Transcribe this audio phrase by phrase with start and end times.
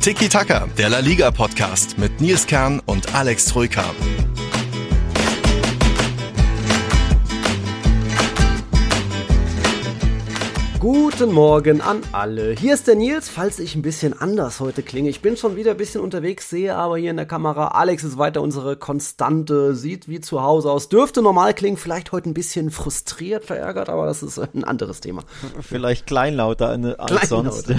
[0.00, 3.84] Tiki Taka, der La Liga Podcast mit Nils Kern und Alex Troika.
[10.80, 12.54] Guten Morgen an alle.
[12.58, 15.10] Hier ist der Nils, falls ich ein bisschen anders heute klinge.
[15.10, 18.16] Ich bin schon wieder ein bisschen unterwegs, sehe aber hier in der Kamera, Alex ist
[18.16, 20.88] weiter unsere Konstante, sieht wie zu Hause aus.
[20.88, 25.22] Dürfte normal klingen, vielleicht heute ein bisschen frustriert, verärgert, aber das ist ein anderes Thema.
[25.60, 27.26] Vielleicht kleinlauter als kleinlauter.
[27.26, 27.74] sonst.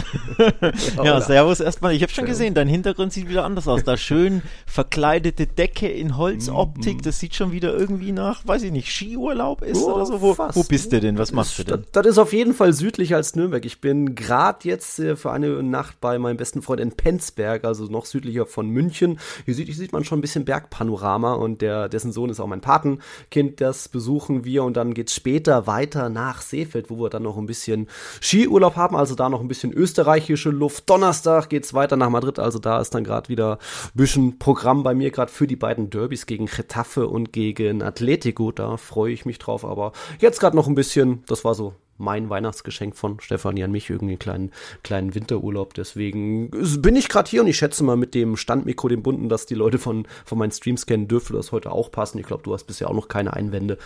[1.04, 1.96] ja, servus erstmal.
[1.96, 3.84] Ich habe schon gesehen, dein Hintergrund sieht wieder anders aus.
[3.84, 7.02] Da schön verkleidete Decke in Holzoptik, mhm.
[7.02, 10.22] das sieht schon wieder irgendwie nach, weiß ich nicht, Skiurlaub ist oh, oder so.
[10.22, 11.18] Wo, wo, bist du denn?
[11.18, 11.82] Was machst du denn?
[11.92, 13.64] Das, das ist auf jeden Fall süd südlicher als Nürnberg.
[13.66, 17.86] Ich bin gerade jetzt äh, für eine Nacht bei meinem besten Freund in Penzberg, also
[17.86, 19.18] noch südlicher von München.
[19.46, 22.60] Hier südlich sieht man schon ein bisschen Bergpanorama und der, dessen Sohn ist auch mein
[22.60, 23.62] Patenkind.
[23.62, 27.38] Das besuchen wir und dann geht es später weiter nach Seefeld, wo wir dann noch
[27.38, 27.88] ein bisschen
[28.20, 30.90] Skiurlaub haben, also da noch ein bisschen österreichische Luft.
[30.90, 34.84] Donnerstag geht es weiter nach Madrid, also da ist dann gerade wieder ein bisschen Programm
[34.84, 38.52] bei mir, gerade für die beiden Derbys gegen Getafe und gegen Atletico.
[38.52, 42.30] Da freue ich mich drauf, aber jetzt gerade noch ein bisschen, das war so mein
[42.30, 44.52] Weihnachtsgeschenk von Stefanie an mich, irgendwie einen kleinen,
[44.84, 45.74] kleinen Winterurlaub.
[45.74, 49.46] Deswegen bin ich gerade hier und ich schätze mal mit dem Standmikro, dem bunten, dass
[49.46, 52.18] die Leute von, von meinen Streams kennen, dürfte das heute auch passen.
[52.18, 53.78] Ich glaube, du hast bisher auch noch keine Einwände.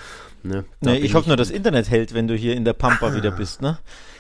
[0.44, 0.66] Ne?
[0.82, 3.16] Nee, ich hoffe nur, das Internet hält, wenn du hier in der Pampa ah.
[3.16, 3.78] wieder bist, ne?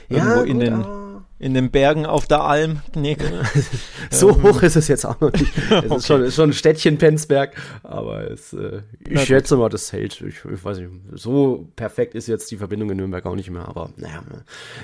[0.09, 1.04] Irgendwo ja, gut, in den
[1.37, 2.79] in den Bergen auf der Alm.
[2.95, 3.17] Nee.
[4.09, 4.43] so ähm.
[4.43, 5.51] hoch ist es jetzt auch noch nicht.
[5.75, 5.95] Es okay.
[5.95, 9.91] ist, schon, ist schon ein Städtchen Penzberg, aber es, äh, ich Na schätze mal, das
[9.91, 10.21] hält.
[10.21, 13.67] Ich, ich, weiß nicht, so perfekt ist jetzt die Verbindung in Nürnberg auch nicht mehr,
[13.67, 14.23] aber naja.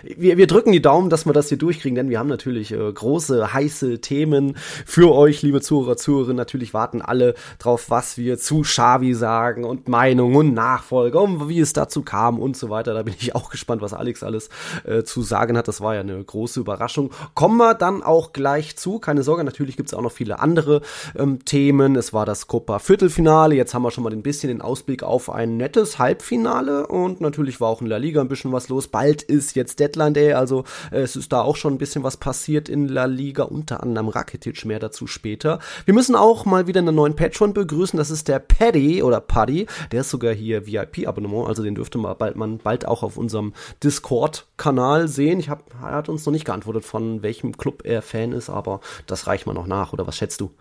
[0.04, 2.92] Wir, wir drücken die Daumen, dass wir das hier durchkriegen, denn wir haben natürlich äh,
[2.92, 6.38] große, heiße Themen für euch, liebe Zuhörer, Zuhörerinnen.
[6.38, 11.60] Natürlich warten alle drauf, was wir zu Xavi sagen und Meinung und Nachfolger und wie
[11.60, 12.94] es dazu kam und so weiter.
[12.94, 14.50] Da bin ich auch gespannt, was Alex alles
[14.84, 15.68] äh, zu sagen hat.
[15.68, 17.11] Das war ja eine große große Überraschung.
[17.36, 18.98] Kommen wir dann auch gleich zu.
[18.98, 20.82] Keine Sorge, natürlich gibt es auch noch viele andere
[21.16, 21.95] ähm, Themen.
[21.95, 23.54] Es war das Copa Viertelfinale.
[23.54, 26.88] Jetzt haben wir schon mal ein bisschen den Ausblick auf ein nettes Halbfinale.
[26.88, 28.88] Und natürlich war auch in La Liga ein bisschen was los.
[28.88, 30.33] Bald ist jetzt Deadline Day.
[30.33, 33.43] Also äh, es ist da auch schon ein bisschen was passiert in La Liga.
[33.43, 34.66] Unter anderem Rakitic.
[34.66, 35.60] Mehr dazu später.
[35.86, 37.98] Wir müssen auch mal wieder einen neuen Patron begrüßen.
[37.98, 39.67] Das ist der Paddy oder Paddy.
[39.92, 41.48] Der ist sogar hier VIP-Abonnement.
[41.48, 45.39] Also den dürfte man bald, man bald auch auf unserem Discord-Kanal sehen.
[45.39, 49.27] Ich habe, hat uns noch nicht geantwortet, von welchem Club er Fan ist, aber das
[49.27, 49.93] reicht mal noch nach.
[49.93, 50.52] Oder was schätzt du?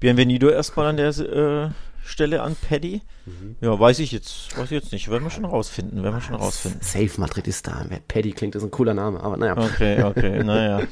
[0.00, 1.70] Bienvenido erstmal an der äh,
[2.04, 3.02] Stelle an Paddy.
[3.26, 3.56] Mhm.
[3.60, 5.10] Ja, weiß ich jetzt, weiß ich jetzt nicht.
[5.10, 6.80] Werden wir schon rausfinden, werden wir schon rausfinden.
[6.82, 7.86] Safe Madridista.
[8.06, 9.56] Paddy klingt, ist ein cooler Name, aber naja.
[9.56, 10.82] Okay, okay, naja.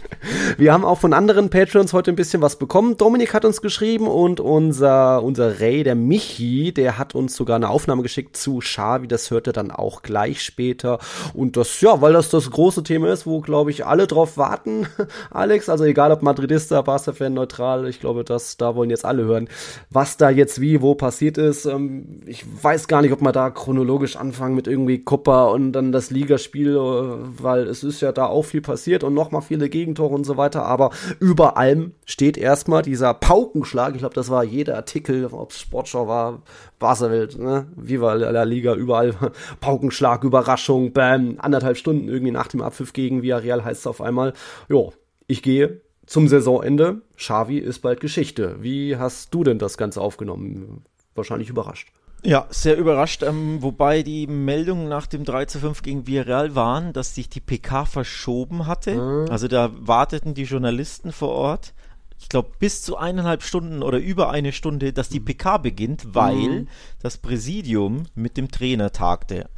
[0.57, 2.97] wir haben auch von anderen Patrons heute ein bisschen was bekommen.
[2.97, 7.69] Dominik hat uns geschrieben und unser, unser Ray, der Michi, der hat uns sogar eine
[7.69, 9.09] Aufnahme geschickt zu Xavi.
[9.09, 11.01] Das hört er dann auch gleich später.
[11.35, 14.87] Und das, ja, weil das das große Thema ist, wo, glaube ich, alle drauf warten,
[15.31, 15.69] Alex.
[15.69, 17.87] Also egal ob Madridista, Barca-Fan, neutral.
[17.89, 19.49] Ich glaube, das, da wollen jetzt alle hören,
[19.91, 21.67] was da jetzt wie, wo passiert ist.
[21.67, 25.93] Ähm, ich weiß gar nicht, ob man da chronologisch anfangen mit irgendwie Copa und dann
[25.93, 30.15] das Ligaspiel, äh, weil es ist ja da auch viel passiert und nochmal viele Gegentore
[30.15, 30.65] und so weiter.
[30.65, 30.91] Aber
[31.21, 33.95] über allem steht erstmal dieser Paukenschlag.
[33.95, 36.43] Ich glaube, das war jeder Artikel, ob es Sportschau war,
[36.79, 37.67] Barca-Welt, ne?
[37.77, 39.15] Viva la Liga, überall
[39.61, 44.33] Paukenschlag, Überraschung, bam, anderthalb Stunden irgendwie nach dem Abpfiff gegen Villarreal heißt es auf einmal,
[44.69, 44.93] jo,
[45.27, 47.03] ich gehe zum Saisonende.
[47.17, 48.57] Xavi ist bald Geschichte.
[48.61, 50.85] Wie hast du denn das Ganze aufgenommen?
[51.15, 51.93] wahrscheinlich überrascht.
[52.25, 56.93] Ja, sehr überrascht, ähm, wobei die Meldungen nach dem 3 zu 5 gegen Villarreal waren,
[56.93, 58.95] dass sich die PK verschoben hatte.
[58.95, 59.31] Mhm.
[59.31, 61.75] Also da warteten die Journalisten vor Ort,
[62.23, 66.37] ich glaube, bis zu eineinhalb Stunden oder über eine Stunde, dass die PK beginnt, weil
[66.37, 66.69] mhm.
[67.01, 69.51] das Präsidium mit dem Trainer tagte.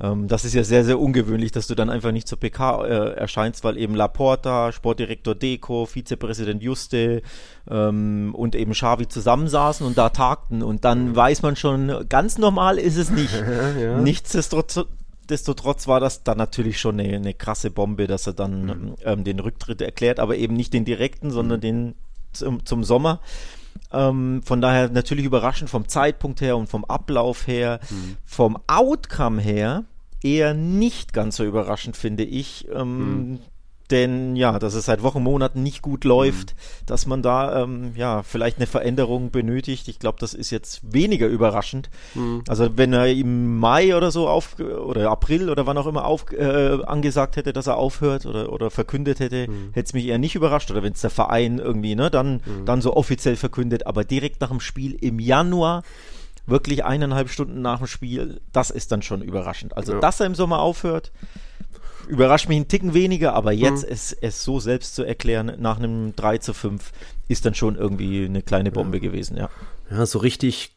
[0.00, 3.14] Ähm, das ist ja sehr, sehr ungewöhnlich, dass du dann einfach nicht zur PK äh,
[3.14, 7.22] erscheinst, weil eben Laporta, Sportdirektor Deco, Vizepräsident Juste
[7.70, 10.62] ähm, und eben Xavi zusammensaßen und da tagten.
[10.62, 13.32] Und dann weiß man schon, ganz normal ist es nicht.
[13.80, 13.98] ja.
[13.98, 14.86] Nichtsdestotrotz
[15.30, 18.94] Nichtsdestotrotz war das dann natürlich schon eine, eine krasse Bombe, dass er dann mhm.
[19.04, 21.62] ähm, den Rücktritt erklärt, aber eben nicht den direkten, sondern mhm.
[21.62, 21.94] den
[22.32, 23.20] zum, zum Sommer.
[23.92, 28.16] Ähm, von daher natürlich überraschend vom Zeitpunkt her und vom Ablauf her, mhm.
[28.24, 29.84] vom Outcome her
[30.22, 32.68] eher nicht ganz so überraschend, finde ich.
[32.72, 33.38] Ähm, mhm.
[33.90, 36.86] Denn ja, dass es seit Wochen, Monaten nicht gut läuft, mhm.
[36.86, 39.88] dass man da ähm, ja vielleicht eine Veränderung benötigt.
[39.88, 41.90] Ich glaube, das ist jetzt weniger überraschend.
[42.14, 42.44] Mhm.
[42.48, 46.30] Also wenn er im Mai oder so auf oder April oder wann auch immer auf,
[46.32, 49.70] äh, angesagt hätte, dass er aufhört oder, oder verkündet hätte, mhm.
[49.72, 50.70] hätte es mich eher nicht überrascht.
[50.70, 52.64] Oder wenn es der Verein irgendwie, ne, dann, mhm.
[52.66, 53.86] dann so offiziell verkündet.
[53.86, 55.82] Aber direkt nach dem Spiel im Januar
[56.46, 59.76] wirklich eineinhalb Stunden nach dem Spiel, das ist dann schon überraschend.
[59.76, 60.00] Also, ja.
[60.00, 61.12] dass er im Sommer aufhört,
[62.10, 63.92] überrascht mich ein Ticken weniger, aber jetzt mhm.
[63.92, 66.92] es, es so selbst zu erklären nach einem 3 zu 5
[67.28, 69.02] ist dann schon irgendwie eine kleine Bombe ja.
[69.02, 69.48] gewesen, ja.
[69.90, 70.76] Ja, so richtig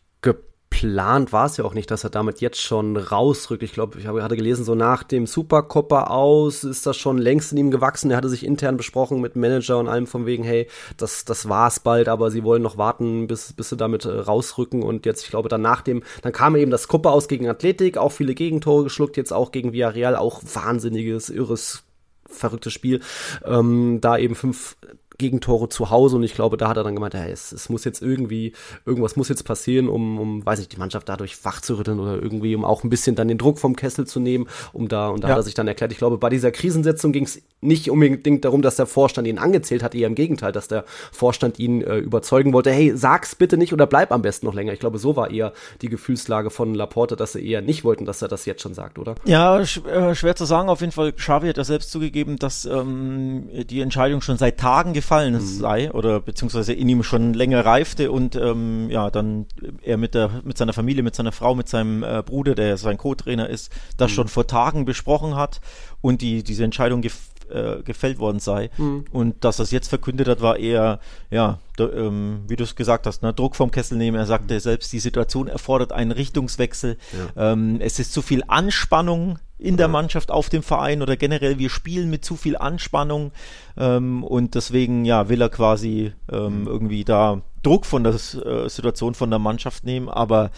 [0.73, 3.63] geplant war es ja auch nicht, dass er damit jetzt schon rausrückt.
[3.63, 7.51] Ich glaube, ich habe gerade gelesen, so nach dem Supercopper aus ist das schon längst
[7.51, 8.11] in ihm gewachsen.
[8.11, 10.67] Er hatte sich intern besprochen mit Manager und allem von wegen, hey,
[10.97, 14.81] das, das war's bald, aber sie wollen noch warten, bis, bis sie damit äh, rausrücken.
[14.81, 17.97] Und jetzt, ich glaube, dann nach dem, dann kam eben das Copper aus gegen Athletik,
[17.97, 21.83] auch viele Gegentore geschluckt, jetzt auch gegen Villarreal, auch wahnsinniges, irres
[22.25, 23.01] verrücktes Spiel.
[23.45, 24.75] Ähm, da eben fünf
[25.23, 27.85] Gegentore zu Hause und ich glaube, da hat er dann gemeint, hey, es, es muss
[27.85, 28.51] jetzt irgendwie,
[28.85, 32.65] irgendwas muss jetzt passieren, um, um, weiß ich, die Mannschaft dadurch wachzurütteln oder irgendwie, um
[32.65, 35.33] auch ein bisschen dann den Druck vom Kessel zu nehmen, um da, und da ja.
[35.33, 38.61] hat er sich dann erklärt, ich glaube, bei dieser Krisensetzung ging es nicht unbedingt darum,
[38.61, 42.51] dass der Vorstand ihn angezählt hat, eher im Gegenteil, dass der Vorstand ihn äh, überzeugen
[42.51, 44.73] wollte, hey, sag's bitte nicht oder bleib am besten noch länger.
[44.73, 48.21] Ich glaube, so war eher die Gefühlslage von Laporte, dass sie eher nicht wollten, dass
[48.21, 49.15] er das jetzt schon sagt, oder?
[49.23, 50.69] Ja, sch äh, schwer zu sagen.
[50.69, 54.93] Auf jeden Fall, Xavi hat ja selbst zugegeben, dass ähm, die Entscheidung schon seit Tagen
[54.93, 55.39] gefallen mhm.
[55.39, 59.45] sei oder beziehungsweise in ihm schon länger reifte und ähm, ja, dann
[59.81, 62.98] er mit der mit seiner Familie, mit seiner Frau, mit seinem äh, Bruder, der sein
[62.98, 64.15] Co-Trainer ist, das mhm.
[64.15, 65.62] schon vor Tagen besprochen hat
[66.01, 68.69] und die diese Entscheidung gef äh, gefällt worden sei.
[68.77, 69.06] Mhm.
[69.12, 71.00] Und dass er es jetzt verkündet hat, war eher,
[71.30, 74.18] ja, ähm, wie du es gesagt hast, ne, Druck vom Kessel nehmen.
[74.18, 74.60] Er sagte mhm.
[74.60, 76.98] selbst, die Situation erfordert einen Richtungswechsel.
[77.36, 77.51] Ja.
[77.51, 81.69] Ähm, es ist zu viel Anspannung in der Mannschaft, auf dem Verein oder generell, wir
[81.69, 83.31] spielen mit zu viel Anspannung
[83.77, 86.68] ähm, und deswegen ja will er quasi ähm, mhm.
[86.68, 90.51] irgendwie da Druck von der äh, Situation von der Mannschaft nehmen, aber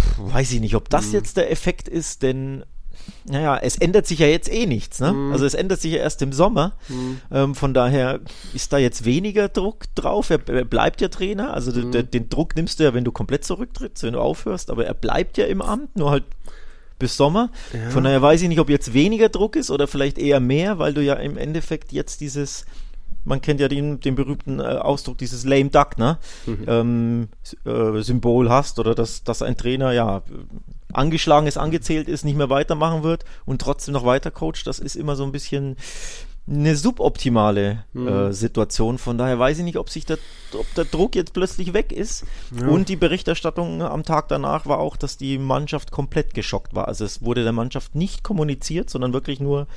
[0.00, 1.14] pff, weiß ich nicht, ob das mhm.
[1.14, 2.64] jetzt der Effekt ist, denn
[3.24, 5.00] naja, es ändert sich ja jetzt eh nichts.
[5.00, 5.12] Ne?
[5.12, 5.32] Mhm.
[5.32, 6.74] Also es ändert sich ja erst im Sommer.
[6.88, 7.20] Mhm.
[7.30, 8.20] Ähm, von daher
[8.54, 10.30] ist da jetzt weniger Druck drauf.
[10.30, 11.52] Er, er bleibt ja Trainer.
[11.54, 12.10] Also mhm.
[12.10, 14.70] den Druck nimmst du ja, wenn du komplett zurücktrittst, wenn du aufhörst.
[14.70, 16.24] Aber er bleibt ja im Amt, nur halt
[17.02, 17.50] bis Sommer.
[17.72, 17.90] Ja.
[17.90, 20.94] Von daher weiß ich nicht, ob jetzt weniger Druck ist oder vielleicht eher mehr, weil
[20.94, 22.64] du ja im Endeffekt jetzt dieses
[23.24, 26.18] man kennt ja den, den berühmten äh, Ausdruck, dieses lame duck, ne?
[26.46, 26.64] Mhm.
[26.66, 27.28] Ähm,
[27.64, 30.22] äh, Symbol hast oder dass, dass ein Trainer ja
[30.92, 34.96] angeschlagen ist, angezählt ist, nicht mehr weitermachen wird und trotzdem noch weiter coacht, das ist
[34.96, 35.76] immer so ein bisschen
[36.46, 38.08] eine suboptimale mhm.
[38.08, 38.98] äh, Situation.
[38.98, 40.18] Von daher weiß ich nicht, ob sich der,
[40.54, 42.24] ob der Druck jetzt plötzlich weg ist.
[42.58, 42.66] Ja.
[42.66, 46.88] Und die Berichterstattung am Tag danach war auch, dass die Mannschaft komplett geschockt war.
[46.88, 49.68] Also es wurde der Mannschaft nicht kommuniziert, sondern wirklich nur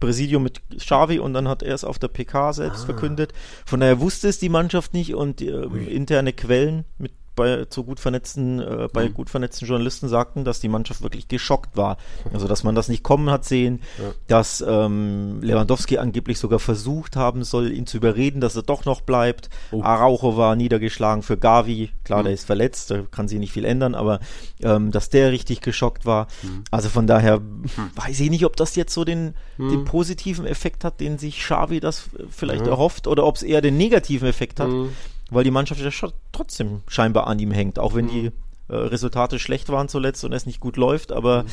[0.00, 2.86] Präsidium mit Xavi und dann hat er es auf der PK selbst ah.
[2.86, 3.32] verkündet.
[3.64, 8.00] Von daher wusste es die Mannschaft nicht und äh, interne Quellen mit bei zu gut
[8.00, 9.14] vernetzten, äh, bei mhm.
[9.14, 11.96] gut vernetzten Journalisten sagten, dass die Mannschaft wirklich geschockt war.
[12.32, 14.12] Also dass man das nicht kommen hat sehen, ja.
[14.28, 19.00] dass ähm, Lewandowski angeblich sogar versucht haben soll, ihn zu überreden, dass er doch noch
[19.00, 19.50] bleibt.
[19.72, 19.82] Oh.
[19.82, 22.24] Araujo war niedergeschlagen für Gavi, klar, mhm.
[22.24, 24.20] der ist verletzt, da kann sich nicht viel ändern, aber
[24.62, 26.28] ähm, dass der richtig geschockt war.
[26.42, 26.64] Mhm.
[26.70, 27.66] Also von daher mhm.
[27.96, 29.84] weiß ich nicht, ob das jetzt so den, den mhm.
[29.84, 34.28] positiven Effekt hat, den sich Xavi das vielleicht erhofft, oder ob es eher den negativen
[34.28, 34.90] Effekt hat mhm
[35.30, 38.10] weil die Mannschaft ja trotzdem scheinbar an ihm hängt, auch wenn mhm.
[38.10, 38.26] die
[38.68, 41.48] äh, Resultate schlecht waren zuletzt und es nicht gut läuft, aber mhm.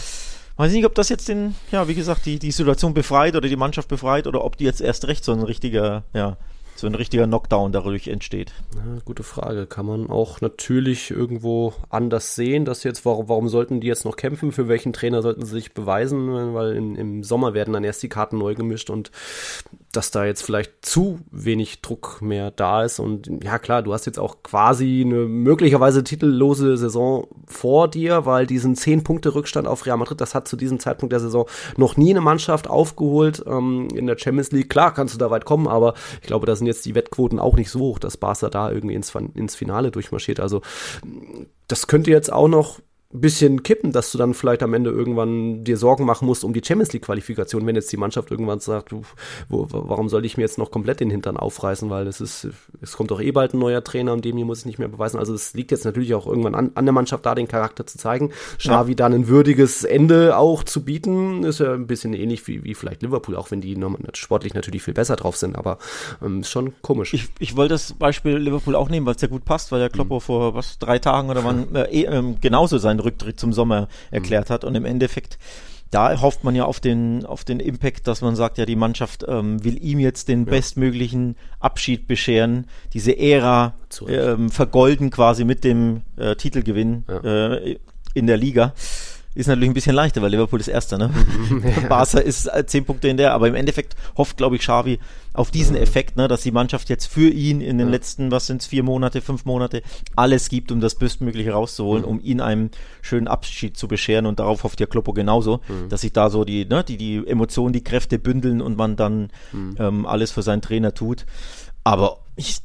[0.58, 3.56] weiß nicht, ob das jetzt den, ja, wie gesagt, die, die Situation befreit oder die
[3.56, 6.38] Mannschaft befreit oder ob die jetzt erst recht so ein richtiger, ja,
[6.82, 8.54] so ein richtiger Knockdown dadurch entsteht?
[8.76, 9.68] Ja, gute Frage.
[9.68, 14.16] Kann man auch natürlich irgendwo anders sehen, dass jetzt, warum, warum sollten die jetzt noch
[14.16, 14.52] kämpfen?
[14.52, 16.54] Für welchen Trainer sollten sie sich beweisen?
[16.54, 19.12] Weil in, im Sommer werden dann erst die Karten neu gemischt und
[19.92, 23.00] dass da jetzt vielleicht zu wenig Druck mehr da ist.
[23.00, 28.48] Und ja, klar, du hast jetzt auch quasi eine möglicherweise titellose Saison vor dir, weil
[28.48, 31.98] diesen 10 Punkte Rückstand auf Real Madrid, das hat zu diesem Zeitpunkt der Saison noch
[31.98, 34.70] nie eine Mannschaft aufgeholt ähm, in der Champions League.
[34.70, 37.56] Klar kannst du da weit kommen, aber ich glaube, da sind jetzt die Wettquoten auch
[37.56, 40.40] nicht so hoch, dass Barca da irgendwie ins, ins Finale durchmarschiert.
[40.40, 40.62] Also
[41.68, 42.80] das könnte jetzt auch noch
[43.14, 46.62] bisschen kippen, dass du dann vielleicht am Ende irgendwann dir Sorgen machen musst um die
[46.64, 49.04] Champions League Qualifikation, wenn jetzt die Mannschaft irgendwann sagt, wo,
[49.70, 52.48] warum soll ich mir jetzt noch komplett den Hintern aufreißen, weil es ist,
[52.82, 54.88] es kommt doch eh bald ein neuer Trainer und dem hier muss ich nicht mehr
[54.88, 55.20] beweisen.
[55.20, 57.98] Also es liegt jetzt natürlich auch irgendwann an, an der Mannschaft da, den Charakter zu
[57.98, 58.32] zeigen.
[58.58, 58.96] Xavi ja.
[58.96, 63.02] dann ein würdiges Ende auch zu bieten, ist ja ein bisschen ähnlich wie, wie vielleicht
[63.02, 63.78] Liverpool, auch wenn die
[64.14, 65.78] sportlich natürlich viel besser drauf sind, aber
[66.22, 67.14] ähm, ist schon komisch.
[67.14, 69.90] Ich, ich wollte das Beispiel Liverpool auch nehmen, weil es ja gut passt, weil der
[69.90, 70.22] Kloppo mhm.
[70.22, 74.64] vor was drei Tagen oder wann äh, äh, genauso sein Rücktritt zum Sommer erklärt hat.
[74.64, 75.38] Und im Endeffekt,
[75.92, 79.26] da hofft man ja auf den, auf den Impact, dass man sagt, ja, die Mannschaft
[79.28, 80.52] ähm, will ihm jetzt den ja.
[80.52, 83.74] bestmöglichen Abschied bescheren, diese Ära
[84.08, 87.54] ähm, vergolden quasi mit dem äh, Titelgewinn ja.
[87.54, 87.78] äh,
[88.14, 88.74] in der Liga.
[89.34, 91.10] Ist natürlich ein bisschen leichter, weil Liverpool ist Erster, ne?
[91.82, 91.88] ja.
[91.88, 95.00] Barca ist äh, zehn Punkte in der, aber im Endeffekt hofft, glaube ich, Xavi
[95.34, 95.82] auf diesen ja.
[95.82, 97.92] Effekt, ne, dass die Mannschaft jetzt für ihn in den ja.
[97.92, 99.84] letzten, was sind es, vier Monate, fünf Monate,
[100.18, 102.10] alles gibt, um das Bestmögliche rauszuholen, mhm.
[102.10, 102.72] um ihn einem
[103.02, 105.88] schönen Abschied zu bescheren und darauf hofft ja Kloppo genauso, mhm.
[105.88, 109.30] dass sich da so die, ne, die, die Emotionen, die Kräfte bündeln und man dann
[109.54, 109.78] mhm.
[109.80, 111.26] ähm, alles für seinen Trainer tut.
[111.86, 112.58] Aber ich,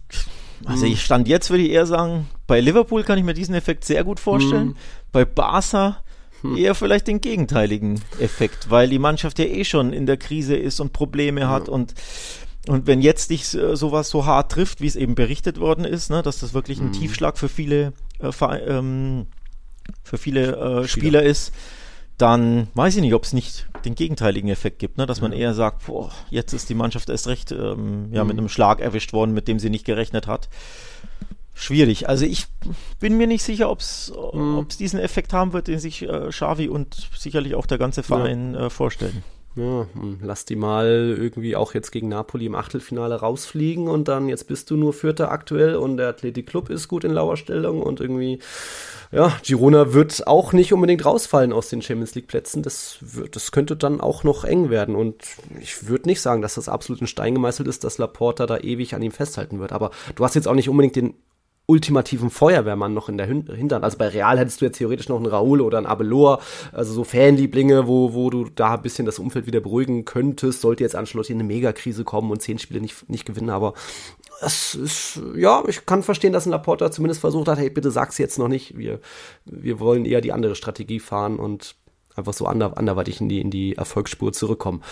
[0.64, 3.84] also ich stand jetzt, würde ich eher sagen, bei Liverpool kann ich mir diesen Effekt
[3.84, 4.68] sehr gut vorstellen.
[4.68, 4.76] Mhm.
[5.12, 5.98] Bei Barca.
[6.56, 10.80] Eher vielleicht den gegenteiligen Effekt, weil die Mannschaft ja eh schon in der Krise ist
[10.80, 11.72] und Probleme hat ja.
[11.72, 11.94] und
[12.68, 16.22] und wenn jetzt dich sowas so hart trifft, wie es eben berichtet worden ist, ne,
[16.22, 16.94] dass das wirklich ein mhm.
[16.94, 18.32] Tiefschlag für viele äh,
[18.66, 19.26] ähm,
[20.02, 20.88] für viele äh, Spieler.
[20.88, 21.52] Spieler ist,
[22.18, 25.06] dann weiß ich nicht, ob es nicht den gegenteiligen Effekt gibt, ne?
[25.06, 28.28] dass man eher sagt, boah, jetzt ist die Mannschaft erst recht ähm, ja, mhm.
[28.28, 30.48] mit einem Schlag erwischt worden, mit dem sie nicht gerechnet hat.
[31.58, 32.06] Schwierig.
[32.06, 32.46] Also ich
[33.00, 34.66] bin mir nicht sicher, ob es mhm.
[34.78, 38.66] diesen Effekt haben wird, den sich äh, Xavi und sicherlich auch der ganze Verein ja.
[38.66, 39.24] äh, vorstellen.
[39.56, 44.28] Ja, hm, lass die mal irgendwie auch jetzt gegen Napoli im Achtelfinale rausfliegen und dann
[44.28, 48.00] jetzt bist du nur Vierter aktuell und der Athletic Club ist gut in Lauerstellung und
[48.00, 48.38] irgendwie
[49.12, 52.62] ja, Girona wird auch nicht unbedingt rausfallen aus den Champions League Plätzen.
[52.62, 54.94] Das, wird, das könnte dann auch noch eng werden.
[54.94, 55.22] Und
[55.60, 58.94] ich würde nicht sagen, dass das absolut in Stein gemeißelt ist, dass Laporta da ewig
[58.94, 59.72] an ihm festhalten wird.
[59.72, 61.14] Aber du hast jetzt auch nicht unbedingt den
[61.66, 63.84] ultimativen Feuerwehrmann noch in der Hinterhand.
[63.84, 66.40] Also bei Real hättest du jetzt theoretisch noch einen Raul oder einen Abeloa,
[66.72, 70.84] also so Fanlieblinge, wo, wo du da ein bisschen das Umfeld wieder beruhigen könntest, sollte
[70.84, 73.74] jetzt Ancelotti in eine Megakrise kommen und zehn Spiele nicht, nicht gewinnen, aber
[74.40, 78.18] es ist, ja, ich kann verstehen, dass ein Laporta zumindest versucht hat, hey, bitte sag's
[78.18, 79.00] jetzt noch nicht, wir,
[79.44, 81.74] wir wollen eher die andere Strategie fahren und
[82.16, 84.82] einfach so ander, anderweitig in die, in die Erfolgsspur zurückkommen.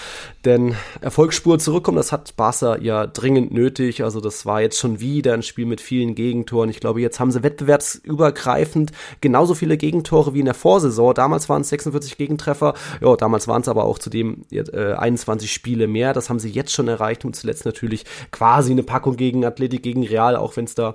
[0.45, 4.03] Denn Erfolgsspur zurückkommen, das hat Barca ja dringend nötig.
[4.05, 6.71] Also das war jetzt schon wieder ein Spiel mit vielen Gegentoren.
[6.71, 11.15] Ich glaube, jetzt haben sie wettbewerbsübergreifend genauso viele Gegentore wie in der Vorsaison.
[11.15, 12.75] Damals waren es 46 Gegentreffer.
[13.01, 16.13] Ja, damals waren es aber auch zudem äh, 21 Spiele mehr.
[16.13, 20.05] Das haben sie jetzt schon erreicht und zuletzt natürlich quasi eine Packung gegen Athletik, gegen
[20.05, 20.95] Real, auch wenn es da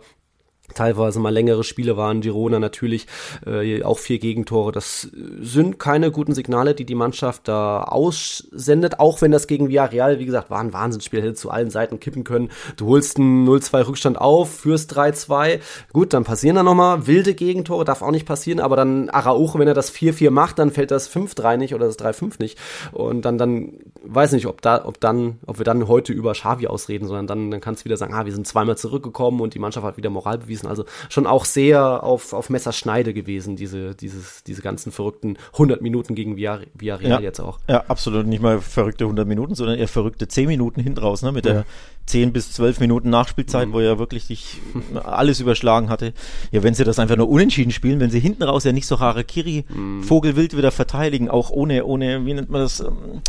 [0.74, 2.22] teilweise mal längere Spiele waren.
[2.22, 3.08] Girona natürlich
[3.46, 4.72] äh, auch vier Gegentore.
[4.72, 5.10] Das
[5.42, 10.26] sind keine guten Signale, die die Mannschaft da aussendet, auch wenn das gegen Villarreal, wie
[10.26, 12.50] gesagt, war ein Wahnsinnsspiel, hätte zu allen Seiten kippen können.
[12.78, 15.60] Du holst einen 0-2 Rückstand auf, führst 3-2.
[15.94, 19.68] Gut, dann passieren da nochmal wilde Gegentore, darf auch nicht passieren, aber dann Araujo, wenn
[19.68, 22.58] er das 4-4 macht, dann fällt das 5-3 nicht oder das 3-5 nicht.
[22.92, 23.74] Und dann, dann,
[24.04, 27.52] weiß nicht, ob da, ob dann, ob wir dann heute über Xavi ausreden, sondern dann,
[27.52, 30.10] dann kannst du wieder sagen, ah, wir sind zweimal zurückgekommen und die Mannschaft hat wieder
[30.10, 30.68] Moral bewiesen.
[30.68, 36.16] Also schon auch sehr auf, auf Messerschneide gewesen, diese, dieses, diese ganzen verrückten 100 Minuten
[36.16, 37.60] gegen Villarreal ja, jetzt auch.
[37.68, 38.26] Ja, absolut.
[38.26, 41.32] Nicht mal verrückte 100 Minuten, sondern eher verrückte 10 Minuten hinten raus, ne?
[41.32, 41.54] mit ja.
[41.54, 41.66] der
[42.06, 43.74] 10 bis 12 Minuten Nachspielzeit, mhm.
[43.74, 44.60] wo er wirklich dich
[45.04, 46.14] alles überschlagen hatte.
[46.52, 49.00] Ja, wenn sie das einfach nur unentschieden spielen, wenn sie hinten raus ja nicht so
[49.00, 50.04] Harakiri, mhm.
[50.04, 53.22] Vogelwild wieder verteidigen, auch ohne, ohne, wie nennt man das, ähm,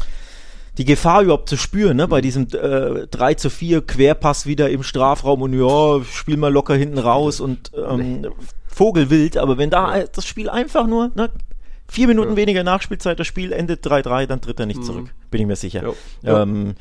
[0.81, 2.09] die Gefahr überhaupt zu spüren, ne?
[2.09, 2.23] bei mhm.
[2.23, 6.97] diesem äh, 3 zu 4 Querpass wieder im Strafraum und ja, spiel mal locker hinten
[6.97, 8.29] raus und ähm,
[8.67, 11.29] Vogelwild, aber wenn da das Spiel einfach nur, ne,
[11.87, 12.37] vier Minuten ja.
[12.37, 14.85] weniger Nachspielzeit, das Spiel endet 3-3, dann tritt er nicht mhm.
[14.85, 15.93] zurück, bin ich mir sicher.
[16.23, 16.43] Ja.
[16.45, 16.77] Ähm,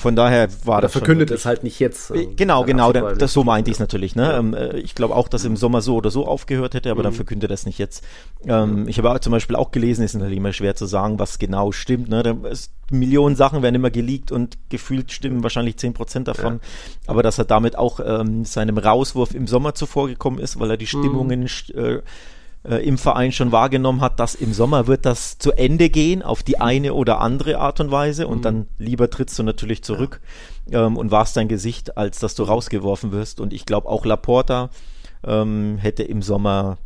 [0.00, 0.92] von daher war Oder das.
[0.92, 2.10] verkündet es halt nicht jetzt.
[2.10, 4.16] Äh, genau, genau, das, das so meinte ich es natürlich.
[4.16, 4.22] Ne?
[4.22, 4.38] Ja.
[4.38, 7.04] Ähm, äh, ich glaube auch, dass im Sommer so oder so aufgehört hätte, aber mhm.
[7.04, 8.02] dann verkündet es nicht jetzt.
[8.46, 11.70] Ähm, ich habe zum Beispiel auch gelesen, ist natürlich immer schwer zu sagen, was genau
[11.70, 12.08] stimmt.
[12.08, 12.22] Ne?
[12.50, 16.54] Ist, Millionen Sachen werden immer geleakt und gefühlt stimmen wahrscheinlich zehn Prozent davon.
[16.54, 16.60] Ja.
[17.06, 20.76] Aber dass er damit auch ähm, seinem Rauswurf im Sommer zuvor gekommen ist, weil er
[20.78, 20.88] die mhm.
[20.88, 21.78] Stimmungen mhm.
[21.78, 21.98] äh,
[22.62, 26.42] äh, im Verein schon wahrgenommen hat, dass im Sommer wird das zu Ende gehen auf
[26.42, 28.42] die eine oder andere Art und Weise und mhm.
[28.42, 30.20] dann lieber trittst du natürlich zurück
[30.66, 30.86] ja.
[30.86, 33.40] ähm, und warst dein Gesicht, als dass du rausgeworfen wirst.
[33.40, 34.70] Und ich glaube auch Laporta
[35.24, 36.78] ähm, hätte im Sommer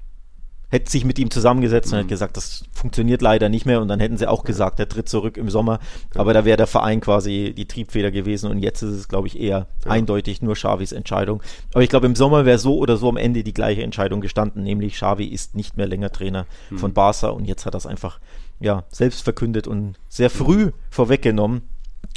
[0.74, 2.08] hätte sich mit ihm zusammengesetzt und hätte mhm.
[2.08, 5.36] gesagt, das funktioniert leider nicht mehr und dann hätten sie auch gesagt, er tritt zurück
[5.36, 5.78] im Sommer,
[6.16, 9.38] aber da wäre der Verein quasi die Triebfeder gewesen und jetzt ist es, glaube ich,
[9.38, 9.90] eher ja.
[9.90, 11.42] eindeutig nur Xavis Entscheidung.
[11.72, 14.64] Aber ich glaube, im Sommer wäre so oder so am Ende die gleiche Entscheidung gestanden,
[14.64, 16.78] nämlich Xavi ist nicht mehr länger Trainer mhm.
[16.78, 18.18] von Barca und jetzt hat er es einfach
[18.58, 21.62] ja, selbst verkündet und sehr früh vorweggenommen.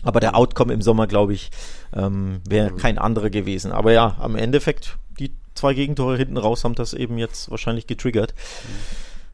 [0.04, 1.52] Aber der Outcome im Sommer, glaube ich,
[1.96, 2.78] ähm, wäre mhm.
[2.78, 3.72] kein anderer gewesen.
[3.72, 4.98] Aber ja, am Endeffekt
[5.58, 8.34] zwei Gegentore hinten raus haben das eben jetzt wahrscheinlich getriggert.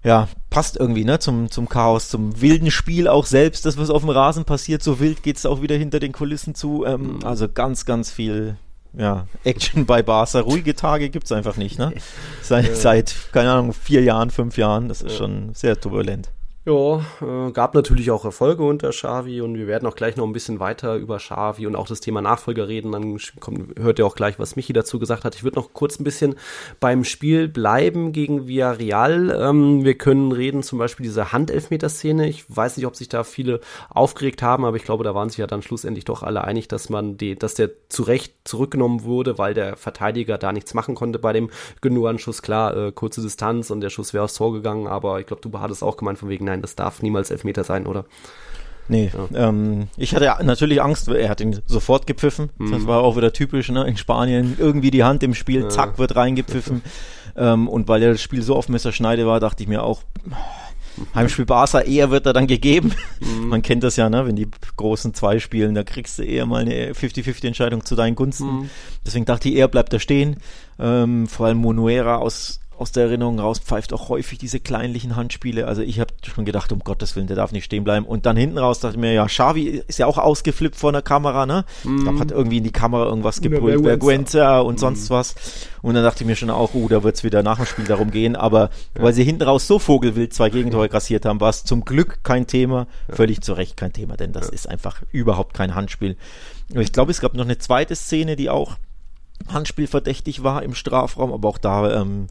[0.03, 4.01] Ja, passt irgendwie, ne, zum, zum Chaos, zum wilden Spiel auch selbst, das, was auf
[4.01, 6.85] dem Rasen passiert, so wild geht es auch wieder hinter den Kulissen zu.
[6.85, 7.23] Ähm, mhm.
[7.23, 8.57] Also ganz, ganz viel
[8.97, 10.39] ja, Action bei Barca.
[10.41, 11.93] Ruhige Tage gibt es einfach nicht, ne?
[12.41, 14.87] Seit, seit, keine Ahnung, vier Jahren, fünf Jahren.
[14.89, 16.29] Das ist schon sehr turbulent.
[16.65, 20.32] Ja, äh, gab natürlich auch Erfolge unter Xavi und wir werden auch gleich noch ein
[20.32, 22.93] bisschen weiter über Xavi und auch das Thema Nachfolger reden.
[22.93, 25.36] Dann kommt, hört ihr auch gleich, was Michi dazu gesagt hat.
[25.36, 26.36] Ich würde noch kurz ein bisschen
[26.79, 29.38] beim Spiel bleiben gegen Villarreal.
[29.41, 32.29] Ähm, wir können reden zum Beispiel diese Handelfmeter-Szene.
[32.29, 35.39] Ich weiß nicht, ob sich da viele aufgeregt haben, aber ich glaube, da waren sich
[35.39, 39.38] ja dann schlussendlich doch alle einig, dass man die, dass der zu Recht zurückgenommen wurde,
[39.38, 41.50] weil der Verteidiger da nichts machen konnte bei dem
[41.82, 42.41] Genua-Schuss.
[42.41, 45.60] Klar, äh, kurze Distanz und der Schuss wäre aufs Tor gegangen, aber ich glaube, du
[45.60, 48.05] hattest auch gemeint von wegen, nein, das darf niemals Elfmeter sein, oder?
[48.89, 49.50] Nee, ja.
[49.50, 52.50] ähm, ich hatte natürlich Angst, er hat ihn sofort gepfiffen.
[52.57, 52.72] Mhm.
[52.72, 53.86] Das war auch wieder typisch, ne?
[53.88, 55.69] In Spanien irgendwie die Hand im Spiel, ja.
[55.69, 56.81] zack, wird reingepfiffen.
[57.38, 60.03] ähm, und weil das Spiel so auf Messerschneide war, dachte ich mir auch,
[61.15, 62.93] Heimspiel Barca eher wird er dann gegeben.
[63.19, 63.48] Mhm.
[63.48, 64.27] Man kennt das ja, ne?
[64.27, 68.15] wenn die großen zwei spielen, da kriegst du eher mal eine 50-50 Entscheidung zu deinen
[68.15, 68.45] Gunsten.
[68.45, 68.69] Mhm.
[69.05, 70.38] Deswegen dachte ich, er bleibt da stehen.
[70.79, 75.67] Ähm, vor allem Monuera aus aus der Erinnerung raus pfeift auch häufig diese kleinlichen Handspiele.
[75.67, 78.05] Also ich habe schon gedacht, um Gottes Willen, der darf nicht stehen bleiben.
[78.05, 81.01] Und dann hinten raus dachte ich mir, ja, Xavi ist ja auch ausgeflippt vor der
[81.01, 81.63] Kamera, ne?
[81.85, 81.95] Mm.
[81.95, 84.79] Ich glaube, hat irgendwie in die Kamera irgendwas gebrüllt, Vergüenza und mm.
[84.79, 85.35] sonst was.
[85.81, 88.11] Und dann dachte ich mir schon auch, uh, da wird's wieder nach dem Spiel darum
[88.11, 88.35] gehen.
[88.35, 89.03] Aber ja.
[89.03, 92.47] weil sie hinten raus so vogelwild zwei Gegentore kassiert haben, war es zum Glück kein
[92.47, 92.87] Thema.
[93.07, 93.15] Ja.
[93.15, 94.53] Völlig zu Recht kein Thema, denn das ja.
[94.53, 96.17] ist einfach überhaupt kein Handspiel.
[96.75, 98.75] Ich glaube, es gab noch eine zweite Szene, die auch
[99.47, 102.27] Handspiel war im Strafraum, aber auch da ähm.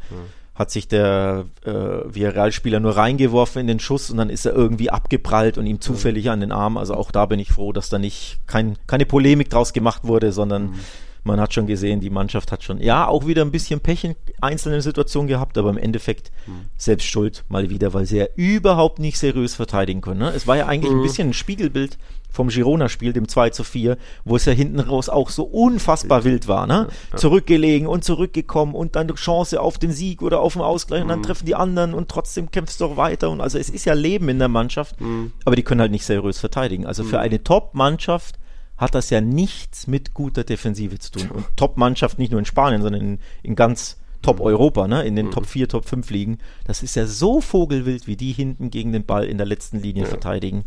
[0.54, 4.90] Hat sich der äh, Villarreal-Spieler nur reingeworfen in den Schuss und dann ist er irgendwie
[4.90, 6.32] abgeprallt und ihm zufällig ja.
[6.32, 6.76] an den Arm.
[6.76, 10.32] Also auch da bin ich froh, dass da nicht kein, keine Polemik draus gemacht wurde,
[10.32, 10.80] sondern mhm.
[11.24, 14.16] Man hat schon gesehen, die Mannschaft hat schon, ja, auch wieder ein bisschen Pech in
[14.40, 16.66] einzelnen Situationen gehabt, aber im Endeffekt mhm.
[16.76, 20.20] selbst schuld mal wieder, weil sie ja überhaupt nicht seriös verteidigen können.
[20.20, 20.32] Ne?
[20.34, 21.00] Es war ja eigentlich mhm.
[21.00, 21.98] ein bisschen ein Spiegelbild
[22.32, 26.48] vom Girona-Spiel, dem 2 zu 4, wo es ja hinten raus auch so unfassbar wild
[26.48, 26.88] war, ne?
[27.10, 27.16] Ja.
[27.18, 31.04] Zurückgelegen und zurückgekommen und dann Chance auf den Sieg oder auf den Ausgleich mhm.
[31.04, 31.24] und dann mhm.
[31.24, 34.30] treffen die anderen und trotzdem kämpfst du doch weiter und also es ist ja Leben
[34.30, 35.32] in der Mannschaft, mhm.
[35.44, 36.86] aber die können halt nicht seriös verteidigen.
[36.86, 37.08] Also mhm.
[37.08, 38.38] für eine Top-Mannschaft
[38.82, 41.30] hat das ja nichts mit guter Defensive zu tun.
[41.30, 45.26] Und Top-Mannschaft nicht nur in Spanien, sondern in, in ganz Top Europa, ne, in den
[45.26, 45.30] mhm.
[45.32, 46.38] Top 4, Top 5 liegen.
[46.64, 50.04] Das ist ja so vogelwild, wie die hinten gegen den Ball in der letzten Linie
[50.04, 50.08] ja.
[50.08, 50.64] verteidigen.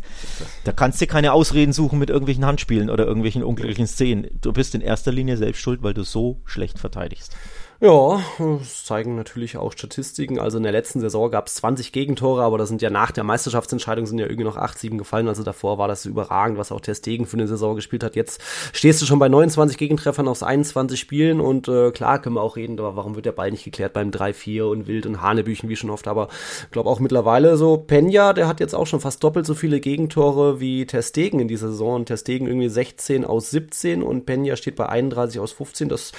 [0.64, 4.28] Da kannst du keine Ausreden suchen mit irgendwelchen Handspielen oder irgendwelchen unglücklichen Szenen.
[4.42, 7.34] Du bist in erster Linie selbst schuld, weil du so schlecht verteidigst.
[7.78, 10.38] Ja, das zeigen natürlich auch Statistiken.
[10.38, 13.22] Also in der letzten Saison gab es 20 Gegentore, aber da sind ja nach der
[13.22, 15.28] Meisterschaftsentscheidung sind ja irgendwie noch 8, 7 gefallen.
[15.28, 18.16] Also davor war das überragend, was auch Testegen für eine Saison gespielt hat.
[18.16, 18.40] Jetzt
[18.72, 22.56] stehst du schon bei 29 Gegentreffern aus 21 Spielen und äh, klar können wir auch
[22.56, 25.76] reden, aber warum wird der Ball nicht geklärt beim 3-4 und Wild und Hanebüchen wie
[25.76, 26.08] schon oft.
[26.08, 26.28] Aber
[26.62, 29.80] ich glaube auch mittlerweile so Penja, der hat jetzt auch schon fast doppelt so viele
[29.80, 31.96] Gegentore wie Testegen in dieser Saison.
[31.96, 35.90] Und Testegen irgendwie 16 aus 17 und Penja steht bei 31 aus 15.
[35.90, 36.12] Das,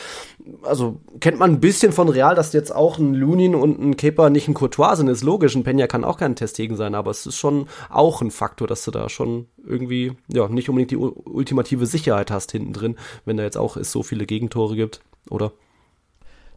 [0.61, 3.97] also kennt man man ein bisschen von Real, dass jetzt auch ein Lunin und ein
[3.97, 5.55] Kepa nicht ein Courtois sind, ist logisch.
[5.55, 8.83] Ein Penja kann auch kein Testegen sein, aber es ist schon auch ein Faktor, dass
[8.83, 13.43] du da schon irgendwie, ja, nicht unbedingt die ultimative Sicherheit hast hinten drin, wenn da
[13.43, 15.53] jetzt auch es so viele Gegentore gibt, oder?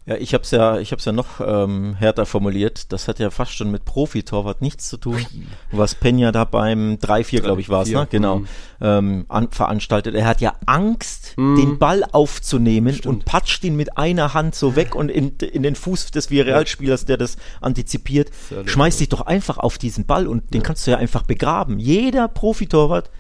[0.07, 2.91] Ja, ich habe es ja, ich habe es ja noch ähm, härter formuliert.
[2.91, 5.25] Das hat ja fast schon mit Profi-Torwart nichts zu tun,
[5.73, 8.09] was Peña da beim 3-4, glaube ich, war es, ne?
[8.11, 8.47] Genau, mhm.
[8.81, 10.15] ähm, an, veranstaltet.
[10.15, 11.57] Er hat ja Angst, mhm.
[11.57, 13.15] den Ball aufzunehmen Stimmt.
[13.15, 17.05] und patscht ihn mit einer Hand so weg und in, in den Fuß des Villarreal-Spielers,
[17.05, 18.31] der das antizipiert,
[18.65, 21.79] schmeißt dich doch einfach auf diesen Ball und den kannst du ja einfach begraben.
[21.79, 23.11] Jeder Profi-Torwart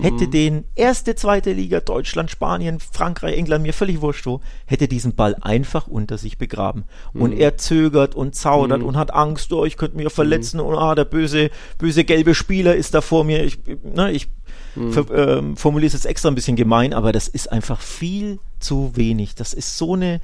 [0.00, 0.30] hätte mhm.
[0.30, 5.36] den erste, zweite Liga, Deutschland, Spanien, Frankreich, England, mir völlig wurscht wo, hätte diesen Ball
[5.40, 6.84] einfach unter sich begraben.
[7.12, 7.22] Mhm.
[7.22, 8.86] Und er zögert und zaudert mhm.
[8.86, 12.74] und hat Angst, oh, ich könnte mich verletzen und ah, der böse, böse gelbe Spieler
[12.76, 13.44] ist da vor mir.
[13.44, 14.28] Ich, ne, ich
[14.76, 15.06] mhm.
[15.14, 19.34] ähm, formuliere es jetzt extra ein bisschen gemein, aber das ist einfach viel zu wenig.
[19.34, 20.20] Das ist so eine,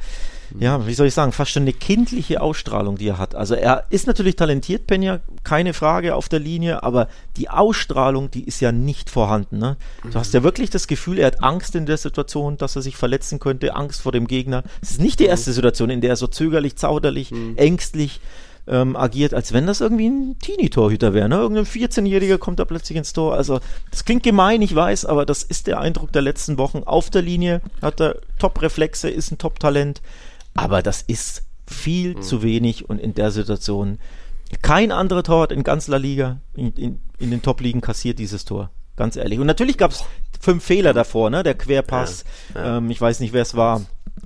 [0.58, 3.34] ja, wie soll ich sagen, fast schon eine kindliche Ausstrahlung, die er hat.
[3.34, 8.44] Also er ist natürlich talentiert, Penja, keine Frage auf der Linie, aber die Ausstrahlung, die
[8.44, 9.58] ist ja nicht vorhanden.
[9.58, 9.76] Ne?
[10.10, 12.96] Du hast ja wirklich das Gefühl, er hat Angst in der Situation, dass er sich
[12.96, 14.62] verletzen könnte, Angst vor dem Gegner.
[14.80, 17.56] Es ist nicht die erste Situation, in der er so zögerlich, zauderlich, mhm.
[17.56, 18.20] ängstlich
[18.66, 21.28] ähm, agiert, als wenn das irgendwie ein Teenie-Torhüter wäre.
[21.28, 21.36] Ne?
[21.36, 23.34] Irgendein 14-Jähriger kommt da plötzlich ins Tor.
[23.34, 26.82] Also, das klingt gemein, ich weiß, aber das ist der Eindruck der letzten Wochen.
[26.84, 30.00] Auf der Linie hat er Top-Reflexe, ist ein Top-Talent.
[30.54, 32.22] Aber das ist viel mhm.
[32.22, 33.98] zu wenig und in der Situation
[34.60, 38.70] kein anderer Torwart in ganz La Liga, in, in, in den Top-Ligen kassiert dieses Tor.
[38.96, 39.38] Ganz ehrlich.
[39.38, 40.04] Und natürlich gab es
[40.42, 41.42] fünf Fehler davor, ne?
[41.42, 42.24] Der Querpass,
[42.54, 42.78] ja.
[42.78, 43.82] Ähm, ich weiß nicht, wer es war.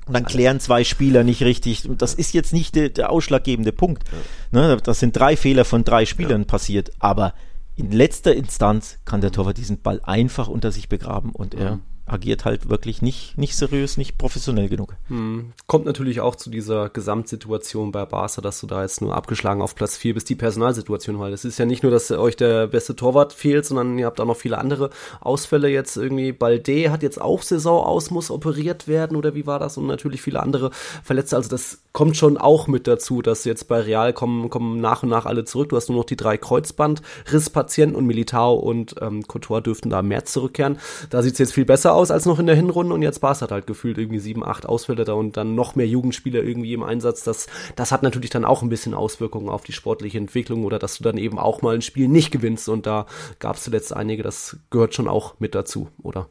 [0.07, 1.89] Und dann klären zwei Spieler nicht richtig.
[1.89, 4.05] Und das ist jetzt nicht de, der ausschlaggebende Punkt.
[4.51, 4.79] Ne?
[4.83, 6.91] Das sind drei Fehler von drei Spielern passiert.
[6.99, 7.35] Aber
[7.77, 12.45] in letzter Instanz kann der Torwart diesen Ball einfach unter sich begraben und er agiert
[12.45, 14.95] halt wirklich nicht, nicht seriös, nicht professionell genug.
[15.09, 15.53] Hm.
[15.67, 19.75] Kommt natürlich auch zu dieser Gesamtsituation bei Barca, dass du da jetzt nur abgeschlagen auf
[19.75, 22.95] Platz 4 bist, die Personalsituation, weil es ist ja nicht nur, dass euch der beste
[22.95, 24.91] Torwart fehlt, sondern ihr habt auch noch viele andere
[25.21, 26.33] Ausfälle jetzt irgendwie.
[26.33, 29.77] Balde hat jetzt auch Saison aus, muss operiert werden oder wie war das?
[29.77, 30.71] Und natürlich viele andere
[31.03, 31.37] Verletzte.
[31.37, 35.09] Also das kommt schon auch mit dazu, dass jetzt bei Real kommen, kommen nach und
[35.09, 35.71] nach alle zurück.
[35.71, 40.25] Du hast nur noch die drei Kreuzbandrisspatienten und Militao und ähm, Couture dürften da mehr
[40.25, 40.79] zurückkehren.
[41.11, 43.41] Da sieht es jetzt viel besser aus als noch in der Hinrunde und jetzt Barca
[43.43, 46.83] hat halt gefühlt irgendwie sieben, acht Ausfälle da und dann noch mehr Jugendspieler irgendwie im
[46.83, 47.25] Einsatz.
[47.25, 50.99] Das, das hat natürlich dann auch ein bisschen Auswirkungen auf die sportliche Entwicklung oder dass
[50.99, 53.07] du dann eben auch mal ein Spiel nicht gewinnst und da
[53.39, 56.29] gab es zuletzt einige, das gehört schon auch mit dazu, oder?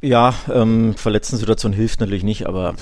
[0.00, 2.74] Ja, ähm, Verletzten-Situation hilft natürlich nicht, aber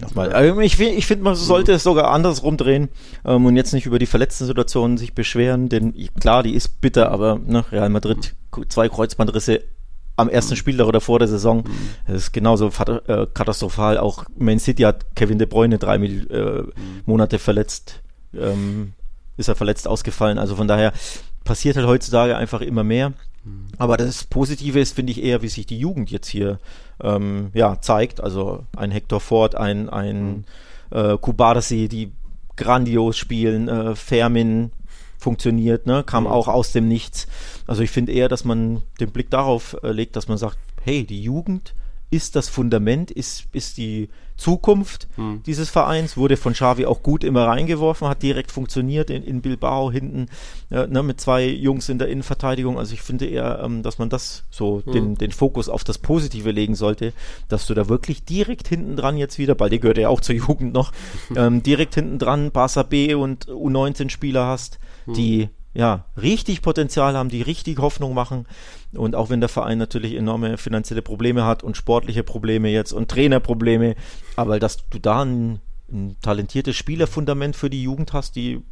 [0.00, 0.32] Nochmal.
[0.32, 2.88] Also ich, ich finde, man sollte es sogar andersrum drehen
[3.24, 7.10] ähm, und jetzt nicht über die verletzten Situationen sich beschweren, denn klar, die ist bitter,
[7.10, 8.34] aber ne, Real Madrid,
[8.68, 9.64] zwei Kreuzbandrisse
[10.18, 11.64] am ersten Spieltag oder vor der Saison.
[12.06, 13.98] Das ist genauso äh, katastrophal.
[13.98, 16.64] Auch Man City hat Kevin De Bruyne drei äh,
[17.06, 18.00] Monate verletzt,
[18.34, 18.94] ähm,
[19.36, 20.38] ist er verletzt ausgefallen.
[20.38, 20.92] Also von daher
[21.44, 23.12] passiert halt heutzutage einfach immer mehr.
[23.78, 26.58] Aber das Positive ist, finde ich, eher, wie sich die Jugend jetzt hier
[27.02, 28.20] ähm, ja, zeigt.
[28.20, 30.44] Also ein Hector Ford, ein, ein
[30.90, 32.12] äh, Kubarsi, die
[32.56, 34.72] grandios spielen, äh, Fermin,
[35.18, 36.04] funktioniert, ne?
[36.04, 36.30] kam mhm.
[36.30, 37.26] auch aus dem Nichts.
[37.66, 41.04] Also ich finde eher, dass man den Blick darauf äh, legt, dass man sagt, hey,
[41.04, 41.74] die Jugend
[42.10, 45.42] ist das Fundament, ist, ist die Zukunft mhm.
[45.44, 49.90] dieses Vereins, wurde von Xavi auch gut immer reingeworfen, hat direkt funktioniert in, in Bilbao
[49.90, 50.28] hinten
[50.70, 52.78] äh, ne, mit zwei Jungs in der Innenverteidigung.
[52.78, 54.92] Also ich finde eher, ähm, dass man das so mhm.
[54.92, 57.12] den, den Fokus auf das Positive legen sollte,
[57.48, 60.36] dass du da wirklich direkt hinten dran jetzt wieder, weil der gehört ja auch zur
[60.36, 60.92] Jugend noch,
[61.36, 64.78] ähm, direkt hinten dran Barca B und U19-Spieler hast,
[65.14, 68.46] die ja richtig Potenzial haben, die richtig Hoffnung machen.
[68.92, 73.10] Und auch wenn der Verein natürlich enorme finanzielle Probleme hat und sportliche Probleme jetzt und
[73.10, 73.94] Trainerprobleme,
[74.36, 78.62] aber dass du da ein, ein talentiertes Spielerfundament für die Jugend hast, die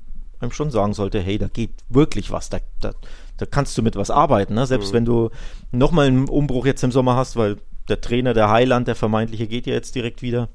[0.41, 2.93] einem schon sagen sollte, hey, da geht wirklich was, da, da,
[3.37, 4.67] da kannst du mit was arbeiten, ne?
[4.67, 4.97] selbst mhm.
[4.97, 5.31] wenn du
[5.73, 7.57] nochmal einen Umbruch jetzt im Sommer hast, weil
[7.89, 10.49] der Trainer, der Heiland, der vermeintliche, geht ja jetzt direkt wieder.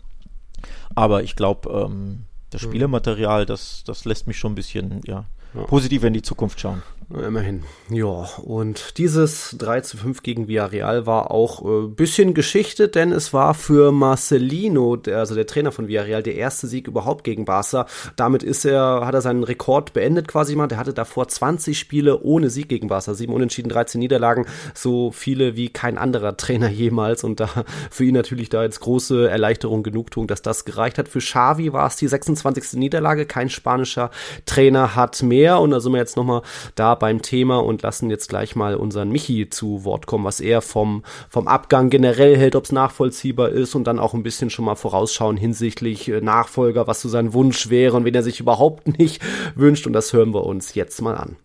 [0.93, 2.67] Aber ich glaube, ähm, das mhm.
[2.67, 5.63] Spielermaterial, das, das lässt mich schon ein bisschen, ja, ja.
[5.63, 6.81] positiv in die Zukunft schauen.
[7.13, 7.63] Immerhin.
[7.89, 13.11] Ja, und dieses 3 zu 5 gegen Villarreal war auch ein äh, bisschen Geschichte, denn
[13.11, 17.43] es war für Marcelino, der, also der Trainer von Villarreal, der erste Sieg überhaupt gegen
[17.43, 17.85] Barca.
[18.15, 20.67] Damit ist er, hat er seinen Rekord beendet quasi mal.
[20.67, 23.13] Der hatte davor 20 Spiele ohne Sieg gegen Barca.
[23.13, 24.45] Sieben Unentschieden, 13 Niederlagen.
[24.73, 27.25] So viele wie kein anderer Trainer jemals.
[27.25, 27.49] Und da
[27.89, 31.09] für ihn natürlich da jetzt große Erleichterung, Genugtuung, dass das gereicht hat.
[31.09, 32.79] Für Xavi war es die 26.
[32.79, 33.25] Niederlage.
[33.25, 34.11] Kein spanischer
[34.45, 35.40] Trainer hat mehr.
[35.49, 36.41] Und da sind wir jetzt nochmal
[36.75, 40.61] da beim Thema und lassen jetzt gleich mal unseren Michi zu Wort kommen, was er
[40.61, 44.65] vom, vom Abgang generell hält, ob es nachvollziehbar ist und dann auch ein bisschen schon
[44.65, 48.87] mal vorausschauen hinsichtlich äh, Nachfolger, was so sein Wunsch wäre und wen er sich überhaupt
[48.99, 49.21] nicht
[49.55, 49.87] wünscht.
[49.87, 51.37] Und das hören wir uns jetzt mal an.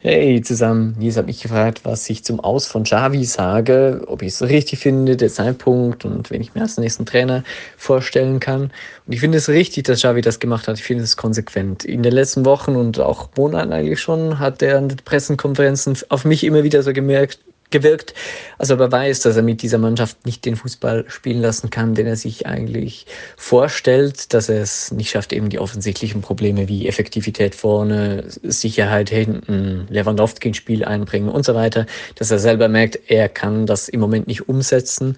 [0.00, 4.28] Hey zusammen, Nils hat mich gefragt, was ich zum Aus von Xavi sage, ob ich
[4.28, 7.42] es richtig finde, der Zeitpunkt und wenn ich mir als nächsten Trainer
[7.76, 8.70] vorstellen kann.
[9.06, 10.78] Und ich finde es richtig, dass Xavi das gemacht hat.
[10.78, 11.84] Ich finde es konsequent.
[11.84, 16.24] In den letzten Wochen und auch Monaten eigentlich schon hat er an den Pressekonferenzen auf
[16.24, 18.14] mich immer wieder so gemerkt, gewirkt.
[18.58, 22.06] Also er weiß, dass er mit dieser Mannschaft nicht den Fußball spielen lassen kann, den
[22.06, 27.54] er sich eigentlich vorstellt, dass er es nicht schafft, eben die offensichtlichen Probleme wie Effektivität
[27.54, 33.28] vorne, Sicherheit hinten, Lewandowski ins Spiel einbringen und so weiter, dass er selber merkt, er
[33.28, 35.16] kann das im Moment nicht umsetzen.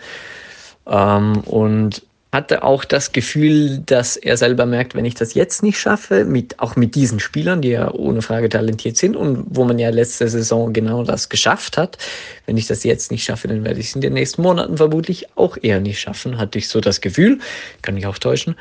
[0.87, 5.81] Ähm, und hatte auch das Gefühl, dass er selber merkt, wenn ich das jetzt nicht
[5.81, 9.81] schaffe, mit, auch mit diesen Spielern, die ja ohne Frage talentiert sind und wo man
[9.81, 11.99] ja letzte Saison genau das geschafft hat,
[12.47, 15.27] wenn ich das jetzt nicht schaffe, dann werde ich es in den nächsten Monaten vermutlich
[15.37, 17.41] auch eher nicht schaffen, hatte ich so das Gefühl,
[17.83, 18.55] kann mich auch täuschen.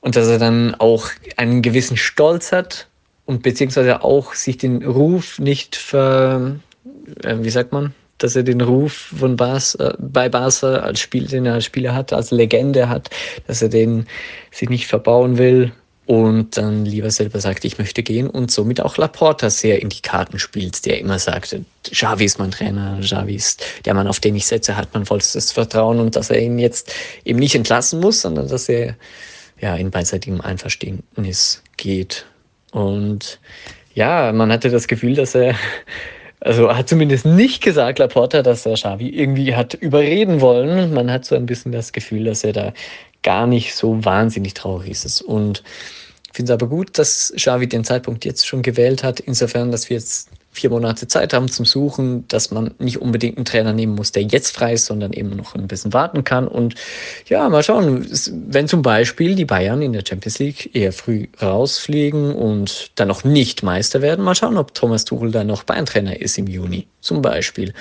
[0.00, 2.88] Und dass er dann auch einen gewissen Stolz hat
[3.26, 6.56] und beziehungsweise auch sich den Ruf nicht ver,
[7.22, 11.26] äh, wie sagt man, dass er den Ruf von Barca, äh, bei Barca als Spiel,
[11.26, 13.10] den er als Spieler hat, als Legende hat,
[13.46, 14.06] dass er den
[14.50, 15.72] sich nicht verbauen will
[16.06, 20.02] und dann lieber selber sagt, ich möchte gehen und somit auch Laporta sehr in die
[20.02, 21.56] Karten spielt, der immer sagt,
[21.90, 25.52] Xavi ist mein Trainer, Xavi ist der Mann, auf den ich setze, hat mein vollstes
[25.52, 26.92] Vertrauen und dass er ihn jetzt
[27.24, 28.96] eben nicht entlassen muss, sondern dass er
[29.60, 32.26] ja in beidseitigem Einverständnis geht.
[32.72, 33.38] Und
[33.94, 35.54] ja, man hatte das Gefühl, dass er
[36.44, 40.92] also hat zumindest nicht gesagt, Laporta, dass er Xavi irgendwie hat überreden wollen.
[40.92, 42.72] Man hat so ein bisschen das Gefühl, dass er da
[43.22, 45.22] gar nicht so wahnsinnig traurig ist.
[45.22, 45.62] Und
[46.26, 49.88] ich finde es aber gut, dass Xavi den Zeitpunkt jetzt schon gewählt hat, insofern, dass
[49.88, 53.94] wir jetzt vier Monate Zeit haben zum Suchen, dass man nicht unbedingt einen Trainer nehmen
[53.96, 56.46] muss, der jetzt frei ist, sondern eben noch ein bisschen warten kann.
[56.46, 56.76] Und
[57.28, 58.06] ja, mal schauen,
[58.48, 63.24] wenn zum Beispiel die Bayern in der Champions League eher früh rausfliegen und dann noch
[63.24, 67.20] nicht Meister werden, mal schauen, ob Thomas Tuchel dann noch Bayern-Trainer ist im Juni, zum
[67.20, 67.74] Beispiel.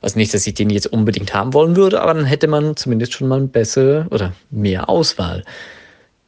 [0.00, 3.12] Also nicht, dass ich den jetzt unbedingt haben wollen würde, aber dann hätte man zumindest
[3.12, 5.44] schon mal eine bessere oder mehr Auswahl.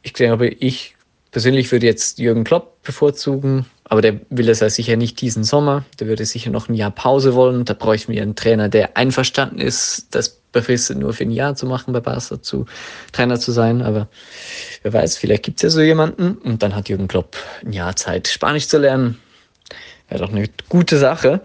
[0.01, 0.95] Ich glaube, ich
[1.31, 5.85] persönlich würde jetzt Jürgen Klopp bevorzugen, aber der will es ja sicher nicht diesen Sommer.
[5.99, 7.65] Der würde sicher noch ein Jahr Pause wollen.
[7.65, 11.67] Da bräuchten wir einen Trainer, der einverstanden ist, das befristet nur für ein Jahr zu
[11.67, 12.65] machen bei Barca, zu
[13.11, 13.83] Trainer zu sein.
[13.83, 14.07] Aber
[14.81, 16.37] wer weiß, vielleicht gibt es ja so jemanden.
[16.37, 19.19] Und dann hat Jürgen Klopp ein Jahr Zeit, Spanisch zu lernen.
[20.09, 21.41] Wäre doch eine gute Sache.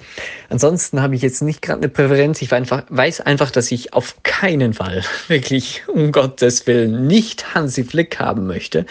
[0.49, 2.41] Ansonsten habe ich jetzt nicht gerade eine Präferenz.
[2.41, 8.19] Ich weiß einfach, dass ich auf keinen Fall, wirklich um Gottes Willen, nicht Hansi Flick
[8.19, 8.87] haben möchte.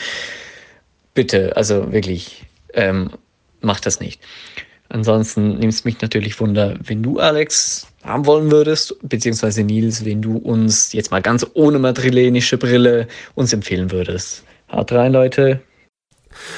[1.14, 3.12] Bitte, also wirklich, ähm,
[3.62, 4.22] mach das nicht.
[4.90, 10.22] Ansonsten nimmt es mich natürlich Wunder, wenn du, Alex, haben wollen würdest, beziehungsweise Nils, wenn
[10.22, 14.44] du uns jetzt mal ganz ohne madrilenische Brille uns empfehlen würdest.
[14.72, 15.62] Haut rein, Leute.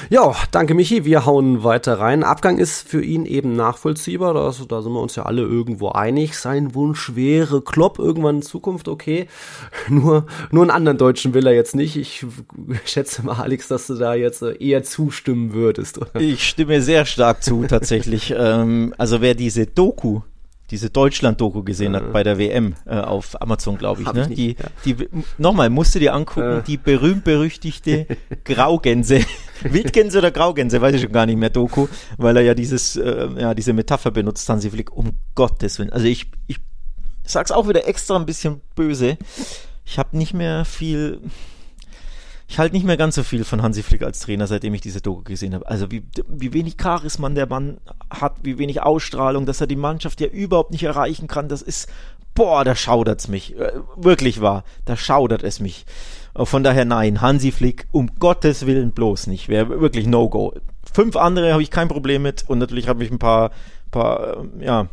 [0.10, 1.06] Ja, danke Michi.
[1.06, 2.24] Wir hauen weiter rein.
[2.24, 4.34] Abgang ist für ihn eben nachvollziehbar.
[4.34, 6.38] Das, da sind wir uns ja alle irgendwo einig.
[6.38, 9.28] Sein Wunsch wäre Klopp irgendwann in Zukunft okay.
[9.90, 11.96] Nur, nur einen anderen Deutschen will er jetzt nicht.
[11.96, 12.26] Ich
[12.86, 15.98] schätze mal, Alex, dass du da jetzt äh, eher zustimmen würdest.
[15.98, 16.16] Oder?
[16.16, 18.34] Ich stimme sehr stark zu, tatsächlich.
[18.38, 20.22] ähm, also wer diese Doku
[20.72, 24.08] diese Deutschland-Doku gesehen hat bei der WM äh, auf Amazon, glaube ich.
[24.08, 24.22] Hab ne?
[24.24, 24.70] Ich nicht, die, ja.
[24.86, 26.64] die, nochmal, musst du dir angucken, äh.
[26.64, 28.08] die berühmt-berüchtigte
[28.46, 29.20] Graugänse.
[29.62, 33.28] Wildgänse oder Graugänse, weiß ich schon gar nicht mehr, Doku, weil er ja dieses, äh,
[33.38, 35.92] ja, diese Metapher benutzt, Hansi Flick, um Gottes Willen.
[35.92, 36.58] Also ich, ich
[37.24, 39.18] sag's auch wieder extra ein bisschen böse.
[39.86, 41.22] Ich habe nicht mehr viel
[42.52, 45.00] ich halte nicht mehr ganz so viel von Hansi Flick als Trainer, seitdem ich diese
[45.00, 45.70] Doku gesehen habe.
[45.70, 47.78] Also wie, wie wenig Charisma der Mann
[48.10, 51.88] hat, wie wenig Ausstrahlung, dass er die Mannschaft ja überhaupt nicht erreichen kann, das ist,
[52.36, 53.58] boah, da schaudert's mich.
[53.58, 55.86] Äh, wirklich wahr, da schaudert es mich.
[56.36, 59.48] Äh, von daher nein, Hansi Flick, um Gottes Willen bloß nicht.
[59.48, 60.54] Wäre wirklich No-Go.
[60.92, 63.52] Fünf andere habe ich kein Problem mit und natürlich habe ich ein paar,
[63.92, 64.90] paar, äh, ja,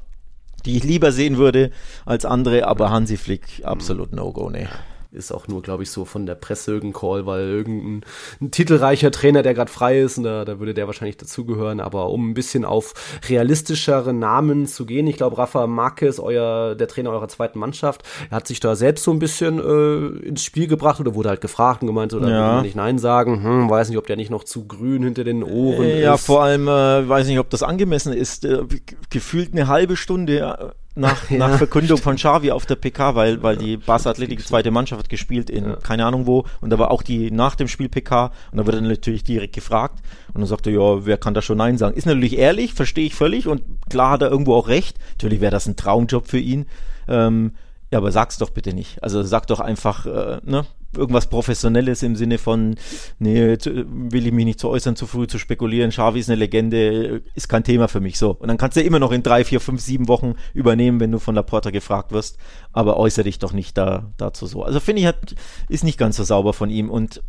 [0.64, 1.72] die ich lieber sehen würde
[2.06, 4.68] als andere, aber Hansi Flick, absolut No-Go, ne
[5.10, 8.04] ist auch nur, glaube ich, so von der Presse irgendein Call, weil irgendein
[8.40, 11.80] ein titelreicher Trainer, der gerade frei ist, und da, da würde der wahrscheinlich dazugehören.
[11.80, 12.92] Aber um ein bisschen auf
[13.28, 18.36] realistischere Namen zu gehen, ich glaube, Rafa Marquez, euer, der Trainer eurer zweiten Mannschaft, er
[18.36, 21.80] hat sich da selbst so ein bisschen äh, ins Spiel gebracht oder wurde halt gefragt
[21.82, 22.62] und gemeint, oder ja.
[22.62, 25.88] nicht Nein sagen, hm, weiß nicht, ob der nicht noch zu grün hinter den Ohren
[25.88, 26.02] ja, ist.
[26.02, 28.44] Ja, vor allem, äh, weiß nicht, ob das angemessen ist.
[28.44, 28.64] Äh,
[29.10, 31.38] gefühlt eine halbe Stunde äh, nach, ja.
[31.38, 35.08] nach Verkündung von Xavi auf der PK, weil, weil die Barca Athletik zweite Mannschaft hat
[35.08, 35.76] gespielt in ja.
[35.76, 38.78] keine Ahnung wo und da war auch die nach dem Spiel PK und da wurde
[38.78, 40.00] dann natürlich direkt gefragt
[40.34, 41.96] und dann sagte ja, wer kann da schon Nein sagen?
[41.96, 44.98] Ist natürlich ehrlich, verstehe ich völlig und klar hat er irgendwo auch recht.
[45.12, 46.66] Natürlich wäre das ein Traumjob für ihn.
[47.08, 47.52] Ähm,
[47.90, 49.02] ja, aber sag's doch bitte nicht.
[49.02, 52.76] Also sag doch einfach, äh, ne, irgendwas Professionelles im Sinne von,
[53.18, 57.22] nee, will ich mich nicht zu äußern, zu früh zu spekulieren, Xavi ist eine Legende,
[57.34, 58.32] ist kein Thema für mich so.
[58.32, 61.18] Und dann kannst du immer noch in drei, vier, fünf, sieben Wochen übernehmen, wenn du
[61.18, 62.38] von der Porta gefragt wirst,
[62.72, 64.62] aber äußere dich doch nicht da, dazu so.
[64.62, 65.34] Also finde ich, hat,
[65.68, 67.22] ist nicht ganz so sauber von ihm und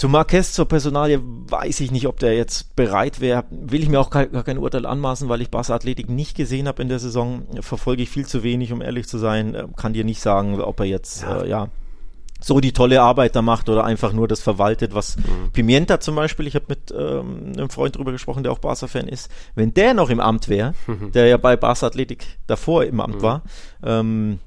[0.00, 3.44] zu Marquez, zur Personalie, weiß ich nicht, ob der jetzt bereit wäre.
[3.50, 6.80] Will ich mir auch gar kein Urteil anmaßen, weil ich Barca Athletik nicht gesehen habe
[6.80, 7.42] in der Saison.
[7.60, 9.54] Verfolge ich viel zu wenig, um ehrlich zu sein.
[9.76, 11.68] Kann dir nicht sagen, ob er jetzt, ja, äh, ja
[12.40, 15.50] so die tolle Arbeit da macht oder einfach nur das verwaltet, was mhm.
[15.52, 19.30] Pimienta zum Beispiel, ich habe mit ähm, einem Freund drüber gesprochen, der auch Barca-Fan ist,
[19.54, 21.12] wenn der noch im Amt wäre, mhm.
[21.12, 23.22] der ja bei Barca Athletik davor im Amt mhm.
[23.22, 23.42] war,
[23.84, 24.38] ähm,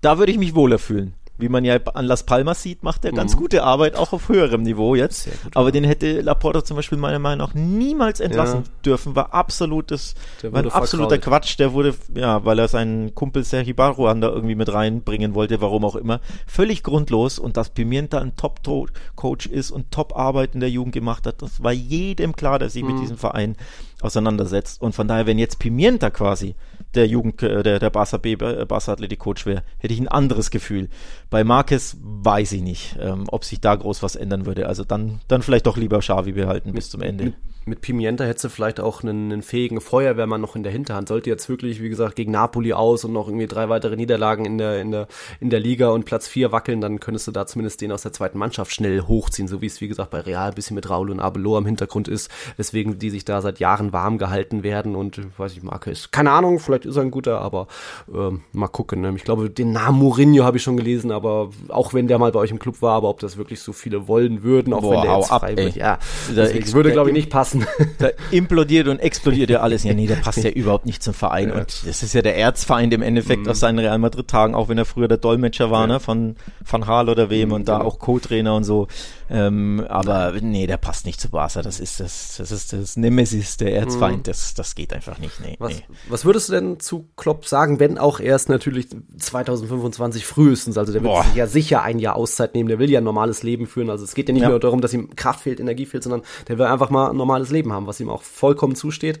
[0.00, 3.12] da würde ich mich wohler fühlen wie man ja an Las Palmas sieht, macht er
[3.12, 3.16] mhm.
[3.16, 5.24] ganz gute Arbeit, auch auf höherem Niveau jetzt.
[5.24, 5.72] Gut, Aber ja.
[5.72, 8.70] den hätte Laporta zum Beispiel meiner Meinung nach niemals entlassen ja.
[8.84, 9.16] dürfen.
[9.16, 11.58] War absolutes, war ein absoluter Quatsch.
[11.58, 15.84] Der wurde, ja, weil er seinen Kumpel Sergi Barruan da irgendwie mit reinbringen wollte, warum
[15.84, 16.20] auch immer.
[16.46, 17.38] Völlig grundlos.
[17.38, 21.72] Und dass Pimienta ein Top-Coach ist und Top-Arbeit in der Jugend gemacht hat, das war
[21.72, 22.92] jedem klar, der sich mhm.
[22.92, 23.56] mit diesem Verein
[24.04, 24.82] auseinandersetzt.
[24.82, 26.54] Und von daher, wenn jetzt Pimienta quasi
[26.94, 30.08] der Jugend, äh, der, der Barca B, äh, Barca Athletic Coach wäre, hätte ich ein
[30.08, 30.88] anderes Gefühl.
[31.34, 34.68] Bei Marquez weiß ich nicht, ähm, ob sich da groß was ändern würde.
[34.68, 37.24] Also dann, dann vielleicht doch lieber Xavi behalten bis zum Ende.
[37.24, 37.34] Mit,
[37.66, 41.08] mit Pimienta hätte sie vielleicht auch einen, einen, fähigen Feuerwehrmann noch in der Hinterhand.
[41.08, 44.58] Sollte jetzt wirklich, wie gesagt, gegen Napoli aus und noch irgendwie drei weitere Niederlagen in
[44.58, 45.08] der, in der,
[45.40, 48.12] in der Liga und Platz vier wackeln, dann könntest du da zumindest den aus der
[48.12, 51.10] zweiten Mannschaft schnell hochziehen, so wie es, wie gesagt, bei Real ein bisschen mit Raul
[51.10, 55.20] und Abelo am Hintergrund ist, weswegen die sich da seit Jahren warm gehalten werden und
[55.36, 57.66] weiß ich, ist, keine Ahnung, vielleicht ist er ein guter, aber
[58.14, 59.00] ähm, mal gucken.
[59.00, 59.12] Ne?
[59.16, 61.23] Ich glaube, den Namen Mourinho habe ich schon gelesen, aber
[61.68, 64.08] auch wenn der mal bei euch im Club war, aber ob das wirklich so viele
[64.08, 65.56] wollen würden, auch Boah, wenn der jetzt ab, frei ey.
[65.56, 65.76] wird.
[65.76, 67.66] Ja, Da deswegen ex- würde, glaube ich, nicht passen.
[67.98, 69.84] Da implodiert und explodiert ja alles.
[69.84, 71.48] Ja, nee, der passt ja überhaupt nicht zum Verein.
[71.50, 71.54] Ja.
[71.56, 74.84] Und das ist ja der Erzfeind im Endeffekt auf seinen Real Madrid-Tagen, auch wenn er
[74.84, 75.86] früher der Dolmetscher war, Ja.
[75.94, 76.36] ne, von
[76.68, 77.88] Van Gaal oder wem und da genau.
[77.88, 78.88] auch Co-Trainer und so.
[79.30, 81.62] Ähm, aber nee, der passt nicht zu Barca.
[81.62, 84.28] Das ist das, das ist das Nemesis, der Erzfeind.
[84.28, 85.40] Das, das geht einfach nicht.
[85.40, 85.82] Nee, Was, nee.
[86.08, 91.02] was würdest du denn zu Klopp sagen, wenn auch erst natürlich 2025 frühestens, also der
[91.02, 91.24] wird Boah.
[91.24, 94.04] sich ja sicher ein Jahr Auszeit nehmen, der will ja ein normales Leben führen, also
[94.04, 94.48] es geht ja nicht Ja.
[94.50, 97.50] mehr darum, dass ihm Kraft fehlt, Energie fehlt, sondern der will einfach mal ein normales
[97.50, 99.20] Leben haben, was ihm auch vollkommen zusteht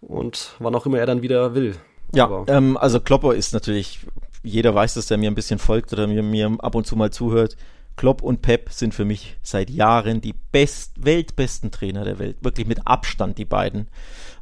[0.00, 1.76] und wann auch immer er dann wieder will.
[2.12, 4.00] Ja, Aber- ähm, also Klopper ist natürlich,
[4.42, 7.10] jeder weiß, dass der mir ein bisschen folgt oder mir, mir ab und zu mal
[7.10, 7.56] zuhört.
[7.96, 12.36] Klopp und Pep sind für mich seit Jahren die best, weltbesten Trainer der Welt.
[12.42, 13.86] Wirklich mit Abstand die beiden.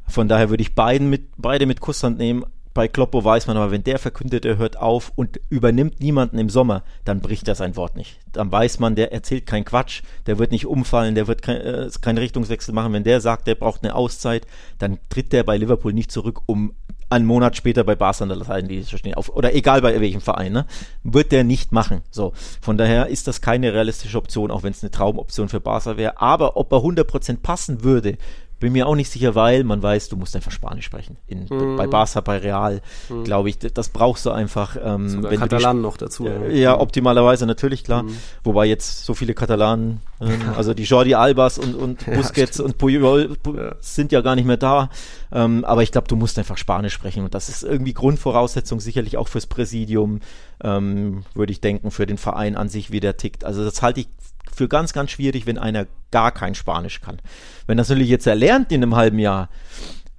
[0.07, 2.45] Von daher würde ich beiden mit, beide mit Kusshand nehmen.
[2.73, 6.49] Bei Kloppo weiß man aber, wenn der verkündet, er hört auf und übernimmt niemanden im
[6.49, 8.19] Sommer, dann bricht er sein Wort nicht.
[8.31, 11.89] Dann weiß man, der erzählt keinen Quatsch, der wird nicht umfallen, der wird kein, äh,
[12.01, 12.93] keinen Richtungswechsel machen.
[12.93, 14.47] Wenn der sagt, der braucht eine Auszeit,
[14.79, 16.73] dann tritt der bei Liverpool nicht zurück, um
[17.13, 19.13] einen Monat später bei Barca an der Seitenlinie zu stehen.
[19.13, 20.65] Auf, oder egal bei welchem Verein, ne?
[21.03, 22.01] Wird der nicht machen.
[22.09, 22.33] So.
[22.59, 26.19] Von daher ist das keine realistische Option, auch wenn es eine Traumoption für Barca wäre.
[26.19, 28.17] Aber ob er 100% passen würde,
[28.63, 31.17] bin mir auch nicht sicher, weil man weiß, du musst einfach Spanisch sprechen.
[31.27, 31.75] In, Mhm.
[31.75, 32.81] Bei Barca, bei Real,
[33.23, 34.75] glaube ich, das brauchst du einfach.
[34.83, 36.25] Ähm, Sogar wenn Katalan noch dazu.
[36.27, 38.05] äh, Ja, optimalerweise natürlich, klar.
[38.43, 42.77] Wobei jetzt so viele Katalanen, ähm, also die Jordi Albas und, und Ja, Busquets und
[42.77, 43.75] Puyol Pu- Ja.
[43.81, 44.89] sind ja gar nicht mehr da.
[45.33, 47.23] Ähm, aber ich glaube, du musst einfach Spanisch sprechen.
[47.23, 50.19] Und das ist irgendwie Grundvoraussetzung, sicherlich auch fürs Präsidium,
[50.63, 53.43] ähm, würde ich denken, für den Verein an sich, wie der tickt.
[53.43, 54.09] Also das halte ich
[54.53, 57.19] für ganz, ganz schwierig, wenn einer gar kein Spanisch kann.
[57.65, 59.49] Wenn das natürlich jetzt erlernt in einem halben Jahr,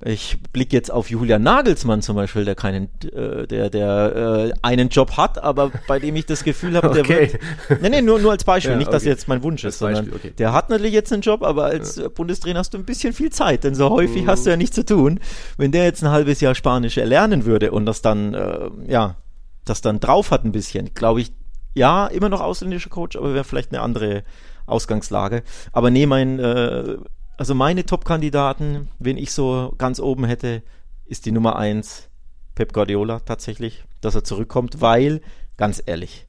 [0.07, 4.91] ich blicke jetzt auf Julian Nagelsmann zum Beispiel, der keinen, äh, der, der äh, einen
[4.91, 7.33] Job hat, aber bei dem ich das Gefühl habe, der Okay.
[7.69, 7.81] wird.
[7.83, 9.11] Nee, nee, nur, nur als Beispiel, Ja, nicht, dass okay.
[9.11, 10.35] jetzt mein Wunsch ist, sondern Beispiel, okay.
[10.37, 13.31] der hat natürlich jetzt einen Job, aber als äh, Bundestrainer hast du ein bisschen viel
[13.31, 14.27] Zeit, denn so häufig Mhm.
[14.29, 15.21] hast du ja nichts zu tun.
[15.57, 19.17] Wenn der jetzt ein halbes Jahr Spanisch erlernen würde und das dann, äh, ja,
[19.65, 21.33] das dann drauf hat ein bisschen, glaube ich,
[21.75, 24.23] ja, immer noch ausländischer Coach, aber wäre vielleicht eine andere
[24.67, 25.43] Ausgangslage.
[25.73, 26.97] Aber nee, mein, äh,
[27.37, 30.63] also meine Top-Kandidaten, wen ich so ganz oben hätte,
[31.07, 32.09] ist die Nummer eins
[32.55, 35.21] Pep Guardiola tatsächlich, dass er zurückkommt, weil,
[35.57, 36.27] ganz ehrlich,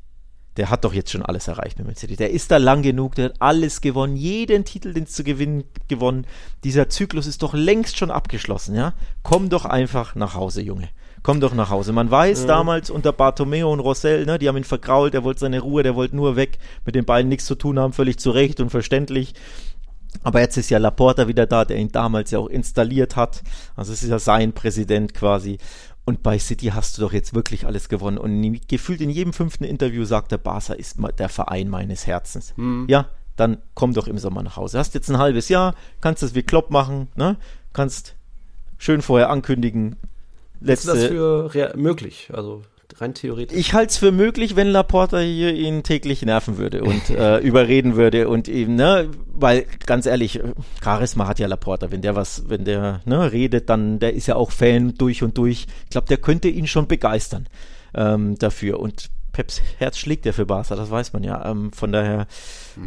[0.58, 2.16] der hat doch jetzt schon alles erreicht mit Man City.
[2.16, 5.66] Der ist da lang genug, der hat alles gewonnen, jeden Titel, den es zu gewinnen,
[5.88, 6.26] gewonnen.
[6.64, 8.94] Dieser Zyklus ist doch längst schon abgeschlossen, ja?
[9.22, 10.90] Komm doch einfach nach Hause, Junge.
[11.24, 11.92] Komm doch nach Hause.
[11.92, 15.60] Man weiß damals unter Bartomeo und Rossell, ne, die haben ihn vergrault, der wollte seine
[15.60, 18.60] Ruhe, der wollte nur weg, mit den beiden nichts zu tun haben, völlig zu Recht
[18.60, 19.34] und verständlich.
[20.24, 23.44] Aber jetzt ist ja Laporta wieder da, der ihn damals ja auch installiert hat.
[23.76, 25.58] Also es ist ja sein Präsident quasi.
[26.06, 28.18] Und bei City hast du doch jetzt wirklich alles gewonnen.
[28.18, 32.54] Und gefühlt in jedem fünften Interview sagt der Barca ist der Verein meines Herzens.
[32.88, 34.80] Ja, dann komm doch im Sommer nach Hause.
[34.80, 37.38] Hast jetzt ein halbes Jahr, kannst das wie Klopp machen, ne?
[37.74, 38.16] Kannst
[38.78, 39.98] schön vorher ankündigen.
[40.62, 42.30] Ist das Letzte, für möglich?
[42.34, 42.62] Also
[42.98, 43.58] rein theoretisch.
[43.58, 47.96] ich halte es für möglich, wenn Laporta hier ihn täglich nerven würde und äh, überreden
[47.96, 50.40] würde und eben, ne, weil ganz ehrlich,
[50.84, 54.36] Charisma hat ja Laporta, wenn der was, wenn der ne, redet, dann, der ist ja
[54.36, 55.68] auch Fan durch und durch.
[55.84, 57.48] Ich glaube, der könnte ihn schon begeistern
[57.94, 61.52] ähm, dafür und Peps Herz schlägt ja für Barca, das weiß man ja.
[61.52, 62.26] Ähm, von daher,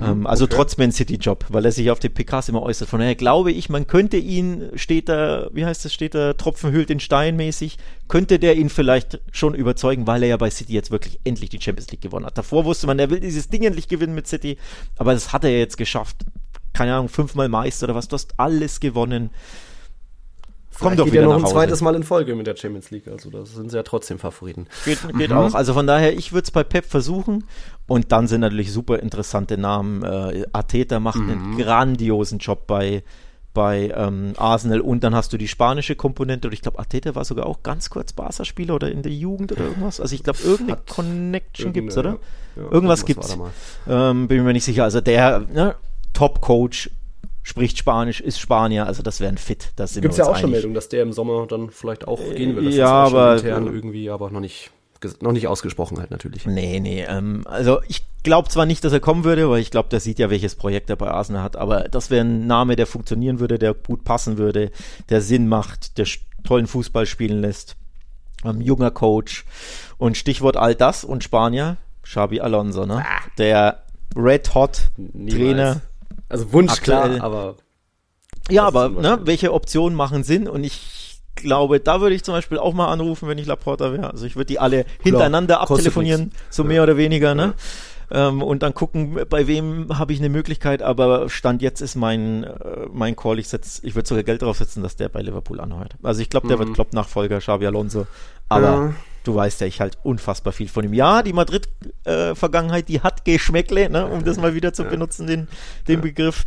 [0.00, 2.88] ähm, also trotz Man City Job, weil er sich auf den PKs immer äußert.
[2.88, 6.72] Von daher glaube ich, man könnte ihn, steht da, wie heißt das, steht da, Tropfen
[6.72, 7.76] hüllt den Stein mäßig,
[8.08, 11.60] könnte der ihn vielleicht schon überzeugen, weil er ja bei City jetzt wirklich endlich die
[11.60, 12.38] Champions League gewonnen hat.
[12.38, 14.56] Davor wusste man, er will dieses Ding endlich gewinnen mit City,
[14.96, 16.16] aber das hat er jetzt geschafft.
[16.72, 19.28] Keine Ahnung, fünfmal Meister oder was, du hast alles gewonnen.
[20.78, 21.54] Komm Vielleicht doch geht wieder ja noch nach ein Hause.
[21.54, 23.08] zweites Mal in Folge mit der Champions League.
[23.08, 24.66] Also das sind sie ja trotzdem Favoriten.
[24.84, 25.54] Geht, geht auch.
[25.54, 27.44] Also von daher, ich würde es bei Pep versuchen.
[27.86, 30.02] Und dann sind natürlich super interessante Namen.
[30.04, 33.02] Äh, Arteta macht einen grandiosen Job bei,
[33.54, 34.80] bei ähm, Arsenal.
[34.80, 36.48] Und dann hast du die spanische Komponente.
[36.48, 39.62] Und ich glaube, Arteta war sogar auch ganz kurz Barca-Spieler oder in der Jugend oder
[39.64, 40.00] irgendwas.
[40.00, 42.10] Also ich glaube, irgendeine Hat Connection gibt's, oder?
[42.10, 43.50] Irgendeine- ja, ja, Irgendwas da mal.
[44.10, 44.84] Ähm, bin mir nicht sicher.
[44.84, 45.74] Also der ne,
[46.12, 46.90] Top-Coach
[47.48, 48.86] spricht Spanisch, ist Spanier.
[48.86, 49.72] Also das wäre ein Fit.
[49.76, 50.52] Das sind Gibt es ja auch schon einig.
[50.52, 52.66] Meldungen, dass der im Sommer dann vielleicht auch gehen will.
[52.66, 54.70] Das ja, schon aber- intern irgendwie, aber noch nicht,
[55.20, 56.44] noch nicht ausgesprochen halt natürlich.
[56.44, 59.88] Nee, nee, ähm, also ich glaube zwar nicht, dass er kommen würde, weil ich glaube,
[59.88, 62.86] der sieht ja, welches Projekt er bei Arsenal hat, aber das wäre ein Name, der
[62.86, 64.70] funktionieren würde, der gut passen würde,
[65.08, 66.06] der Sinn macht, der
[66.44, 67.76] tollen Fußball spielen lässt,
[68.44, 69.46] ähm, junger Coach
[69.96, 73.04] und Stichwort all das und Spanier, Xabi Alonso, ne?
[73.38, 73.84] Der
[74.14, 75.34] Red Hot Niemals.
[75.34, 75.80] Trainer.
[76.28, 77.56] Also Wunsch Aktuell- klar, aber
[78.50, 80.48] Ja, aber ne, welche Optionen machen Sinn?
[80.48, 84.10] Und ich glaube, da würde ich zum Beispiel auch mal anrufen, wenn ich Laporta wäre.
[84.10, 87.54] Also ich würde die alle hintereinander Klar, abtelefonieren, so mehr oder weniger, ne?
[88.10, 90.82] Ähm, und dann gucken, bei wem habe ich eine Möglichkeit.
[90.82, 94.82] Aber Stand jetzt ist mein, äh, mein Call, ich setz, ich würde sogar Geld draufsetzen,
[94.82, 95.96] dass der bei Liverpool anheuert.
[96.02, 96.60] Also ich glaube, der mhm.
[96.60, 98.06] wird Klopp-Nachfolger, Xabi Alonso.
[98.48, 98.94] Aber ja
[99.28, 100.94] du weißt ja, ich halt unfassbar viel von ihm.
[100.94, 105.48] Ja, die Madrid-Vergangenheit, äh, die hat Geschmäckle, ne, um das mal wieder zu benutzen, den,
[105.86, 106.44] den Begriff.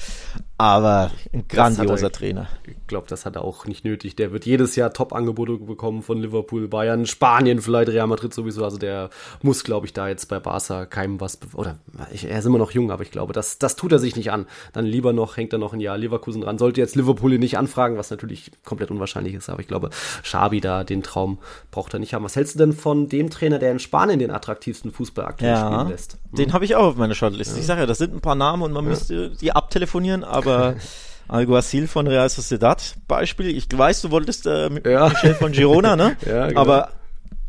[0.61, 2.47] Aber ein grandioser er, Trainer.
[2.67, 4.15] Ich glaube, das hat er auch nicht nötig.
[4.15, 8.63] Der wird jedes Jahr Top-Angebote bekommen von Liverpool, Bayern, Spanien, vielleicht Real Madrid sowieso.
[8.63, 9.09] Also der
[9.41, 11.39] muss, glaube ich, da jetzt bei Barca keinem was.
[11.55, 11.79] Oder
[12.13, 14.31] ich, er ist immer noch jung, aber ich glaube, das, das tut er sich nicht
[14.31, 14.45] an.
[14.71, 16.59] Dann lieber noch, hängt er noch ein Jahr Leverkusen dran.
[16.59, 19.49] Sollte jetzt Liverpool ihn nicht anfragen, was natürlich komplett unwahrscheinlich ist.
[19.49, 19.89] Aber ich glaube,
[20.21, 21.39] Schabi da den Traum
[21.71, 22.23] braucht er nicht haben.
[22.23, 25.71] Was hältst du denn von dem Trainer, der in Spanien den attraktivsten Fußball aktuell ja,
[25.71, 26.13] spielen lässt?
[26.13, 26.37] Hm?
[26.37, 27.53] Den habe ich auch auf meiner Shortlist.
[27.53, 27.57] Ja.
[27.61, 28.91] Ich sage ja, das sind ein paar Namen und man ja.
[28.91, 30.75] müsste die abtelefonieren, aber aber
[31.27, 33.55] Alguacil von Real Sociedad Beispiel.
[33.55, 35.07] Ich weiß, du wolltest äh, ja.
[35.09, 36.17] Michel von Girona, ne?
[36.25, 36.61] ja, genau.
[36.61, 36.91] Aber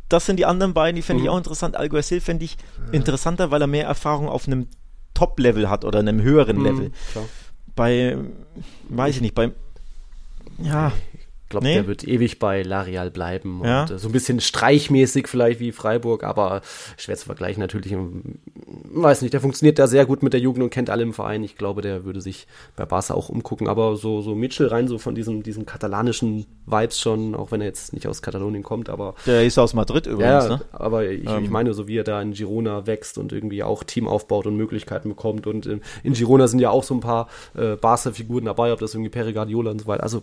[0.09, 1.35] das sind die anderen beiden, die fände ich mhm.
[1.35, 1.77] auch interessant.
[1.77, 2.57] Alguacil fände ich
[2.93, 4.69] interessanter, weil er mehr Erfahrung auf einem
[5.15, 6.93] Top-Level hat oder einem höheren mhm, Level.
[7.13, 7.25] Klar.
[7.75, 8.19] Bei,
[8.89, 9.51] weiß ich nicht, bei,
[10.59, 10.93] ja,
[11.53, 11.75] glaube, nee.
[11.75, 13.61] der wird ewig bei Larial bleiben.
[13.65, 13.83] Ja.
[13.83, 16.63] Und äh, so ein bisschen streichmäßig vielleicht wie Freiburg, aber
[16.97, 17.93] schwer zu vergleichen natürlich.
[17.93, 18.41] Ähm,
[18.85, 21.45] weiß nicht, der funktioniert da sehr gut mit der Jugend und kennt alle im Verein.
[21.45, 23.69] Ich glaube, der würde sich bei Barca auch umgucken.
[23.69, 27.69] Aber so, so Mitchell rein, so von diesem, diesem katalanischen Vibes schon, auch wenn er
[27.69, 29.15] jetzt nicht aus Katalonien kommt, aber.
[29.27, 30.61] Der ist aus Madrid übrigens, ja, ne?
[30.73, 31.45] Aber ich, ähm.
[31.45, 34.57] ich meine, so wie er da in Girona wächst und irgendwie auch Team aufbaut und
[34.57, 35.47] Möglichkeiten bekommt.
[35.47, 38.95] Und in, in Girona sind ja auch so ein paar äh, Barca-Figuren dabei, ob das
[38.95, 40.03] irgendwie Pere Guardiola und so weiter.
[40.03, 40.23] Also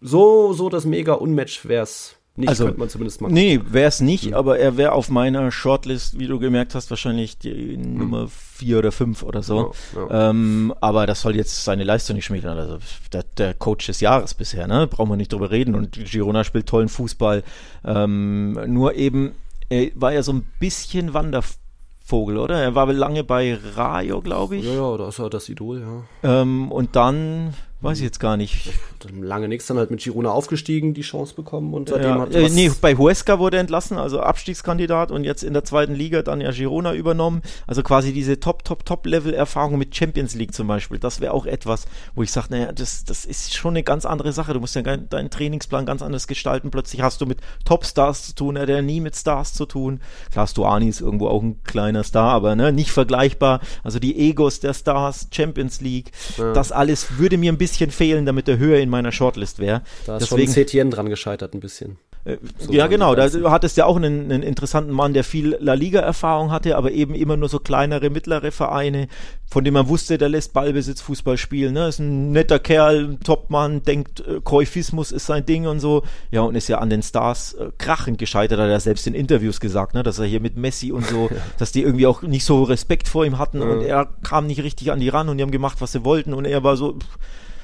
[0.00, 3.32] so, so das mega Unmatch wäre es nicht, also, könnte man zumindest mal.
[3.32, 4.34] Nee, wäre es nicht, mhm.
[4.34, 7.96] aber er wäre auf meiner Shortlist, wie du gemerkt hast, wahrscheinlich die mhm.
[7.96, 9.72] Nummer vier oder fünf oder so.
[9.94, 10.30] Ja, ja.
[10.30, 12.50] Ähm, aber das soll jetzt seine Leistung nicht schmieden.
[12.50, 12.78] Also
[13.10, 14.86] der, der, Coach des Jahres bisher, ne?
[14.86, 15.74] Brauchen wir nicht drüber reden.
[15.74, 17.42] Und Girona spielt tollen Fußball.
[17.86, 19.32] Ähm, nur eben,
[19.70, 22.60] er war ja so ein bisschen Wandervogel, oder?
[22.60, 24.66] Er war lange bei Rayo, glaube ich.
[24.66, 25.80] Ja, ja, das war das Idol,
[26.22, 26.42] ja.
[26.42, 28.72] Ähm, und dann Weiß ich jetzt gar nicht.
[29.20, 32.48] Lange nichts, dann halt mit Girona aufgestiegen, die Chance bekommen und seitdem ja, hat äh,
[32.48, 36.50] Nee, bei Huesca wurde entlassen, also Abstiegskandidat und jetzt in der zweiten Liga dann ja
[36.52, 37.42] Girona übernommen.
[37.66, 40.98] Also quasi diese Top, Top, Top-Level-Erfahrung mit Champions League zum Beispiel.
[40.98, 44.32] Das wäre auch etwas, wo ich sage, naja, das, das ist schon eine ganz andere
[44.32, 44.54] Sache.
[44.54, 46.70] Du musst ja deinen Trainingsplan ganz anders gestalten.
[46.70, 50.00] Plötzlich hast du mit Top-Stars zu tun, er hat ja nie mit Stars zu tun.
[50.32, 53.60] Klar, Stuani ist irgendwo auch ein kleiner Star, aber ne, nicht vergleichbar.
[53.84, 56.52] Also die Egos der Stars, Champions League, ja.
[56.54, 59.82] das alles würde mir ein bisschen bisschen fehlen, damit er höher in meiner Shortlist wäre.
[60.06, 61.98] Da ist Deswegen, schon CTN dran gescheitert ein bisschen.
[62.24, 63.14] Äh, so ja, genau.
[63.14, 67.14] Da hattest ja auch einen, einen, interessanten Mann, der viel La Liga-Erfahrung hatte, aber eben
[67.14, 69.08] immer nur so kleinere, mittlere Vereine,
[69.50, 71.74] von dem man wusste, der lässt Ballbesitz Fußball spielen.
[71.74, 71.88] Ne?
[71.88, 76.02] Ist ein netter Kerl, ein Topmann, denkt, äh, Käufismus ist sein Ding und so.
[76.30, 79.60] Ja, und ist ja an den Stars äh, krachend gescheitert, hat er selbst in Interviews
[79.60, 80.02] gesagt, ne?
[80.02, 83.24] dass er hier mit Messi und so, dass die irgendwie auch nicht so Respekt vor
[83.24, 83.66] ihm hatten ja.
[83.66, 86.34] und er kam nicht richtig an die ran und die haben gemacht, was sie wollten
[86.34, 86.94] und er war so.
[86.94, 87.18] Pff,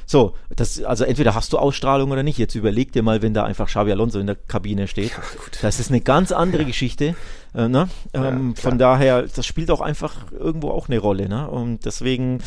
[0.06, 2.38] so, das, also entweder hast du Ausstrahlung oder nicht.
[2.38, 5.10] Jetzt überleg dir mal, wenn da einfach Xabi Alonso in der Kabine steht.
[5.10, 5.22] Ja,
[5.62, 6.68] das ist eine ganz andere ja.
[6.68, 7.14] Geschichte.
[7.54, 7.88] Äh, ne?
[8.12, 11.28] ähm, von daher, das spielt auch einfach irgendwo auch eine Rolle.
[11.28, 11.48] Ne?
[11.48, 12.42] Und deswegen,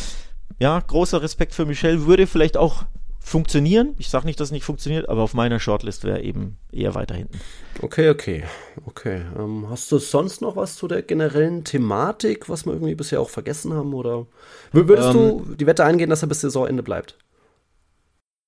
[0.60, 2.06] ja, großer Respekt für Michel.
[2.06, 2.86] Würde vielleicht auch
[3.26, 3.96] funktionieren.
[3.98, 7.16] Ich sage nicht, dass es nicht funktioniert, aber auf meiner Shortlist wäre eben eher weiter
[7.16, 7.40] hinten.
[7.82, 8.44] Okay, okay,
[8.86, 9.22] okay.
[9.38, 13.30] Ähm, hast du sonst noch was zu der generellen Thematik, was wir irgendwie bisher auch
[13.30, 13.96] vergessen haben?
[13.96, 14.28] Oder
[14.72, 17.18] würdest ähm, du die Wette eingehen, dass er bis Saisonende bleibt?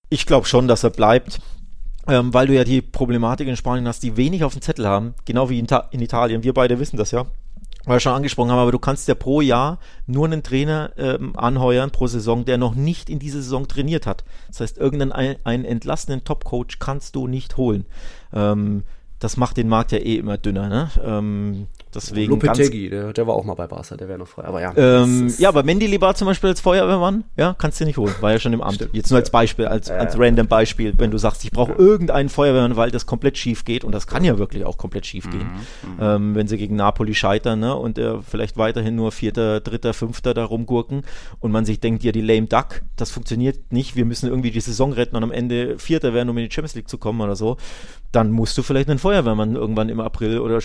[0.10, 1.40] Ich glaube schon, dass er bleibt.
[2.10, 5.14] Ähm, weil du ja die Problematik in Spanien hast, die wenig auf dem Zettel haben,
[5.26, 6.42] genau wie in, in Italien.
[6.42, 7.26] Wir beide wissen das ja
[7.88, 11.36] weil wir schon angesprochen haben, aber du kannst ja pro Jahr nur einen Trainer ähm,
[11.38, 14.26] anheuern pro Saison, der noch nicht in dieser Saison trainiert hat.
[14.50, 17.86] Das heißt, irgendeinen einen entlassenen Top-Coach kannst du nicht holen.
[18.34, 18.84] Ähm,
[19.20, 20.68] das macht den Markt ja eh immer dünner.
[20.68, 20.90] Ne?
[21.04, 24.44] Ähm, Deswegen Lopetegui, der, der, war auch mal bei Barca, der wäre noch frei.
[24.44, 24.74] Aber ja.
[24.76, 28.40] Ähm, ja, aber Mendili zum Beispiel als Feuerwehrmann, ja, kannst du nicht holen, war ja
[28.40, 28.76] schon im Amt.
[28.76, 28.94] Stimmt.
[28.94, 31.80] Jetzt nur als Beispiel, als, als äh, random Beispiel, wenn du sagst, ich brauche ja.
[31.80, 35.30] irgendeinen Feuerwehrmann, weil das komplett schief geht und das kann ja wirklich auch komplett schief
[35.30, 35.48] gehen,
[35.84, 35.98] mhm, mhm.
[36.02, 40.34] ähm, wenn sie gegen Napoli scheitern, ne, und er vielleicht weiterhin nur Vierter, Dritter, Fünfter
[40.34, 41.04] da rumgurken
[41.40, 44.62] und man sich denkt, ja, die lame duck, das funktioniert nicht, wir müssen irgendwie die
[44.62, 47.36] Saison retten und am Ende Vierter werden, um in die Champions League zu kommen oder
[47.36, 47.58] so,
[48.12, 50.60] dann musst du vielleicht einen Feuerwehrmann irgendwann im April oder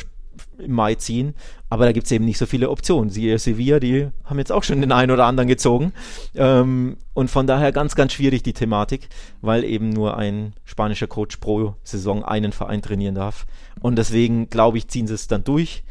[0.58, 1.34] im Mai ziehen.
[1.68, 3.10] Aber da gibt es eben nicht so viele Optionen.
[3.10, 5.92] Siehe Sevilla, die haben jetzt auch schon den einen oder anderen gezogen.
[6.34, 9.08] Ähm, und von daher ganz, ganz schwierig die Thematik,
[9.40, 13.46] weil eben nur ein spanischer Coach pro Saison einen Verein trainieren darf.
[13.80, 15.82] Und deswegen, glaube ich, ziehen sie es dann durch.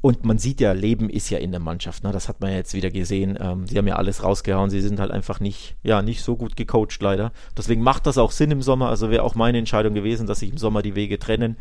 [0.00, 2.02] Und man sieht ja, Leben ist ja in der Mannschaft.
[2.02, 2.10] Ne?
[2.10, 3.38] Das hat man ja jetzt wieder gesehen.
[3.40, 4.68] Ähm, sie haben ja alles rausgehauen.
[4.68, 7.30] Sie sind halt einfach nicht, ja, nicht so gut gecoacht, leider.
[7.56, 8.88] Deswegen macht das auch Sinn im Sommer.
[8.88, 11.56] Also wäre auch meine Entscheidung gewesen, dass sich im Sommer die Wege trennen,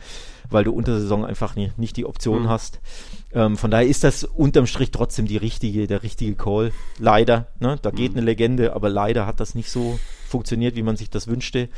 [0.50, 2.50] weil du unter der Saison einfach nie, nicht die Option mhm.
[2.50, 2.80] hast.
[3.32, 6.72] Ähm, von daher ist das unterm Strich trotzdem die richtige, der richtige Call.
[6.98, 7.48] Leider.
[7.60, 7.78] Ne?
[7.80, 8.20] Da geht mhm.
[8.20, 11.70] eine Legende, aber leider hat das nicht so funktioniert, wie man sich das wünschte.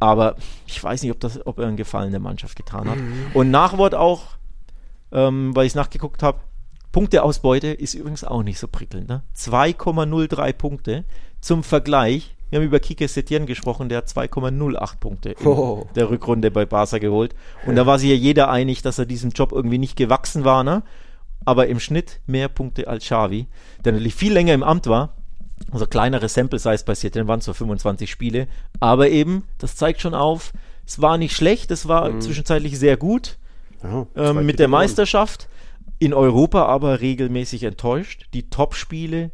[0.00, 0.36] Aber
[0.66, 2.98] ich weiß nicht, ob, das, ob er einen Gefallen der Mannschaft getan hat.
[2.98, 3.26] Mhm.
[3.32, 4.36] Und Nachwort auch
[5.14, 6.40] ähm, weil ich es nachgeguckt habe.
[6.92, 9.08] Punkteausbeute ist übrigens auch nicht so prickelnd.
[9.08, 9.22] Ne?
[9.36, 11.04] 2,03 Punkte.
[11.40, 15.86] Zum Vergleich, wir haben über Kike Setien gesprochen, der hat 2,08 Punkte in oh.
[15.94, 17.34] der Rückrunde bei Barca geholt.
[17.66, 20.62] Und da war sich ja jeder einig, dass er diesem Job irgendwie nicht gewachsen war,
[20.62, 20.82] ne?
[21.44, 23.46] aber im Schnitt mehr Punkte als Xavi,
[23.84, 25.16] der natürlich viel länger im Amt war.
[25.70, 28.48] Also kleinere Sample Size bei Setien waren so 25 Spiele.
[28.80, 30.52] Aber eben, das zeigt schon auf,
[30.86, 32.20] es war nicht schlecht, es war mhm.
[32.20, 33.38] zwischenzeitlich sehr gut.
[33.84, 35.48] Ja, ähm, mit der Meisterschaft.
[36.00, 38.26] In Europa aber regelmäßig enttäuscht.
[38.34, 39.30] Die Top-Spiele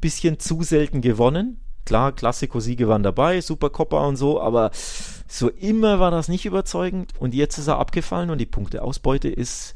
[0.00, 1.58] bisschen zu selten gewonnen.
[1.86, 4.70] Klar, Klassiko-Siege waren dabei, Supercoppa und so, aber
[5.26, 7.12] so immer war das nicht überzeugend.
[7.18, 9.74] Und jetzt ist er abgefallen und die Punkteausbeute ist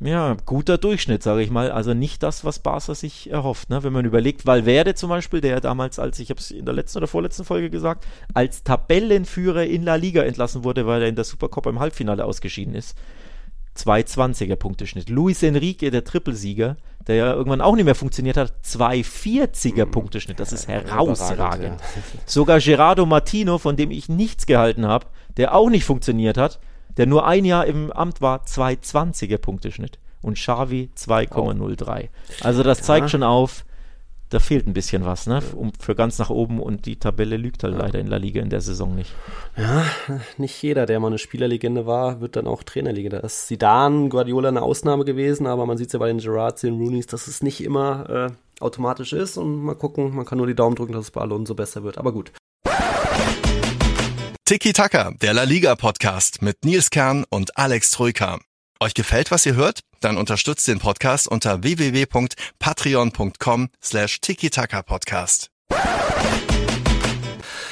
[0.00, 1.72] ja, guter Durchschnitt, sage ich mal.
[1.72, 3.68] Also nicht das, was Barca sich erhofft.
[3.68, 3.82] Ne?
[3.82, 6.98] Wenn man überlegt, Valverde zum Beispiel, der damals, als ich habe es in der letzten
[6.98, 11.24] oder vorletzten Folge gesagt, als Tabellenführer in La Liga entlassen wurde, weil er in der
[11.24, 12.96] Supercoppa im Halbfinale ausgeschieden ist.
[13.78, 15.08] 220er Punkteschnitt.
[15.08, 16.76] Luis Enrique, der Trippelsieger,
[17.06, 19.90] der ja irgendwann auch nicht mehr funktioniert hat, 240er mhm.
[19.90, 20.40] Punkteschnitt.
[20.40, 21.80] Das ist herausragend.
[22.26, 25.06] Sogar Gerardo Martino, von dem ich nichts gehalten habe,
[25.36, 26.58] der auch nicht funktioniert hat,
[26.96, 29.98] der nur ein Jahr im Amt war, 220er Punkteschnitt.
[30.20, 32.08] Und Xavi 2,03.
[32.42, 33.64] Also das zeigt schon auf,
[34.30, 35.42] da fehlt ein bisschen was, ne?
[35.54, 37.80] Um, für ganz nach oben und die Tabelle lügt halt ja.
[37.80, 39.14] leider in La Liga in der Saison nicht.
[39.56, 39.84] Ja,
[40.36, 43.20] nicht jeder, der mal eine Spielerlegende war, wird dann auch Trainerlegende.
[43.20, 46.60] Da ist Zidane, Guardiola eine Ausnahme gewesen, aber man sieht es ja bei den Gerards,
[46.60, 50.46] den Rooney's, dass es nicht immer äh, automatisch ist und mal gucken, man kann nur
[50.46, 52.32] die Daumen drücken, dass es bei Alonso besser wird, aber gut.
[54.44, 58.38] Tiki Taka, der La Liga Podcast mit Nils Kern und Alex Troika.
[58.80, 59.80] Euch gefällt, was ihr hört?
[60.00, 65.50] Dann unterstützt den Podcast unter www.patreon.com slash tiki podcast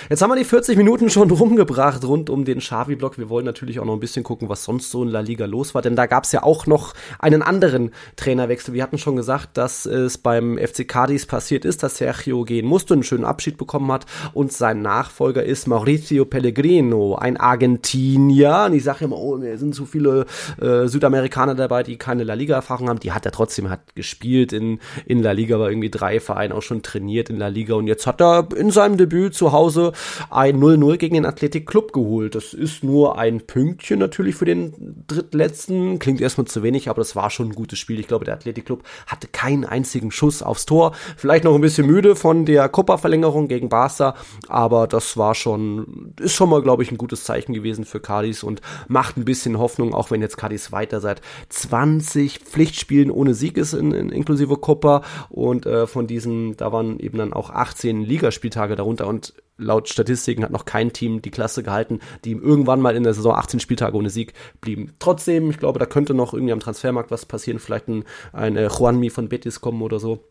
[0.08, 3.18] Jetzt haben wir die 40 Minuten schon rumgebracht rund um den Xavi-Block.
[3.18, 5.74] Wir wollen natürlich auch noch ein bisschen gucken, was sonst so in La Liga los
[5.74, 8.72] war, denn da gab es ja auch noch einen anderen Trainerwechsel.
[8.72, 12.94] Wir hatten schon gesagt, dass es beim FC Cadiz passiert ist, dass Sergio gehen musste,
[12.94, 18.66] einen schönen Abschied bekommen hat und sein Nachfolger ist Mauricio Pellegrino, ein Argentinier.
[18.66, 20.26] Und ich sage immer, oh, es sind zu viele
[20.60, 23.00] äh, Südamerikaner dabei, die keine La Liga-Erfahrung haben.
[23.00, 26.62] Die hat er trotzdem, hat gespielt in, in La Liga, war irgendwie drei Vereine auch
[26.62, 29.92] schon trainiert in La Liga und jetzt hat er in seinem Debüt zu Hause
[30.30, 32.34] ein 0-0 gegen den Athletic Club geholt.
[32.34, 35.98] Das ist nur ein Pünktchen natürlich für den drittletzten.
[35.98, 38.00] Klingt erstmal zu wenig, aber das war schon ein gutes Spiel.
[38.00, 40.92] Ich glaube, der Athletic Club hatte keinen einzigen Schuss aufs Tor.
[41.16, 44.14] Vielleicht noch ein bisschen müde von der Copa-Verlängerung gegen Barca,
[44.48, 48.42] aber das war schon, ist schon mal, glaube ich, ein gutes Zeichen gewesen für Cadiz
[48.42, 53.56] und macht ein bisschen Hoffnung, auch wenn jetzt Cadiz weiter seit 20 Pflichtspielen ohne Sieg
[53.56, 58.02] ist, in, in, inklusive Copa und äh, von diesen, da waren eben dann auch 18
[58.02, 62.96] Ligaspieltage darunter und laut Statistiken hat noch kein Team die Klasse gehalten, die irgendwann mal
[62.96, 64.92] in der Saison 18 Spieltage ohne Sieg blieben.
[64.98, 68.68] Trotzdem, ich glaube, da könnte noch irgendwie am Transfermarkt was passieren, vielleicht ein, ein äh,
[68.68, 70.24] Juanmi von Betis kommen oder so.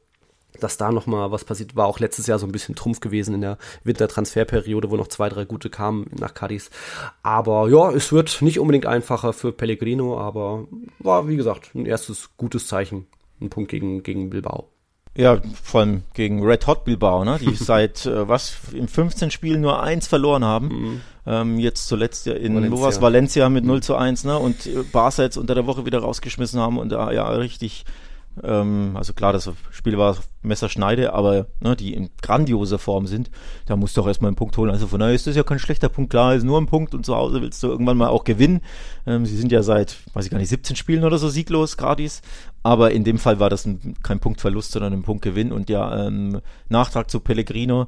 [0.61, 3.35] Dass da noch mal was passiert, war auch letztes Jahr so ein bisschen Trumpf gewesen
[3.35, 6.69] in der Wintertransferperiode, wo noch zwei, drei gute kamen nach Cadiz.
[7.23, 10.65] Aber ja, es wird nicht unbedingt einfacher für Pellegrino, aber
[10.99, 13.07] war, wie gesagt, ein erstes gutes Zeichen.
[13.41, 14.69] Ein Punkt gegen, gegen Bilbao.
[15.17, 17.37] Ja, vor allem gegen Red Hot Bilbao, ne?
[17.39, 20.67] die seit äh, was in 15 Spielen nur eins verloren haben.
[20.67, 21.01] Mhm.
[21.27, 22.77] Ähm, jetzt zuletzt ja in Valencia.
[22.77, 24.37] Lovas Valencia mit 0 zu 1, ne?
[24.37, 27.85] Und äh, Barca jetzt unter der Woche wieder rausgeschmissen haben und da ja richtig
[28.43, 33.29] ähm, also klar, das Spiel war Messerschneide, aber ne, die in grandioser Form sind,
[33.65, 34.71] da musst du auch erstmal einen Punkt holen.
[34.71, 37.05] Also von daher ist das ja kein schlechter Punkt, klar, ist nur ein Punkt und
[37.05, 38.61] zu Hause willst du irgendwann mal auch gewinnen.
[39.07, 42.21] Ähm, sie sind ja seit, weiß ich gar nicht, 17 Spielen oder so sieglos, gratis.
[42.65, 45.51] Aber in dem Fall war das ein, kein Punktverlust, sondern ein Punktgewinn.
[45.51, 47.85] Und ja, ähm, Nachtrag zu Pellegrino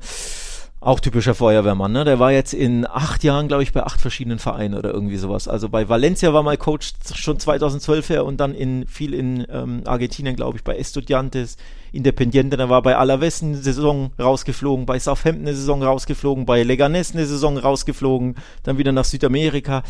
[0.79, 2.05] auch typischer Feuerwehrmann, ne?
[2.05, 5.47] Der war jetzt in acht Jahren, glaube ich, bei acht verschiedenen Vereinen oder irgendwie sowas.
[5.47, 9.81] Also bei Valencia war mal Coach schon 2012 her und dann in viel in ähm,
[9.85, 11.57] Argentinien, glaube ich, bei Estudiantes,
[11.91, 17.15] Independiente, da war bei Alaves eine Saison rausgeflogen, bei Southampton eine Saison rausgeflogen, bei Leganes
[17.15, 19.81] eine Saison rausgeflogen, dann wieder nach Südamerika.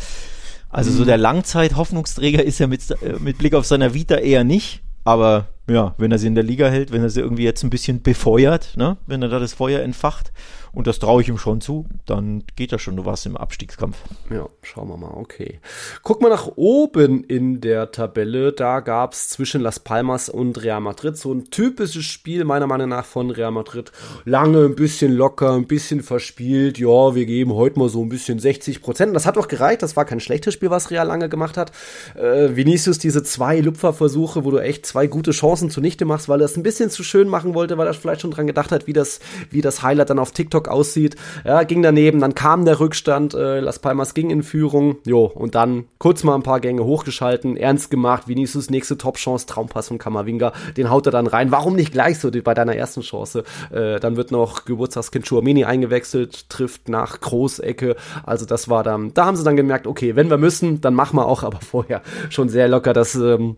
[0.68, 0.96] Also mhm.
[0.96, 5.48] so der Langzeit-Hoffnungsträger ist er mit, äh, mit Blick auf seiner Vita eher nicht, aber
[5.68, 8.02] ja, wenn er sie in der Liga hält, wenn er sie irgendwie jetzt ein bisschen
[8.02, 8.96] befeuert, ne?
[9.06, 10.32] wenn er da das Feuer entfacht,
[10.72, 13.96] und das traue ich ihm schon zu, dann geht da schon noch was im Abstiegskampf.
[14.30, 15.60] Ja, schauen wir mal, okay.
[16.02, 20.80] Guck mal nach oben in der Tabelle, da gab es zwischen Las Palmas und Real
[20.80, 23.92] Madrid so ein typisches Spiel, meiner Meinung nach, von Real Madrid.
[24.24, 28.38] Lange, ein bisschen locker, ein bisschen verspielt, ja, wir geben heute mal so ein bisschen
[28.38, 29.14] 60 Prozent.
[29.14, 31.72] Das hat auch gereicht, das war kein schlechtes Spiel, was Real lange gemacht hat.
[32.14, 36.46] Äh, Vinicius, diese zwei Lupferversuche, wo du echt zwei gute Chancen zunichte machst, weil er
[36.46, 38.92] es ein bisschen zu schön machen wollte, weil er vielleicht schon dran gedacht hat, wie
[38.92, 41.14] das, wie das Highlight dann auf TikTok aussieht.
[41.44, 45.54] Ja, ging daneben, dann kam der Rückstand, äh, Las Palmas ging in Führung, jo, und
[45.54, 50.52] dann kurz mal ein paar Gänge hochgeschalten, ernst gemacht, Vinicius nächste Top-Chance, Traumpass von Kamavinga,
[50.76, 51.52] den haut er dann rein.
[51.52, 53.44] Warum nicht gleich so bei deiner ersten Chance?
[53.70, 57.94] Äh, dann wird noch Geburtstagskind Chouameni eingewechselt, trifft nach Großecke,
[58.24, 61.16] also das war dann, da haben sie dann gemerkt, okay, wenn wir müssen, dann machen
[61.16, 63.56] wir auch, aber vorher schon sehr locker, das ähm,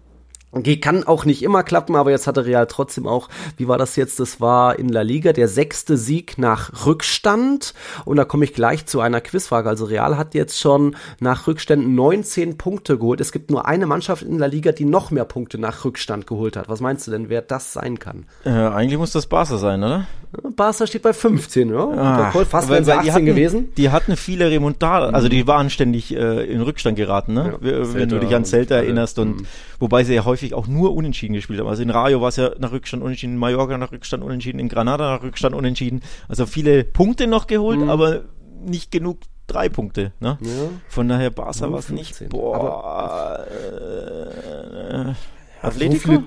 [0.81, 4.19] kann auch nicht immer klappen, aber jetzt hatte Real trotzdem auch, wie war das jetzt?
[4.19, 7.75] Das war in La Liga der sechste Sieg nach Rückstand.
[8.05, 9.69] Und da komme ich gleich zu einer Quizfrage.
[9.69, 13.21] Also Real hat jetzt schon nach Rückständen 19 Punkte geholt.
[13.21, 16.57] Es gibt nur eine Mannschaft in La Liga, die noch mehr Punkte nach Rückstand geholt
[16.57, 16.69] hat.
[16.69, 18.27] Was meinst du denn, wer das sein kann?
[18.45, 20.07] Äh, eigentlich muss das Barca sein, oder?
[20.55, 21.89] Barca steht bei 15, ja.
[21.89, 23.73] Ah, fast weil, weil 18 die hatten, gewesen.
[23.77, 27.59] Die hatten viele Remontaden, also die waren ständig äh, in Rückstand geraten, ne?
[27.61, 29.43] Ja, wenn du dich an Celta erinnerst und,
[29.81, 31.69] wobei sie ja häufig auch nur unentschieden gespielt haben.
[31.69, 34.69] Also in Rayo war es ja nach Rückstand unentschieden, in Mallorca nach Rückstand unentschieden, in
[34.69, 36.03] Granada nach Rückstand unentschieden.
[36.29, 37.91] Also viele Punkte noch geholt, mhm.
[37.91, 38.23] aber
[38.65, 40.13] nicht genug drei Punkte.
[40.21, 40.39] Ne?
[40.41, 40.51] Ja.
[40.89, 42.29] Von daher Barca war es nicht.
[42.29, 42.57] Boah.
[42.57, 43.47] Aber,
[45.11, 46.13] äh, Atletico?
[46.15, 46.23] So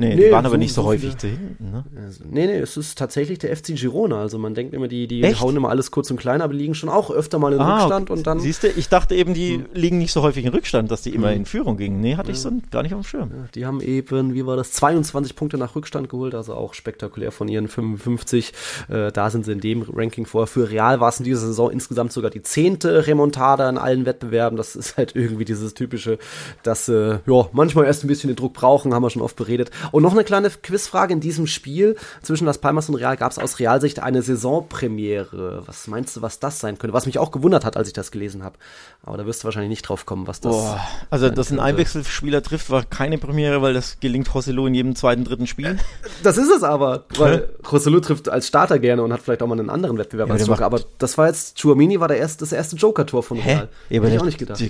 [0.00, 1.84] Nee, nee, die waren aber nicht so, so häufig zu hinten, ne?
[1.94, 4.20] Also, nee, nee, es ist tatsächlich der FC Girona.
[4.20, 6.88] Also man denkt immer, die, die hauen immer alles kurz und klein, aber liegen schon
[6.88, 8.40] auch öfter mal in ah, Rückstand und dann.
[8.40, 9.66] Siehst du, ich dachte eben, die hm.
[9.74, 11.36] liegen nicht so häufig in Rückstand, dass die immer hm.
[11.36, 12.00] in Führung gingen.
[12.00, 12.34] Nee, hatte ja.
[12.34, 13.30] ich so gar nicht auf dem Schirm.
[13.30, 17.30] Ja, die haben eben, wie war das, 22 Punkte nach Rückstand geholt, also auch spektakulär
[17.30, 18.52] von ihren 55.
[18.88, 20.46] Äh, da sind sie in dem Ranking vor.
[20.46, 24.56] Für Real war es in dieser Saison insgesamt sogar die zehnte Remontada in allen Wettbewerben.
[24.56, 26.18] Das ist halt irgendwie dieses typische,
[26.62, 29.70] dass äh, ja, manchmal erst ein bisschen den Druck brauchen, haben wir schon oft beredet.
[29.92, 33.38] Und noch eine kleine Quizfrage in diesem Spiel zwischen Las Palmas und Real gab es
[33.38, 35.62] aus Realsicht eine Saisonpremiere.
[35.66, 36.94] Was meinst du, was das sein könnte?
[36.94, 38.58] Was mich auch gewundert hat, als ich das gelesen habe.
[39.02, 40.76] Aber da wirst du wahrscheinlich nicht drauf kommen, was das oh,
[41.08, 45.24] Also, dass ein Einwechselspieler trifft, war keine Premiere, weil das gelingt Joselu in jedem zweiten,
[45.24, 45.78] dritten Spiel.
[46.22, 49.58] Das ist es aber, weil Joselu trifft als Starter gerne und hat vielleicht auch mal
[49.58, 50.66] einen anderen Wettbewerb ja, als Joker.
[50.66, 53.68] Aber das war jetzt, Chuamini war der erste, das erste Joker-Tor von Real.
[53.88, 53.94] Hä?
[53.94, 54.60] Ja, Hätte ich auch nicht gedacht.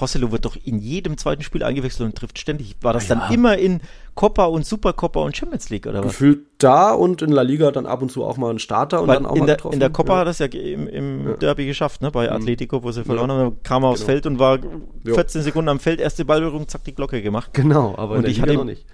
[0.00, 2.76] Joselu wird doch in jedem zweiten Spiel eingewechselt und trifft ständig.
[2.82, 3.16] War das ja.
[3.16, 3.80] dann immer in
[4.14, 6.12] Copa und Supercopa und Champions League oder was?
[6.12, 9.08] Gefühlt da und in La Liga dann ab und zu auch mal ein Starter und
[9.08, 9.74] Weil dann auch in mal der, getroffen.
[9.74, 10.18] In der Copa ja.
[10.20, 11.36] hat das ja im, im ja.
[11.36, 12.10] Derby geschafft, ne?
[12.10, 12.36] bei mhm.
[12.36, 13.36] Atletico, wo sie verloren ja.
[13.36, 13.62] haben.
[13.62, 14.12] Kam er aufs genau.
[14.12, 14.58] Feld und war
[15.04, 17.50] 14 Sekunden am Feld, erste Ballberührung, zack, die Glocke gemacht.
[17.54, 18.84] Genau, aber und ich Liga hatte noch nicht.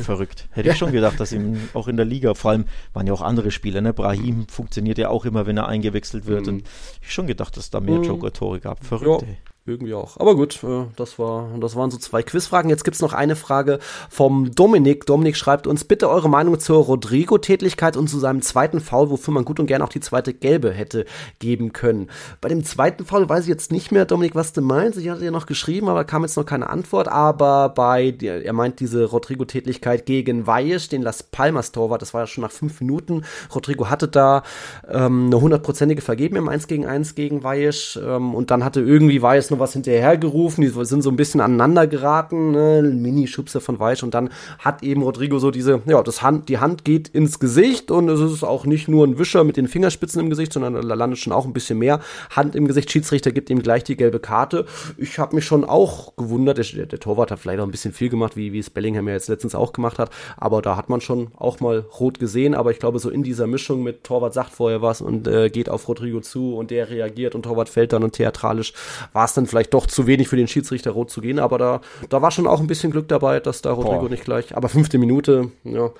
[0.00, 0.48] verrückt.
[0.50, 3.22] Hätte ich schon gedacht, dass ihm auch in der Liga, vor allem waren ja auch
[3.22, 3.92] andere Spieler, ne?
[3.92, 6.46] Brahim funktioniert ja auch immer, wenn er eingewechselt wird.
[6.46, 6.48] Mhm.
[6.48, 6.62] Und
[7.02, 8.04] ich schon gedacht, dass da mehr mhm.
[8.04, 8.84] Joker-Tore gab.
[8.84, 9.38] Verrückt, ey
[9.68, 10.16] irgendwie auch.
[10.18, 12.70] Aber gut, äh, das war, das waren so zwei Quizfragen.
[12.70, 15.06] Jetzt gibt's noch eine Frage vom Dominik.
[15.06, 19.44] Dominik schreibt uns bitte eure Meinung zur Rodrigo-Tätigkeit und zu seinem zweiten Foul, wofür man
[19.44, 21.04] gut und gern auch die zweite gelbe hätte
[21.38, 22.08] geben können.
[22.40, 24.98] Bei dem zweiten Foul weiß ich jetzt nicht mehr, Dominik, was du meinst.
[24.98, 27.08] Ich hatte dir noch geschrieben, aber kam jetzt noch keine Antwort.
[27.08, 32.26] Aber bei, er meint diese Rodrigo-Tätigkeit gegen Weiss, den Las Palmas Torwart, das war ja
[32.26, 33.24] schon nach fünf Minuten.
[33.54, 34.42] Rodrigo hatte da
[34.88, 39.22] ähm, eine hundertprozentige Vergeben im 1 gegen 1 gegen Weiss ähm, und dann hatte irgendwie
[39.22, 42.82] Weiss noch was hinterhergerufen, die sind so ein bisschen aneinander geraten, ne?
[42.82, 46.84] Mini-Schubse von Weich und dann hat eben Rodrigo so diese, ja, das Hand, die Hand
[46.84, 50.30] geht ins Gesicht und es ist auch nicht nur ein Wischer mit den Fingerspitzen im
[50.30, 52.00] Gesicht, sondern da landet schon auch ein bisschen mehr
[52.30, 52.90] Hand im Gesicht.
[52.90, 54.66] Schiedsrichter gibt ihm gleich die gelbe Karte.
[54.96, 58.08] Ich habe mich schon auch gewundert, der, der, Torwart hat vielleicht auch ein bisschen viel
[58.08, 61.00] gemacht, wie, wie es Bellingham ja jetzt letztens auch gemacht hat, aber da hat man
[61.00, 64.52] schon auch mal rot gesehen, aber ich glaube so in dieser Mischung mit Torwart sagt
[64.52, 68.02] vorher was und äh, geht auf Rodrigo zu und der reagiert und Torwart fällt dann
[68.04, 68.72] und theatralisch
[69.12, 71.80] war es dann vielleicht doch zu wenig für den Schiedsrichter rot zu gehen, aber da,
[72.08, 74.10] da war schon auch ein bisschen Glück dabei, dass da Rodrigo Boah.
[74.10, 75.90] nicht gleich, aber fünfte Minute, ja,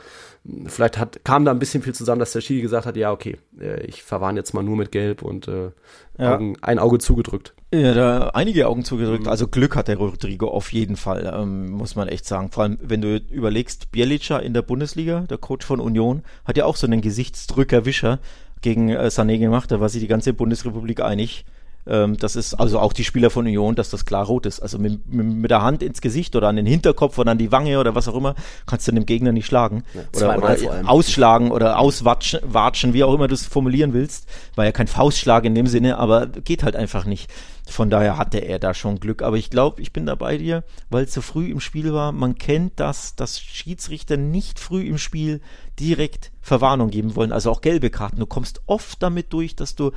[0.66, 3.36] vielleicht hat, kam da ein bisschen viel zusammen, dass der Schiri gesagt hat, ja, okay,
[3.60, 5.70] äh, ich verwarne jetzt mal nur mit Gelb und äh,
[6.18, 6.34] ja.
[6.34, 7.54] Augen, ein Auge zugedrückt.
[7.72, 9.24] Ja, da einige Augen zugedrückt.
[9.24, 9.28] Mhm.
[9.28, 12.50] Also Glück hat der Rodrigo auf jeden Fall, ähm, muss man echt sagen.
[12.50, 16.64] Vor allem, wenn du überlegst, Bielica in der Bundesliga, der Coach von Union, hat ja
[16.64, 18.18] auch so einen Gesichtsdrückerwischer
[18.62, 19.70] gegen äh, Sané gemacht.
[19.70, 21.44] Da war sich die ganze Bundesrepublik einig
[21.88, 24.60] ähm, das ist also auch die Spieler von Union, dass das klar rot ist.
[24.60, 27.78] Also mit, mit, der Hand ins Gesicht oder an den Hinterkopf oder an die Wange
[27.78, 28.34] oder was auch immer,
[28.66, 29.82] kannst du dem Gegner nicht schlagen.
[29.94, 34.28] Ja, oder, oder ausschlagen oder auswatschen, watschen, wie auch immer du es formulieren willst.
[34.54, 37.30] War ja kein Faustschlag in dem Sinne, aber geht halt einfach nicht.
[37.68, 39.22] Von daher hatte er da schon Glück.
[39.22, 42.12] Aber ich glaube, ich bin da bei dir, weil es so früh im Spiel war.
[42.12, 45.40] Man kennt das, dass Schiedsrichter nicht früh im Spiel
[45.78, 48.18] direkt Verwarnung geben wollen, also auch gelbe Karten.
[48.18, 49.92] Du kommst oft damit durch, dass du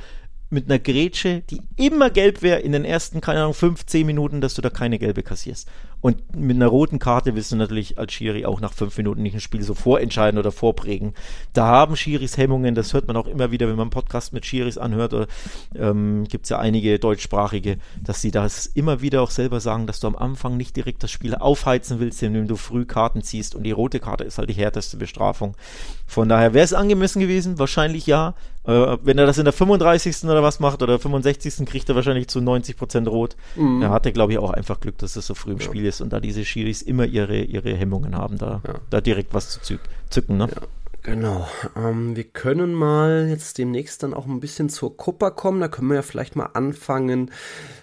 [0.52, 4.42] mit einer Grätsche, die immer gelb wäre, in den ersten, keine Ahnung, fünf, zehn Minuten,
[4.42, 5.66] dass du da keine gelbe kassierst.
[6.02, 9.34] Und mit einer roten Karte willst du natürlich als Schiri auch nach fünf Minuten nicht
[9.34, 11.14] ein Spiel so vorentscheiden oder vorprägen.
[11.52, 14.78] Da haben Schiris Hemmungen, das hört man auch immer wieder, wenn man Podcast mit Schiris
[14.78, 15.26] anhört, oder
[15.76, 20.00] ähm, gibt es ja einige deutschsprachige, dass sie das immer wieder auch selber sagen, dass
[20.00, 23.62] du am Anfang nicht direkt das Spiel aufheizen willst, indem du früh Karten ziehst und
[23.62, 25.56] die rote Karte ist halt die härteste Bestrafung.
[26.06, 28.34] Von daher wäre es angemessen gewesen, wahrscheinlich ja.
[28.64, 30.24] Äh, wenn er das in der 35.
[30.24, 31.66] oder was macht oder 65.
[31.66, 33.36] kriegt er wahrscheinlich zu 90 Prozent rot.
[33.56, 33.82] Mhm.
[33.82, 35.64] Er hatte, glaube ich, auch einfach Glück, dass es so früh im ja.
[35.64, 38.74] Spiel ist und da diese Schiris immer ihre, ihre Hemmungen haben, da, ja.
[38.90, 40.36] da direkt was zu zücken.
[40.36, 40.48] Ne?
[40.54, 40.62] Ja.
[41.04, 41.48] Genau.
[41.74, 45.60] Ähm, wir können mal jetzt demnächst dann auch ein bisschen zur Copa kommen.
[45.60, 47.32] Da können wir ja vielleicht mal anfangen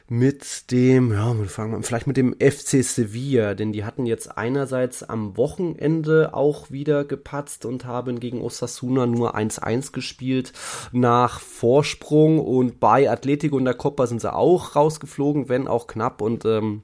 [0.07, 5.03] mit dem, ja, fangen wir vielleicht mit dem FC Sevilla, denn die hatten jetzt einerseits
[5.03, 10.53] am Wochenende auch wieder gepatzt und haben gegen Osasuna nur 1-1 gespielt
[10.93, 16.22] nach Vorsprung und bei Atletico in der Copa sind sie auch rausgeflogen, wenn auch knapp
[16.22, 16.84] und ähm,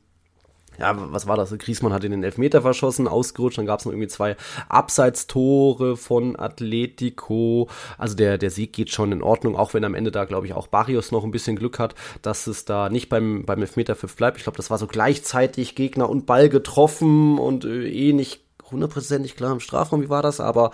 [0.80, 1.56] ja, was war das?
[1.58, 4.36] Griesmann hat in den Elfmeter verschossen, ausgerutscht, dann gab es noch irgendwie zwei
[4.70, 7.70] Abseitstore von Atletico.
[7.98, 10.54] Also der, der Sieg geht schon in Ordnung, auch wenn am Ende da, glaube ich,
[10.54, 14.38] auch Barrios noch ein bisschen Glück hat, dass es da nicht beim, beim Elfmeterpfiff bleibt.
[14.38, 19.36] Ich glaube, das war so gleichzeitig Gegner und Ball getroffen und äh, eh nicht hundertprozentig
[19.36, 20.40] klar im Strafraum, wie war das?
[20.40, 20.72] Aber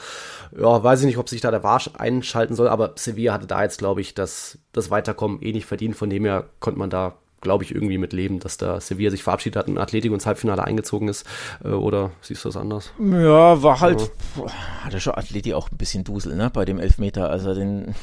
[0.58, 3.64] ja, weiß ich nicht, ob sich da der Warsch einschalten soll, aber Sevilla hatte da
[3.64, 5.96] jetzt, glaube ich, das, das Weiterkommen eh nicht verdient.
[5.96, 9.24] Von dem her konnte man da glaube ich, irgendwie mit leben, dass da Sevilla sich
[9.24, 11.26] verabschiedet hat und Atletico ins Halbfinale eingezogen ist.
[11.64, 12.94] Äh, oder siehst du das anders?
[13.00, 14.52] Ja, war halt, ja.
[14.84, 17.30] hatte schon Atleti auch ein bisschen Dusel, ne, bei dem Elfmeter.
[17.30, 17.96] Also den,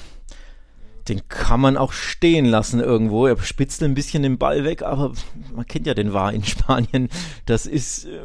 [1.09, 3.27] den kann man auch stehen lassen irgendwo.
[3.27, 5.13] Er spitzt ein bisschen den Ball weg, aber
[5.55, 7.09] man kennt ja den War in Spanien.
[7.47, 8.21] Das ist, äh,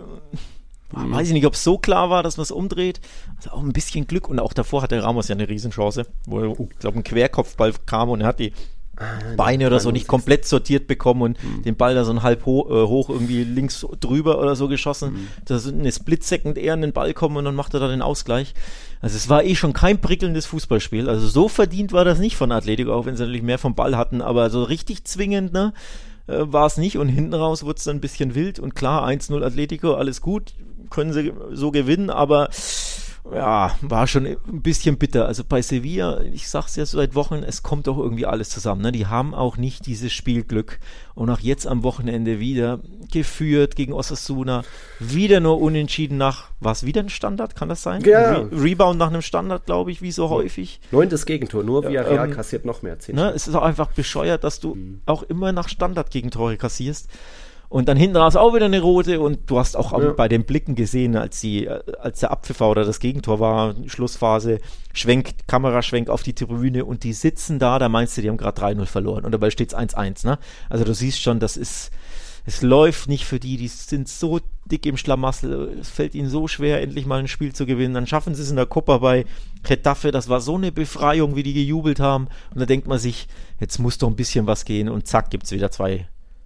[0.97, 1.14] mhm.
[1.14, 3.01] weiß ich nicht, ob es so klar war, dass man es umdreht.
[3.38, 6.80] Also auch ein bisschen Glück und auch davor hatte Ramos ja eine Riesenchance, wo, ich
[6.80, 8.53] glaube, ein Querkopfball kam und er hat die
[9.35, 11.63] Beine oder so nicht komplett sortiert bekommen und mhm.
[11.63, 15.13] den Ball da so ein halb ho äh, hoch irgendwie links drüber oder so geschossen.
[15.13, 15.27] Mhm.
[15.45, 18.03] Da ist eine Split-Second eher an den Ball kommen und dann macht er da den
[18.03, 18.53] Ausgleich.
[19.01, 21.09] Also es war eh schon kein prickelndes Fußballspiel.
[21.09, 23.97] Also so verdient war das nicht von Atletico, auch wenn sie natürlich mehr vom Ball
[23.97, 25.73] hatten, aber so richtig zwingend, ne?
[26.27, 29.07] Äh, war es nicht und hinten raus wurde es dann ein bisschen wild und klar,
[29.07, 30.53] 1-0 Atletico, alles gut,
[30.89, 32.49] können sie so gewinnen, aber
[33.32, 35.28] ja, war schon ein bisschen bitter.
[35.28, 38.82] Also bei Sevilla, ich sag's ja seit Wochen, es kommt doch irgendwie alles zusammen.
[38.82, 38.91] Ne?
[38.91, 40.80] Die haben auch nicht dieses Spielglück.
[41.15, 42.80] Und auch jetzt am Wochenende wieder
[43.11, 44.63] geführt gegen Osasuna.
[44.99, 47.55] Wieder nur unentschieden nach, war es wieder ein Standard?
[47.55, 48.01] Kann das sein?
[48.03, 48.32] Ja.
[48.34, 50.82] Re Rebound nach einem Standard, glaube ich, wie so häufig.
[50.91, 52.97] Neuntes Gegentor, nur via Real ähm, kassiert noch mehr.
[53.07, 53.32] Ne?
[53.34, 55.01] Es ist auch einfach bescheuert, dass du mhm.
[55.05, 57.07] auch immer nach Standard-Gegentore kassierst.
[57.74, 60.11] Und dann hinten raus auch wieder eine rote und du hast auch ja.
[60.11, 64.59] bei den Blicken gesehen, als die, als der Abpfiffer oder das Gegentor war, Schlussphase,
[64.93, 68.61] schwenkt, Kameraschwenk auf die Tribüne und die sitzen da, da meinst du, die haben gerade
[68.61, 70.38] 3-0 verloren und dabei steht es 1-1, ne?
[70.69, 71.89] Also du siehst schon, das ist,
[72.45, 76.47] es läuft nicht für die, die sind so dick im Schlamassel, es fällt ihnen so
[76.47, 77.95] schwer, endlich mal ein Spiel zu gewinnen.
[77.95, 79.26] Dann schaffen sie es in der Copa bei
[79.63, 82.28] Getafe, das war so eine Befreiung, wie die gejubelt haben.
[82.53, 83.28] Und da denkt man sich,
[83.59, 86.05] jetzt muss doch ein bisschen was gehen und zack, gibt es wieder zwei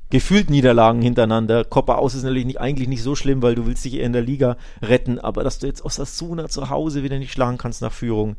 [0.09, 1.63] gefühlt Niederlagen hintereinander.
[1.65, 4.13] Copa aus ist natürlich nicht, eigentlich nicht so schlimm, weil du willst dich eher in
[4.13, 7.91] der Liga retten, aber dass du jetzt Osasuna zu Hause wieder nicht schlagen kannst nach
[7.91, 8.35] Führung,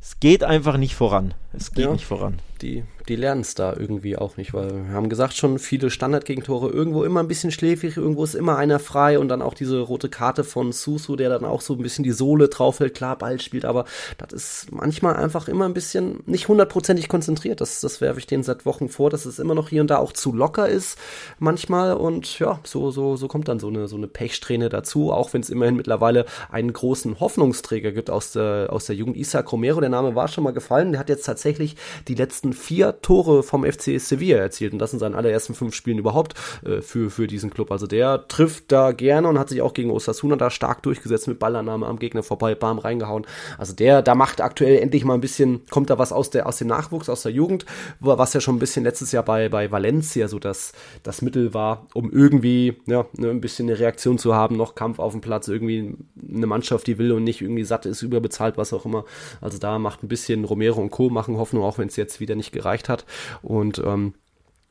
[0.00, 1.34] es geht einfach nicht voran.
[1.52, 2.40] Es geht ja, nicht voran.
[2.60, 6.70] Die, die lernen es da irgendwie auch nicht, weil wir haben gesagt schon, viele Standardgegentore,
[6.70, 10.08] irgendwo immer ein bisschen schläfrig, irgendwo ist immer einer frei und dann auch diese rote
[10.08, 13.40] Karte von Susu, der dann auch so ein bisschen die Sohle drauf hält, klar, Ball
[13.40, 13.84] spielt, aber
[14.18, 17.60] das ist manchmal einfach immer ein bisschen nicht hundertprozentig konzentriert.
[17.60, 19.98] Das, das werfe ich denen seit Wochen vor, dass es immer noch hier und da
[19.98, 20.98] auch zu locker ist
[21.38, 25.32] manchmal und ja, so, so, so kommt dann so eine, so eine Pechsträhne dazu, auch
[25.32, 29.80] wenn es immerhin mittlerweile einen großen Hoffnungsträger gibt aus der, aus der Jugend, Isaac Romero,
[29.80, 30.92] der Name war schon mal gefallen.
[30.92, 31.76] Der hat jetzt tatsächlich
[32.08, 35.98] die letzten vier Tore vom FC Sevilla erzielt und das in seinen allerersten fünf Spielen
[35.98, 36.34] überhaupt
[36.64, 37.70] äh, für, für diesen Club.
[37.70, 41.38] Also der trifft da gerne und hat sich auch gegen Osasuna da stark durchgesetzt mit
[41.38, 43.26] Ballannahme am Gegner vorbei, bam, reingehauen.
[43.58, 46.58] Also der, da macht aktuell endlich mal ein bisschen, kommt da was aus der, aus
[46.58, 47.64] dem Nachwuchs, aus der Jugend,
[48.00, 50.72] was ja schon ein bisschen letztes Jahr bei, bei Valencia so das,
[51.02, 54.98] das Mittel war, um irgendwie, ja, ne, ein bisschen eine Reaktion zu haben, noch Kampf
[54.98, 58.72] auf dem Platz, irgendwie eine Mannschaft, die will und nicht irgendwie satt ist, überbezahlt, was
[58.72, 59.04] auch immer.
[59.40, 61.10] Also da macht ein bisschen Romero und Co.
[61.10, 63.04] machen Hoffnung, auch wenn es jetzt wieder nicht gereicht hat.
[63.42, 64.14] Und ähm,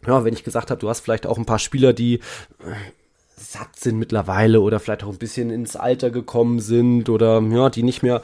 [0.05, 2.91] ja, wenn ich gesagt habe, du hast vielleicht auch ein paar Spieler, die äh,
[3.41, 7.83] satt sind mittlerweile oder vielleicht auch ein bisschen ins Alter gekommen sind oder ja, die
[7.83, 8.21] nicht mehr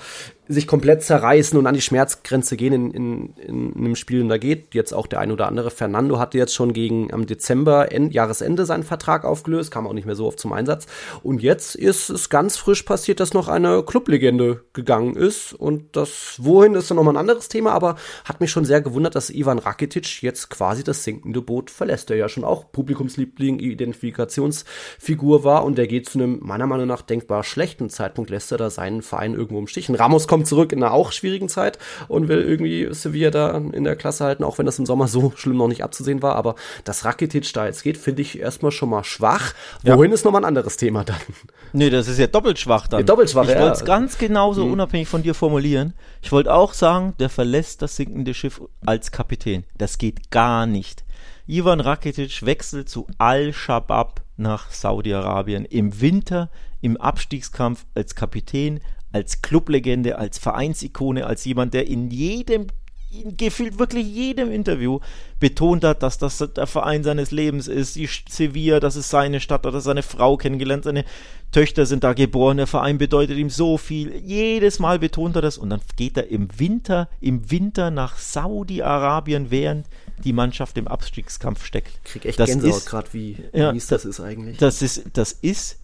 [0.50, 4.22] sich komplett zerreißen und an die Schmerzgrenze gehen in, in, in einem Spiel.
[4.22, 5.72] Und da geht jetzt auch der ein oder andere.
[5.72, 10.06] Fernando hatte jetzt schon gegen am Dezember, End, Jahresende seinen Vertrag aufgelöst, kam auch nicht
[10.06, 10.88] mehr so oft zum Einsatz.
[11.22, 15.54] Und jetzt ist es ganz frisch passiert, dass noch eine Clublegende gegangen ist.
[15.54, 19.16] Und das wohin ist dann nochmal ein anderes Thema, aber hat mich schon sehr gewundert,
[19.16, 23.60] dass Ivan Rakitic jetzt quasi das sinkende Boot verlässt, der ja schon auch Publikumsliebling,
[25.08, 28.58] Identifikationsfigur war und der geht zu einem meiner Meinung nach denkbar schlechten Zeitpunkt, lässt er
[28.58, 29.90] da seinen Verein irgendwo im Stich.
[29.90, 33.84] Ramos kommt kommt zurück in einer auch schwierigen Zeit und will irgendwie Sevilla da in
[33.84, 36.36] der Klasse halten, auch wenn das im Sommer so schlimm noch nicht abzusehen war.
[36.36, 36.54] Aber
[36.84, 39.54] dass Rakitic da jetzt geht, finde ich erstmal schon mal schwach.
[39.84, 40.14] Wohin ja.
[40.14, 41.18] ist nochmal ein anderes Thema dann?
[41.74, 43.00] Nee, das ist ja doppelt schwach dann.
[43.00, 43.62] Ja, doppelt schwach, ich ja.
[43.62, 44.74] wollte es ganz genauso mhm.
[44.74, 45.94] unabhängig von dir formulieren.
[46.22, 49.64] Ich wollte auch sagen, der verlässt das sinkende Schiff als Kapitän.
[49.78, 51.04] Das geht gar nicht.
[51.48, 55.66] Ivan Rakitic wechselt zu Al-Shabaab nach Saudi-Arabien.
[55.66, 56.50] Im Winter
[56.82, 58.80] im Abstiegskampf als Kapitän
[59.12, 62.68] als Clublegende, als Vereinsikone, als jemand, der in jedem
[63.38, 65.00] gefühlt wirklich jedem Interview
[65.40, 69.66] betont hat, dass das der Verein seines Lebens ist, die Sevilla, das ist seine Stadt,
[69.66, 71.06] hat er seine Frau kennengelernt, seine
[71.52, 74.14] Töchter sind da geboren, der Verein bedeutet ihm so viel.
[74.16, 79.50] Jedes Mal betont er das und dann geht er im Winter, im Winter nach Saudi-Arabien,
[79.52, 79.88] während
[80.24, 82.04] die Mannschaft im Abstiegskampf steckt.
[82.04, 84.58] Krieg echt das Gänsehaut gerade, wie ja, mies das ist eigentlich.
[84.58, 85.80] Das ist, das ist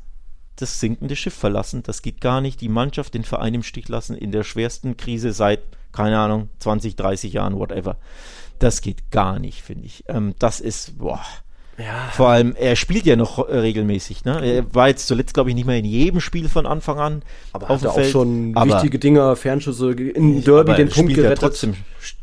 [0.57, 1.83] das sinkende Schiff verlassen.
[1.83, 2.61] Das geht gar nicht.
[2.61, 5.61] Die Mannschaft, den Verein im Stich lassen in der schwersten Krise seit,
[5.93, 7.97] keine Ahnung, 20, 30 Jahren, whatever.
[8.59, 10.03] Das geht gar nicht, finde ich.
[10.07, 11.21] Ähm, das ist, boah.
[11.77, 12.09] Ja.
[12.11, 14.25] Vor allem, er spielt ja noch äh, regelmäßig.
[14.25, 14.39] Ne?
[14.45, 17.23] Er war jetzt zuletzt, glaube ich, nicht mehr in jedem Spiel von Anfang an.
[17.51, 18.11] Aber auf hat auch Feld.
[18.11, 21.39] schon aber wichtige Dinger, Fernschüsse, in Derby den Punkt gerettet.
[21.39, 21.75] trotzdem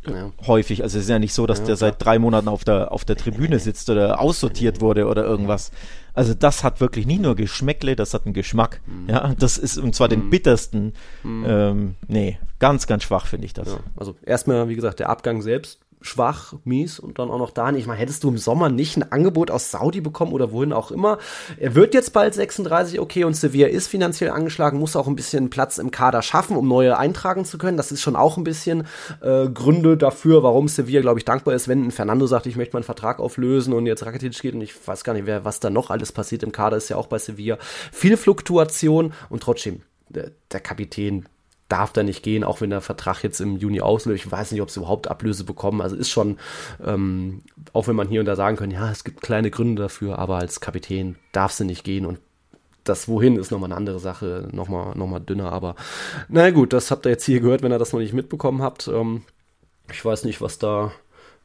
[0.07, 0.31] ja.
[0.47, 0.85] häufig.
[0.85, 3.05] Also es ist ja nicht so, dass ja, der seit drei Monaten auf der, auf
[3.05, 5.73] der Tribüne sitzt oder aussortiert wurde oder irgendwas.
[6.15, 8.81] Also das hat wirklich nicht nur Geschmäckle, das hat einen Geschmack.
[8.87, 9.09] Mhm.
[9.09, 10.31] Ja, das ist und zwar den mhm.
[10.31, 10.93] bittersten.
[11.25, 11.45] Mhm.
[11.47, 13.69] Ähm, nee, ganz, ganz schwach finde ich das.
[13.69, 17.71] Ja, also erstmal, wie gesagt, der Abgang selbst schwach, mies und dann auch noch da
[17.73, 17.87] nicht.
[17.87, 21.19] Ich hättest du im Sommer nicht ein Angebot aus Saudi bekommen oder wohin auch immer?
[21.59, 25.51] Er wird jetzt bald 36, okay, und Sevilla ist finanziell angeschlagen, muss auch ein bisschen
[25.51, 27.77] Platz im Kader schaffen, um neue eintragen zu können.
[27.77, 28.87] Das ist schon auch ein bisschen
[29.21, 32.85] äh, Gründe dafür, warum Sevilla, glaube ich, dankbar ist, wenn Fernando sagt, ich möchte meinen
[32.85, 35.91] Vertrag auflösen und jetzt Rakitic geht und ich weiß gar nicht, wer, was da noch
[35.91, 37.59] alles passiert im Kader, ist ja auch bei Sevilla.
[37.93, 41.27] Viel Fluktuation und trotzdem, der, der Kapitän
[41.71, 44.25] darf da nicht gehen, auch wenn der Vertrag jetzt im Juni auslöst.
[44.25, 45.81] Ich weiß nicht, ob sie überhaupt Ablöse bekommen.
[45.81, 46.39] Also ist schon,
[46.85, 47.43] ähm,
[47.73, 50.37] auch wenn man hier und da sagen kann, ja, es gibt kleine Gründe dafür, aber
[50.37, 52.19] als Kapitän darf sie nicht gehen und
[52.85, 55.77] das Wohin ist nochmal eine andere Sache, nochmal noch mal dünner, aber
[56.29, 58.89] naja gut, das habt ihr jetzt hier gehört, wenn ihr das noch nicht mitbekommen habt.
[58.89, 59.23] Ähm,
[59.93, 60.93] ich weiß nicht, was da,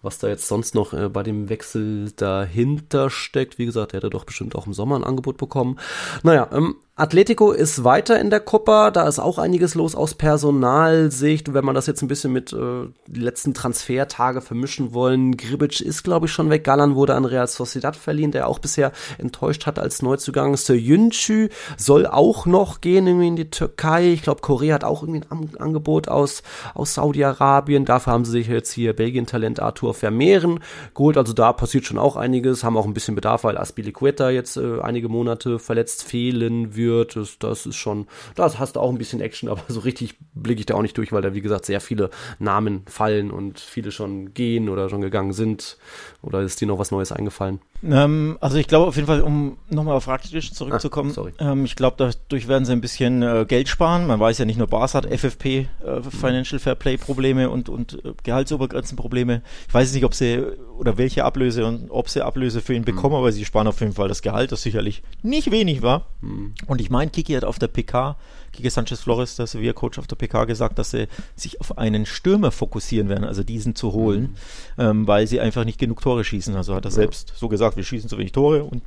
[0.02, 3.58] was da jetzt sonst noch äh, bei dem Wechsel dahinter steckt.
[3.58, 5.78] Wie gesagt, er hätte doch bestimmt auch im Sommer ein Angebot bekommen.
[6.24, 11.54] Naja, ähm, Atletico ist weiter in der Copa, da ist auch einiges los aus Personalsicht.
[11.54, 16.04] Wenn man das jetzt ein bisschen mit äh, die letzten Transfertage vermischen wollen, Gribic ist,
[16.04, 16.64] glaube ich, schon weg.
[16.64, 20.56] Galan wurde an Real Sociedad verliehen, der auch bisher enttäuscht hat als Neuzugang.
[20.56, 24.14] Söjünçü soll auch noch gehen irgendwie in die Türkei.
[24.14, 26.43] Ich glaube, Korea hat auch irgendwie ein Angebot aus,
[26.74, 27.84] aus Saudi-Arabien.
[27.84, 30.62] Dafür haben sie sich jetzt hier Belgien-Talent Arthur Vermehren
[30.93, 31.18] geholt.
[31.18, 32.64] Also da passiert schon auch einiges.
[32.64, 37.16] Haben auch ein bisschen Bedarf, weil Aspilicueta jetzt äh, einige Monate verletzt fehlen wird wird.
[37.16, 40.60] Das, das ist schon, das hast du auch ein bisschen Action, aber so richtig blicke
[40.60, 42.10] ich da auch nicht durch, weil da, wie gesagt, sehr viele
[42.40, 45.78] Namen fallen und viele schon gehen oder schon gegangen sind.
[46.26, 47.60] Oder ist dir noch was Neues eingefallen?
[47.84, 51.76] Ähm, also ich glaube auf jeden Fall, um nochmal auf Rakitic zurückzukommen, ah, ähm, ich
[51.76, 54.08] glaube, dadurch werden sie ein bisschen äh, Geld sparen.
[54.08, 55.68] Man weiß ja nicht nur Bars hat FFP, äh,
[56.10, 59.44] Financial Fair Play Probleme und, und äh, Gehaltsobergrenzenprobleme.
[59.68, 60.44] Ich weiß nicht, ob sie
[60.80, 62.86] oder welche Ablöse und ob sie Ablöse für ihn mhm.
[62.86, 66.08] bekommen, aber sie sparen auf jeden Fall das Gehalt, das sicherlich nicht wenig war.
[66.22, 66.56] Mhm.
[66.66, 68.18] Und ich meine, Kiki hat auf der PK
[68.56, 72.51] Kike Sanchez Flores, der Sevilla-Coach auf der PK, gesagt, dass sie sich auf einen Stürmer
[72.51, 74.36] fokussieren werden, also diesen zu holen,
[74.78, 74.84] mhm.
[74.84, 76.56] ähm, weil sie einfach nicht genug Tore schießen.
[76.56, 76.95] Also hat er ja.
[76.95, 78.84] selbst so gesagt, wir schießen zu wenig Tore und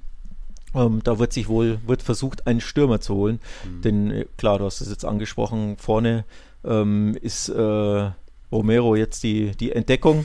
[0.74, 3.40] ähm, da wird sich wohl, wird versucht, einen Stürmer zu holen.
[3.64, 3.82] Mhm.
[3.82, 6.24] Denn äh, klar, du hast es jetzt angesprochen, vorne
[6.64, 8.10] ähm, ist äh,
[8.50, 10.24] Romero jetzt die, die Entdeckung.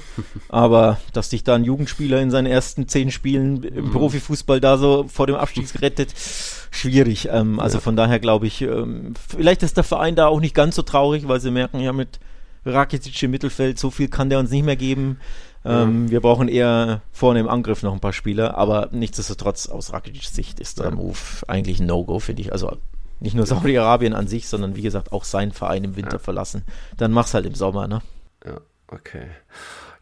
[0.50, 3.92] Aber dass dich da ein Jugendspieler in seinen ersten zehn Spielen im mhm.
[3.92, 6.14] Profifußball da so vor dem Abstieg rettet,
[6.72, 7.30] schwierig.
[7.32, 7.82] Ähm, also ja.
[7.82, 11.28] von daher glaube ich, ähm, vielleicht ist der Verein da auch nicht ganz so traurig,
[11.28, 12.20] weil sie merken, ja, mit
[12.66, 15.20] Rakitic im Mittelfeld, so viel kann der uns nicht mehr geben.
[15.66, 16.12] Ähm, ja.
[16.12, 20.60] Wir brauchen eher vorne im Angriff noch ein paar Spieler, aber nichtsdestotrotz aus Rakicic Sicht
[20.60, 20.92] ist der ja.
[20.92, 21.18] Move
[21.48, 22.52] eigentlich ein No-Go, finde ich.
[22.52, 22.78] Also
[23.20, 26.64] nicht nur Saudi-Arabien an sich, sondern wie gesagt auch sein Verein im Winter verlassen.
[26.98, 28.02] Dann mach's halt im Sommer, ne?
[28.46, 29.30] Ja, okay.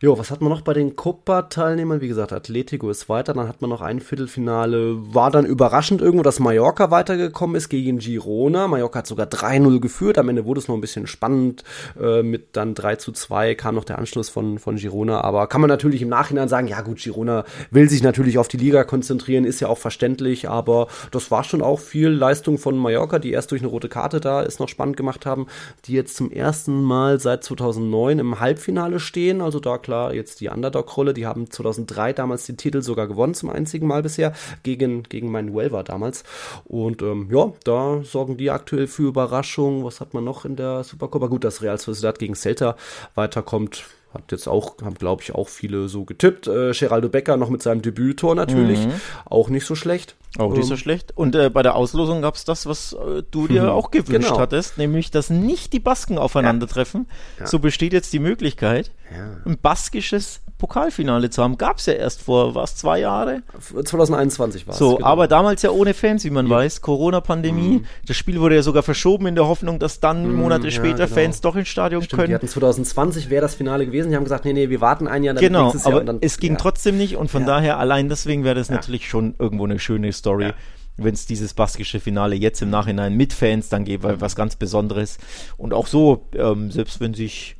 [0.04, 2.02] Jo, was hat man noch bei den Copa-Teilnehmern?
[2.02, 3.34] Wie gesagt, Atletico ist weiter.
[3.34, 4.96] Dann hat man noch ein Viertelfinale.
[5.14, 8.68] War dann überraschend irgendwo, dass Mallorca weitergekommen ist gegen Girona.
[8.68, 10.18] Mallorca hat sogar 3-0 geführt.
[10.18, 11.64] Am Ende wurde es noch ein bisschen spannend.
[12.02, 15.22] Äh, mit dann 3 zu 2 kam noch der Anschluss von, von Girona.
[15.22, 18.58] Aber kann man natürlich im Nachhinein sagen, ja gut, Girona will sich natürlich auf die
[18.58, 20.50] Liga konzentrieren, ist ja auch verständlich.
[20.50, 24.20] Aber das war schon auch viel Leistung von Mallorca, die erst durch eine rote Karte
[24.20, 25.46] da ist noch spannend gemacht haben,
[25.86, 29.42] die jetzt zum ersten Mal seit 2009 im Halbfinale stehen.
[29.42, 31.14] Also da klar jetzt die Underdog-Rolle.
[31.14, 34.34] Die haben 2003 damals den Titel sogar gewonnen, zum einzigen Mal bisher,
[34.64, 36.24] gegen, gegen Manuel war damals.
[36.66, 39.84] Und ähm, ja, da sorgen die aktuell für Überraschung.
[39.84, 41.28] Was hat man noch in der Supercopa?
[41.28, 42.76] Gut, dass Real Sociedad gegen Celta
[43.16, 46.48] weiterkommt hat jetzt auch, haben glaube ich auch viele so getippt.
[46.48, 48.94] Äh, Geraldo Becker noch mit seinem Debüttor natürlich, mhm.
[49.26, 50.16] auch nicht so schlecht.
[50.38, 51.18] Auch nicht so ähm, schlecht.
[51.18, 53.70] Und äh, bei der Auslosung gab es das, was äh, du dir mhm.
[53.70, 54.40] auch gewünscht genau.
[54.40, 57.08] hattest, nämlich, dass nicht die Basken aufeinandertreffen.
[57.38, 57.44] Ja.
[57.44, 57.48] Ja.
[57.48, 59.38] So besteht jetzt die Möglichkeit, ja.
[59.46, 61.58] ein baskisches Pokalfinale zu haben.
[61.58, 63.42] Gab es ja erst vor, was, zwei Jahre?
[63.60, 64.78] 2021 war es.
[64.78, 65.08] So, genau.
[65.08, 66.56] aber damals ja ohne Fans, wie man ja.
[66.56, 66.82] weiß.
[66.82, 67.80] Corona-Pandemie.
[67.80, 67.86] Mhm.
[68.06, 71.06] Das Spiel wurde ja sogar verschoben in der Hoffnung, dass dann mhm, Monate ja, später
[71.06, 71.16] genau.
[71.16, 72.30] Fans doch ins Stadion Stimmt, können.
[72.30, 74.12] Die hatten 2020 wäre das Finale gewesen.
[74.12, 75.34] Die haben gesagt, nee, nee, wir warten ein Jahr.
[75.34, 78.70] Dann genau, aber dann, es ging trotzdem nicht und von daher allein deswegen wäre das
[78.70, 80.54] natürlich schon irgendwo eine schöne Story
[80.98, 84.56] wenn es dieses baskische Finale jetzt im Nachhinein mit Fans dann gibt, weil was ganz
[84.56, 85.18] Besonderes.
[85.58, 87.56] Und auch so, ähm, selbst wenn sich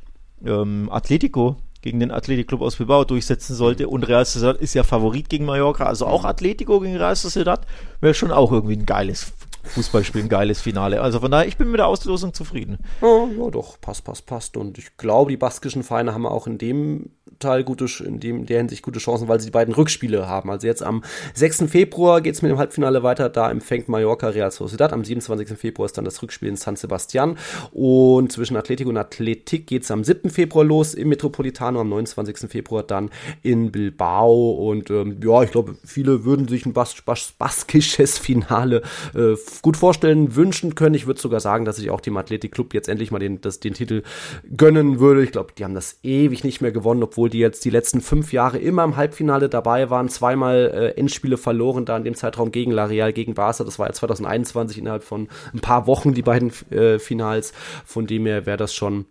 [0.46, 3.88] ähm, Atletico gegen den Athletic Club aus Bilbao durchsetzen sollte.
[3.88, 7.66] Und Real Sociedad ist ja Favorit gegen Mallorca, also auch Atletico gegen Real Sociedad
[8.00, 9.32] wäre schon auch irgendwie ein geiles
[9.62, 11.00] Fußballspiel, ein geiles Finale.
[11.00, 12.78] Also von daher, ich bin mit der Auslosung zufrieden.
[13.00, 14.56] Ja, ja doch, passt, passt, passt.
[14.56, 18.58] Und ich glaube, die baskischen Vereine haben auch in dem Teil gute, in dem, der
[18.58, 20.50] Hinsicht gute Chancen, weil sie die beiden Rückspiele haben.
[20.50, 21.02] Also jetzt am
[21.34, 21.64] 6.
[21.68, 23.28] Februar geht es mit dem Halbfinale weiter.
[23.28, 24.92] Da empfängt Mallorca Real Sociedad.
[24.92, 25.58] Am 27.
[25.58, 27.36] Februar ist dann das Rückspiel in San Sebastian.
[27.72, 30.30] Und zwischen Atletico und Athletik geht es am 7.
[30.30, 31.80] Februar los im Metropolitano.
[31.80, 32.50] Am 29.
[32.50, 33.10] Februar dann
[33.42, 34.52] in Bilbao.
[34.52, 38.82] Und ähm, ja, ich glaube, viele würden sich ein bas bas baskisches Finale
[39.14, 40.94] äh, gut vorstellen, wünschen können.
[40.94, 43.60] Ich würde sogar sagen, dass ich auch dem Athletic Club jetzt endlich mal den, das,
[43.60, 44.02] den Titel
[44.56, 45.22] gönnen würde.
[45.22, 48.32] Ich glaube, die haben das ewig nicht mehr gewonnen, obwohl die jetzt die letzten fünf
[48.32, 52.70] Jahre immer im Halbfinale dabei waren, zweimal äh, Endspiele verloren, da in dem Zeitraum gegen
[52.70, 53.64] La Real, gegen Barca.
[53.64, 57.52] Das war ja 2021 innerhalb von ein paar Wochen die beiden äh, Finals.
[57.84, 59.06] Von dem her wäre das schon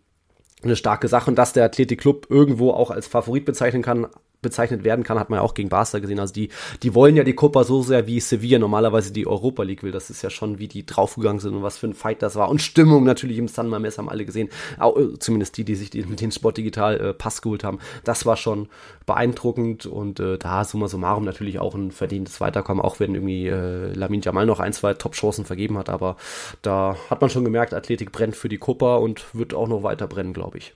[0.63, 4.07] eine starke Sache und dass der Athletic Club irgendwo auch als Favorit bezeichnen kann,
[4.41, 6.19] bezeichnet werden kann, hat man ja auch gegen Barca gesehen.
[6.19, 6.49] Also die,
[6.83, 9.91] die wollen ja die Copa so sehr wie Sevilla normalerweise die Europa League will.
[9.91, 12.49] Das ist ja schon, wie die draufgegangen sind und was für ein Fight das war.
[12.49, 14.49] Und Stimmung natürlich im San Mames haben alle gesehen.
[14.79, 17.79] Auch, äh, zumindest die, die sich mit den Sport Digital äh, Pass geholt haben.
[18.03, 18.67] Das war schon
[19.05, 23.93] beeindruckend und äh, da summa summarum natürlich auch ein verdientes Weiterkommen, auch wenn irgendwie äh,
[23.93, 25.89] Lamin Jamal noch ein, zwei Top-Chancen vergeben hat.
[25.89, 26.17] Aber
[26.61, 30.07] da hat man schon gemerkt, Athletik brennt für die Copa und wird auch noch weiter
[30.07, 30.73] brennen, glaube ich.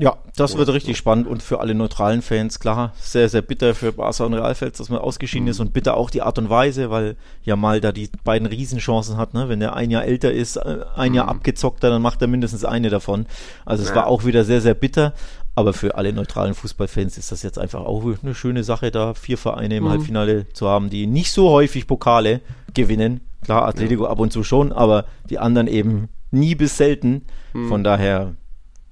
[0.00, 3.92] Ja, das wird richtig spannend und für alle neutralen Fans, klar, sehr, sehr bitter für
[3.92, 5.50] Barca und Realfels, dass man ausgeschieden mhm.
[5.50, 9.16] ist und bitter auch die Art und Weise, weil ja mal da die beiden Riesenchancen
[9.16, 9.48] hat, ne?
[9.48, 11.30] wenn er ein Jahr älter ist, äh, ein Jahr mhm.
[11.30, 13.26] abgezockter, dann macht er mindestens eine davon.
[13.66, 13.96] Also es ja.
[13.96, 15.14] war auch wieder sehr, sehr bitter,
[15.56, 19.36] aber für alle neutralen Fußballfans ist das jetzt einfach auch eine schöne Sache, da vier
[19.36, 19.90] Vereine im mhm.
[19.90, 22.40] Halbfinale zu haben, die nicht so häufig Pokale
[22.72, 23.22] gewinnen.
[23.42, 24.10] Klar, Atletico ja.
[24.10, 27.22] ab und zu schon, aber die anderen eben nie bis selten.
[27.52, 27.68] Mhm.
[27.68, 28.36] Von daher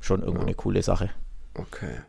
[0.07, 0.47] schon irgendwo ja.
[0.47, 1.11] eine coole Sache.
[1.59, 2.01] Okay.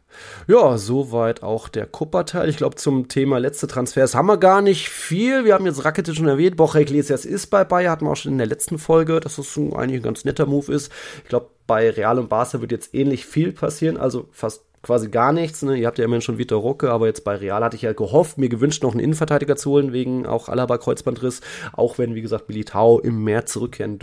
[0.48, 2.50] Ja, soweit auch der Kupperteil.
[2.50, 5.46] Ich glaube, zum Thema letzte Transfers haben wir gar nicht viel.
[5.46, 6.58] Wir haben jetzt Rakitic schon erwähnt.
[6.58, 9.58] Borja Iglesias ist bei Bayern, hatten wir auch schon in der letzten Folge, dass das
[9.58, 10.92] eigentlich ein ganz netter Move ist.
[11.24, 15.34] Ich glaube, bei Real und Barca wird jetzt ähnlich viel passieren, also fast quasi gar
[15.34, 15.62] nichts.
[15.64, 15.78] Ne?
[15.78, 18.38] Ihr habt ja immerhin schon Vitor Rucke, aber jetzt bei Real hatte ich ja gehofft,
[18.38, 21.42] mir gewünscht, noch einen Innenverteidiger zu holen, wegen auch Alaba Kreuzbandriss.
[21.74, 24.00] Auch wenn, wie gesagt, Militao im März zurückkehren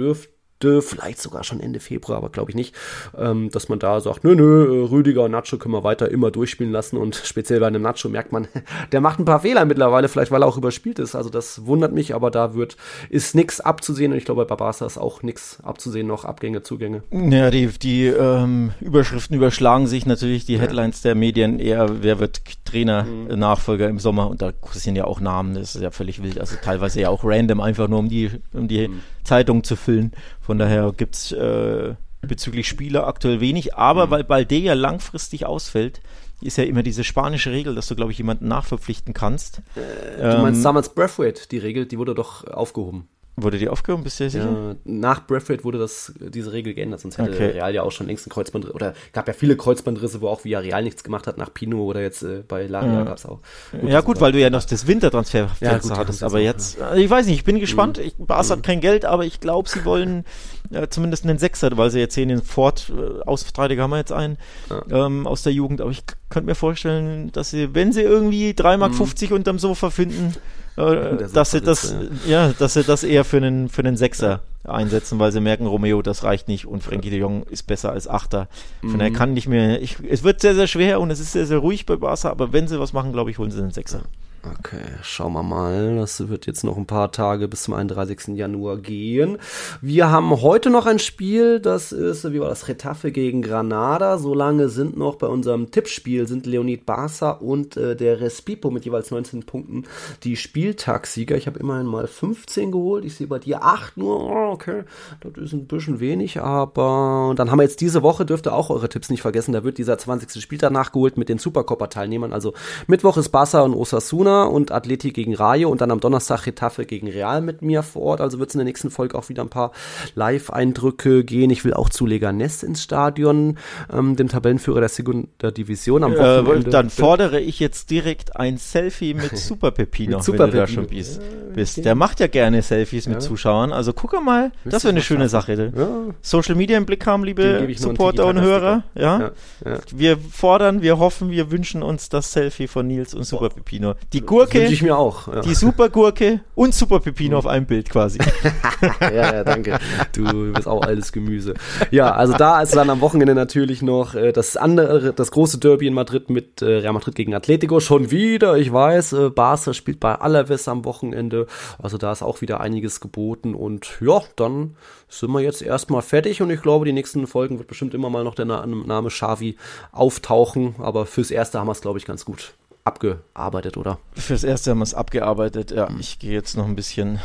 [0.65, 2.75] dürfte vielleicht sogar schon Ende Februar, aber glaube ich nicht,
[3.17, 6.73] ähm, dass man da sagt, nö, nö, Rüdiger und Nacho können wir weiter immer durchspielen
[6.73, 8.49] lassen und speziell bei einem Nacho merkt man,
[8.93, 11.93] der macht ein paar Fehler mittlerweile, vielleicht weil er auch überspielt ist, also das wundert
[11.93, 12.77] mich, aber da wird,
[13.11, 17.03] ist nichts abzusehen und ich glaube bei Barca ist auch nichts abzusehen, noch Abgänge, Zugänge.
[17.11, 21.11] Ja, die, die ähm, Überschriften überschlagen sich natürlich, die Headlines ja.
[21.11, 23.39] der Medien eher, wer wird Trainer, mhm.
[23.39, 26.57] Nachfolger im Sommer und da sind ja auch Namen, das ist ja völlig wild, also
[26.63, 29.01] teilweise ja auch random, einfach nur um die, um die mhm.
[29.25, 30.13] Zeitung zu füllen.
[30.41, 34.11] Von daher gibt es äh, bezüglich Spieler aktuell wenig, aber mhm.
[34.11, 36.01] weil Balde ja langfristig ausfällt,
[36.41, 39.63] ist ja immer diese spanische Regel, dass du, glaube ich, jemanden nachverpflichten kannst.
[39.77, 43.09] Äh, du meinst ähm, damals Breathwaite, die Regel, die wurde doch aufgehoben.
[43.37, 44.45] Wurde die aufgehoben, bist du dir sicher?
[44.45, 47.47] Ja, nach Braithwaite wurde das, diese Regel geändert, sonst hätte okay.
[47.47, 50.85] Real ja auch schon längst ein Kreuzbandriss, oder gab ja viele Kreuzbandrisse, wo auch Villarreal
[50.85, 53.03] nichts gemacht hat, nach Pino oder jetzt äh, bei Laria ja.
[53.03, 53.41] gab es auch.
[53.73, 56.95] Gut, ja gut, weil du ja noch das Wintertransfer ja, gut, hattest, aber jetzt, ja.
[56.95, 58.05] ich weiß nicht, ich bin gespannt, mhm.
[58.05, 58.63] ich, Bas hat mhm.
[58.63, 60.25] kein Geld, aber ich glaube, sie wollen
[60.71, 64.13] äh, zumindest einen Sechser, weil sie jetzt sehen, den Ford, äh, Ausverteidiger haben wir jetzt
[64.13, 64.39] einen,
[64.71, 65.07] ja.
[65.07, 68.77] ähm, aus der Jugend, aber ich könnte mir vorstellen, dass sie, wenn sie irgendwie 3,50
[68.79, 69.37] Mark mhm.
[69.37, 70.35] unterm Sofa finden,
[70.77, 71.95] äh, dass sie das,
[72.27, 72.49] ja.
[72.49, 72.55] ja.
[72.59, 74.73] dass sie das eher für einen, für einen Sechser ja.
[74.73, 78.09] einsetzen, weil sie merken, Romeo, das reicht nicht und Frankie de Jong ist besser als
[78.09, 78.49] Achter.
[78.81, 78.99] Von mhm.
[78.99, 81.59] daher kann nicht mehr, ich, es wird sehr, sehr schwer und es ist sehr, sehr
[81.59, 84.03] ruhig bei Barca, aber wenn sie was machen, glaube ich, holen sie einen Sechser.
[84.47, 85.97] Okay, schauen wir mal.
[85.97, 88.37] Das wird jetzt noch ein paar Tage bis zum 31.
[88.37, 89.39] Januar gehen.
[89.81, 94.19] Wir haben heute noch ein Spiel, das ist, wie war das, Retafe gegen Granada.
[94.19, 99.11] Solange sind noch bei unserem Tippspiel sind Leonid Barca und äh, der Respipo mit jeweils
[99.11, 99.85] 19 Punkten
[100.25, 101.37] die Spieltagssieger.
[101.37, 103.07] Ich habe immerhin mal 15 geholt.
[103.07, 104.21] Ich sehe bei dir 8 nur.
[104.21, 104.83] Oh, okay,
[105.21, 108.69] das ist ein bisschen wenig, aber dann haben wir jetzt diese Woche, dürft ihr auch
[108.69, 109.53] eure Tipps nicht vergessen.
[109.53, 110.43] Da wird dieser 20.
[110.43, 112.35] Spieltag nachgeholt mit den Supercopper-Teilnehmern.
[112.35, 112.53] Also
[112.87, 117.09] Mittwoch ist Barca und Osasuna und Atleti gegen Rayo und dann am Donnerstag Retafe gegen
[117.09, 118.21] Real mit mir vor Ort.
[118.21, 119.73] Also wird es in der nächsten Folge auch wieder ein paar
[120.15, 121.51] Live-Eindrücke gehen.
[121.51, 123.59] Ich will auch zu Leganes ins Stadion,
[123.93, 126.69] ähm, dem Tabellenführer der Segunda Division am Wochenende.
[126.69, 130.57] Äh, dann fordere ich jetzt direkt ein Selfie mit Super Pepino, mit Super wenn du
[130.59, 131.21] da schon bist.
[131.55, 131.85] bist.
[131.85, 133.13] Der macht ja gerne Selfies ja.
[133.13, 133.73] mit Zuschauern.
[133.73, 135.73] Also guck mal, das wäre eine schöne Sache.
[135.77, 136.15] Ja.
[136.21, 138.85] Social Media im Blick haben, liebe Supporter und Hörer.
[138.95, 139.33] Ja?
[139.65, 139.79] ja?
[139.95, 143.95] Wir fordern, wir hoffen, wir wünschen uns das Selfie von Nils und Super Pepino.
[144.13, 145.41] Die Gurke, ich mir auch, ja.
[145.41, 148.19] die Supergurke und Super Pepino auf einem Bild quasi.
[149.01, 149.79] ja, ja, danke.
[150.13, 151.55] Du bist auch alles Gemüse.
[151.91, 155.87] Ja, also da ist dann am Wochenende natürlich noch äh, das andere, das große Derby
[155.87, 157.81] in Madrid mit äh, Real Madrid gegen Atletico.
[157.81, 161.47] Schon wieder, ich weiß, äh, Barca spielt bei Alaves am Wochenende.
[161.83, 164.77] Also da ist auch wieder einiges geboten und ja, dann
[165.09, 168.25] sind wir jetzt erstmal fertig und ich glaube, die nächsten Folgen wird bestimmt immer mal
[168.25, 169.57] noch der Name Xavi
[169.93, 172.55] auftauchen, aber fürs Erste haben wir es, glaube ich, ganz gut
[172.85, 173.99] abgearbeitet, oder?
[174.13, 175.89] Fürs erste haben wir es abgearbeitet, ja.
[175.89, 175.99] Hm.
[175.99, 177.19] Ich gehe jetzt noch ein bisschen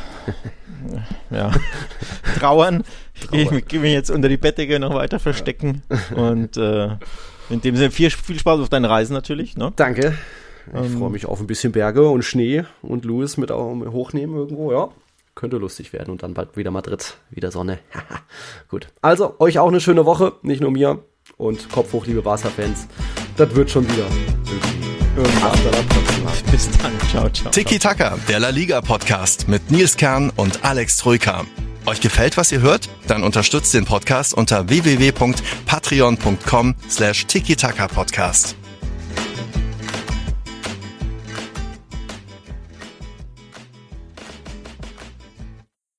[1.30, 1.51] ja,
[2.39, 2.84] trauern.
[3.14, 5.84] Ich gehe geh mich jetzt unter die Bettdecke noch weiter verstecken.
[6.16, 6.95] Und äh,
[7.49, 9.57] in dem Sinne viel, viel Spaß auf deinen Reisen natürlich.
[9.57, 9.74] Ne?
[9.76, 10.18] Danke.
[10.68, 14.72] Ich ähm, freue mich auf ein bisschen Berge und Schnee und Louis mit hochnehmen irgendwo,
[14.72, 14.89] ja.
[15.34, 17.80] Könnte lustig werden und dann bald wieder Madrid, wieder Sonne.
[18.70, 18.89] Gut.
[19.01, 20.99] Also, euch auch eine schöne Woche, nicht nur mir.
[21.38, 22.88] Und Kopf hoch, liebe Barca-Fans.
[23.38, 24.05] Das wird schon wieder
[24.51, 24.79] irgendwie.
[26.52, 26.92] Bis dann.
[27.10, 27.50] Ciao, ciao.
[27.52, 31.46] Tiki Taka, der La Liga Podcast mit Nils Kern und Alex Troika.
[31.86, 32.90] Euch gefällt, was ihr hört?
[33.08, 38.56] Dann unterstützt den Podcast unter www.patreon.com slash tiki-taka-podcast.